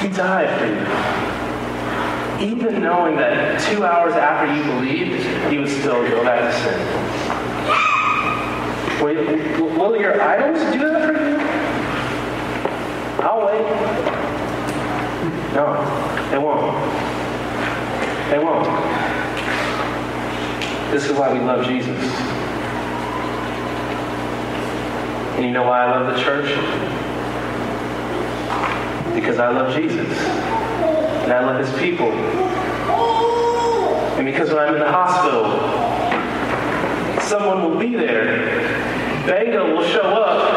He 0.01 0.09
died 0.17 0.59
for 0.59 0.67
you. 0.67 1.42
Even 2.43 2.83
knowing 2.83 3.17
that 3.19 3.61
two 3.61 3.85
hours 3.85 4.15
after 4.15 4.53
you 4.53 4.65
believed, 4.65 5.25
he 5.49 5.59
would 5.59 5.69
still 5.69 6.03
go 6.09 6.25
back 6.25 6.51
to 6.51 6.59
sin. 6.59 6.77
Will, 9.01 9.79
will 9.79 9.97
your 10.01 10.21
idols 10.21 10.59
do 10.73 10.81
that 10.81 11.07
for 11.07 11.13
you? 11.13 11.37
I'll 13.25 13.47
wait. 13.47 13.63
No, 15.55 15.85
they 16.33 16.39
won't. 16.39 16.75
They 18.29 18.39
won't. 18.41 18.67
This 20.91 21.05
is 21.09 21.13
why 21.17 21.33
we 21.33 21.39
love 21.39 21.65
Jesus. 21.65 22.03
And 25.37 25.45
you 25.45 25.53
know 25.53 25.63
why 25.63 25.85
I 25.85 25.91
love 25.93 26.13
the 26.13 26.21
church? 26.21 26.49
Because 29.15 29.39
I 29.39 29.51
love 29.51 29.73
Jesus. 29.77 30.72
And 31.23 31.33
I 31.33 31.47
love 31.47 31.65
his 31.65 31.73
people. 31.79 32.11
And 34.19 34.27
because 34.27 34.49
when 34.51 34.59
I'm 34.59 34.75
in 34.75 34.81
the 34.81 34.91
hospital, 34.91 35.45
someone 37.23 37.63
will 37.63 37.79
be 37.79 37.95
there. 37.95 38.39
Bango 39.27 39.77
will 39.77 39.87
show 39.89 40.03
up. 40.03 40.53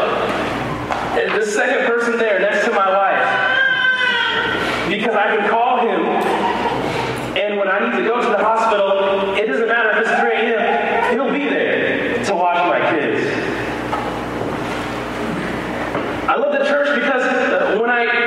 And 1.16 1.40
the 1.40 1.46
second 1.46 1.86
person 1.86 2.18
there 2.18 2.40
next 2.40 2.64
to 2.64 2.72
my 2.72 2.88
wife. 2.88 3.22
Because 4.88 5.14
I 5.14 5.36
can 5.36 5.48
call 5.48 5.78
him. 5.80 6.00
And 7.36 7.58
when 7.58 7.68
I 7.68 7.78
need 7.88 7.96
to 8.02 8.04
go 8.04 8.20
to 8.20 8.28
the 8.28 8.38
hospital, 8.38 9.34
it 9.36 9.46
doesn't 9.46 9.68
matter 9.68 9.92
if 9.92 9.98
it's 10.08 10.20
3 10.20 10.30
a.m., 10.30 11.12
he'll 11.14 11.32
be 11.32 11.48
there 11.48 12.24
to 12.24 12.34
watch 12.34 12.58
my 12.68 12.80
kids. 12.90 13.24
I 16.28 16.34
love 16.36 16.52
the 16.52 16.64
church 16.66 16.88
because 17.00 17.22
uh, 17.22 17.78
when 17.80 17.88
I 17.88 18.25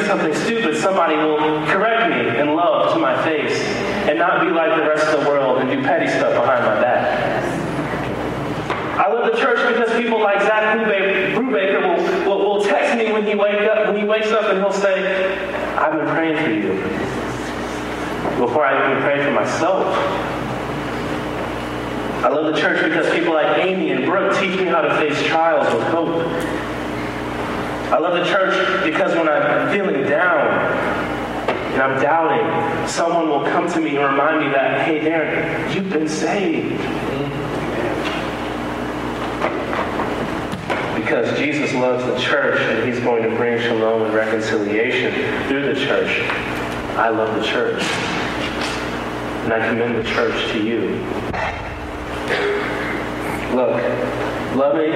do 0.00 0.06
something 0.06 0.34
stupid, 0.34 0.76
somebody 0.76 1.16
will 1.16 1.38
correct 1.66 2.10
me 2.10 2.40
in 2.40 2.54
love 2.54 2.92
to 2.94 2.98
my 2.98 3.20
face 3.24 3.60
and 4.08 4.18
not 4.18 4.40
be 4.40 4.50
like 4.50 4.76
the 4.76 4.88
rest 4.88 5.06
of 5.08 5.20
the 5.20 5.28
world 5.28 5.58
and 5.58 5.70
do 5.70 5.82
petty 5.82 6.08
stuff 6.08 6.32
behind 6.34 6.64
my 6.64 6.80
back. 6.80 7.44
I 8.98 9.12
love 9.12 9.32
the 9.32 9.38
church 9.38 9.74
because 9.74 9.94
people 9.96 10.20
like 10.20 10.40
Zach 10.40 10.76
Brubaker 10.78 11.80
will, 12.26 12.28
will, 12.28 12.48
will 12.48 12.64
text 12.64 12.96
me 12.96 13.12
when 13.12 13.24
he 13.24 13.34
wake 13.34 13.62
up 13.62 13.86
when 13.88 13.96
he 13.96 14.04
wakes 14.04 14.28
up 14.28 14.44
and 14.44 14.58
he'll 14.58 14.72
say, 14.72 15.34
I've 15.76 15.92
been 15.92 16.06
praying 16.08 16.36
for 16.44 16.50
you. 16.50 16.80
Before 18.38 18.64
I 18.64 18.90
even 18.90 19.02
pray 19.02 19.24
for 19.24 19.32
myself. 19.32 20.29
I 22.22 22.28
love 22.28 22.52
the 22.52 22.60
church 22.60 22.84
because 22.84 23.10
people 23.14 23.32
like 23.32 23.64
Amy 23.64 23.92
and 23.92 24.04
Brooke 24.04 24.38
teach 24.38 24.54
me 24.58 24.66
how 24.66 24.82
to 24.82 24.94
face 24.96 25.22
trials 25.26 25.72
with 25.72 25.82
hope. 25.84 26.22
I 27.90 27.98
love 27.98 28.12
the 28.12 28.30
church 28.30 28.84
because 28.84 29.14
when 29.14 29.26
I'm 29.26 29.72
feeling 29.72 30.02
down 30.02 30.46
and 31.72 31.82
I'm 31.82 31.98
doubting, 32.02 32.86
someone 32.86 33.30
will 33.30 33.44
come 33.44 33.72
to 33.72 33.80
me 33.80 33.96
and 33.96 34.04
remind 34.04 34.40
me 34.40 34.52
that, 34.52 34.86
hey, 34.86 35.00
Darren, 35.00 35.74
you've 35.74 35.88
been 35.88 36.06
saved. 36.06 36.76
Because 40.94 41.38
Jesus 41.38 41.72
loves 41.72 42.04
the 42.04 42.18
church 42.18 42.60
and 42.60 42.86
he's 42.86 43.02
going 43.02 43.22
to 43.22 43.34
bring 43.34 43.58
shalom 43.60 44.02
and 44.02 44.12
reconciliation 44.12 45.48
through 45.48 45.74
the 45.74 45.80
church. 45.80 46.20
I 46.98 47.08
love 47.08 47.34
the 47.34 47.46
church. 47.46 47.82
And 49.44 49.54
I 49.54 49.66
commend 49.66 49.96
the 49.96 50.04
church 50.04 50.52
to 50.52 50.62
you. 50.62 51.59
Look, 53.54 53.82
loving 54.54 54.92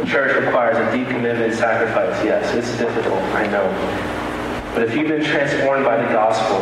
the 0.00 0.06
church 0.06 0.36
requires 0.42 0.76
a 0.76 0.96
deep 0.96 1.08
commitment 1.08 1.50
and 1.50 1.54
sacrifice. 1.54 2.24
Yes, 2.24 2.54
it's 2.54 2.78
difficult, 2.78 3.20
I 3.34 3.46
know. 3.46 3.68
But 4.74 4.84
if 4.84 4.94
you've 4.94 5.08
been 5.08 5.24
transformed 5.24 5.84
by 5.84 5.96
the 5.96 6.08
gospel, 6.12 6.58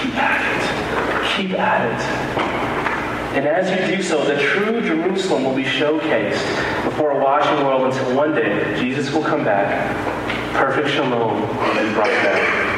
keep 0.00 0.14
at 0.16 0.40
it. 0.44 1.36
Keep 1.36 1.58
at 1.58 1.86
it. 1.86 2.50
And 3.36 3.46
as 3.46 3.70
you 3.70 3.96
do 3.96 4.02
so, 4.02 4.24
the 4.24 4.40
true 4.40 4.80
Jerusalem 4.80 5.44
will 5.44 5.54
be 5.54 5.64
showcased 5.64 6.84
before 6.84 7.12
a 7.12 7.24
watching 7.24 7.64
world 7.64 7.92
until 7.92 8.16
one 8.16 8.34
day 8.34 8.78
Jesus 8.78 9.12
will 9.12 9.22
come 9.22 9.44
back. 9.44 9.96
Perfect 10.54 10.90
shalom 10.90 11.40
be 11.40 11.94
brought 11.94 12.08
back. 12.08 12.70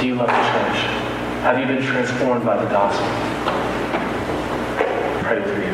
Do 0.00 0.06
you 0.06 0.14
love 0.14 0.28
the 0.28 0.32
church? 0.32 0.95
Have 1.46 1.60
you 1.60 1.66
been 1.66 1.80
transformed 1.80 2.44
by 2.44 2.56
the 2.56 2.68
gospel? 2.68 3.06
Pray 5.22 5.38
with 5.38 5.56
me. 5.56 5.66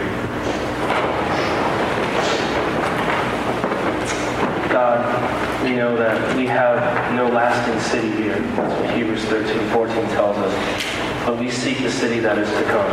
God, 4.70 5.64
we 5.64 5.75
know 5.75 5.97
that 5.97 6.37
we 6.37 6.45
have 6.45 7.14
no 7.14 7.27
lasting 7.27 7.81
city 7.81 8.11
here. 8.23 8.39
That's 8.39 8.81
what 8.83 8.95
Hebrews 8.95 9.25
13, 9.25 9.70
14 9.70 9.95
tells 10.09 10.37
us. 10.37 11.25
But 11.25 11.39
we 11.39 11.51
seek 11.51 11.79
the 11.79 11.91
city 11.91 12.18
that 12.20 12.37
is 12.37 12.51
to 12.51 12.64
come. 12.64 12.91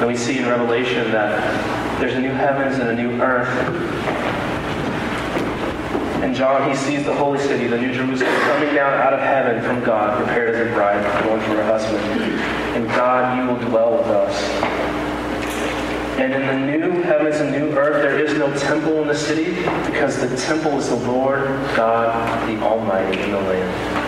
And 0.00 0.08
we 0.08 0.16
see 0.16 0.38
in 0.38 0.48
Revelation 0.48 1.12
that 1.12 2.00
there's 2.00 2.14
a 2.14 2.20
new 2.20 2.32
heavens 2.32 2.80
and 2.80 2.88
a 2.88 2.94
new 3.00 3.22
earth. 3.22 4.23
And 6.24 6.34
John, 6.34 6.70
he 6.70 6.74
sees 6.74 7.04
the 7.04 7.14
holy 7.14 7.38
city, 7.38 7.66
the 7.66 7.76
new 7.76 7.92
Jerusalem, 7.92 8.34
coming 8.40 8.74
down 8.74 8.94
out 8.94 9.12
of 9.12 9.20
heaven 9.20 9.62
from 9.62 9.84
God, 9.84 10.16
prepared 10.16 10.54
as 10.54 10.66
a 10.66 10.72
bride 10.72 11.02
going 11.22 11.38
for 11.42 11.48
her 11.48 11.64
husband. 11.64 12.02
And 12.74 12.88
God, 12.88 13.36
you 13.36 13.46
will 13.46 13.60
dwell 13.68 13.98
with 13.98 14.06
us. 14.06 14.42
And 16.18 16.32
in 16.32 16.46
the 16.46 16.78
new 16.78 17.02
heavens 17.02 17.36
and 17.36 17.52
new 17.52 17.76
earth, 17.76 18.00
there 18.00 18.18
is 18.18 18.38
no 18.38 18.50
temple 18.56 19.02
in 19.02 19.08
the 19.08 19.14
city 19.14 19.50
because 19.84 20.18
the 20.18 20.34
temple 20.34 20.78
is 20.78 20.88
the 20.88 20.96
Lord 20.96 21.44
God, 21.76 22.48
the 22.48 22.58
Almighty 22.62 23.20
in 23.20 23.30
the 23.30 23.40
land. 23.40 24.00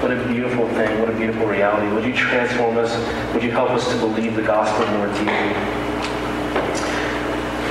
What 0.00 0.12
a 0.12 0.28
beautiful 0.28 0.68
thing. 0.68 1.00
What 1.00 1.10
a 1.10 1.16
beautiful 1.16 1.46
reality. 1.46 1.92
Would 1.92 2.04
you 2.04 2.14
transform 2.14 2.78
us? 2.78 2.94
Would 3.34 3.42
you 3.42 3.50
help 3.50 3.70
us 3.70 3.88
to 3.88 3.98
believe 3.98 4.36
the 4.36 4.42
gospel 4.42 4.86
more 4.96 5.08
deeply? 5.08 5.54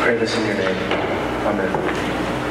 Pray 0.03 0.17
this 0.17 0.35
in 0.35 0.45
your 0.45 0.57
name. 0.57 0.75
Amen. 1.47 2.16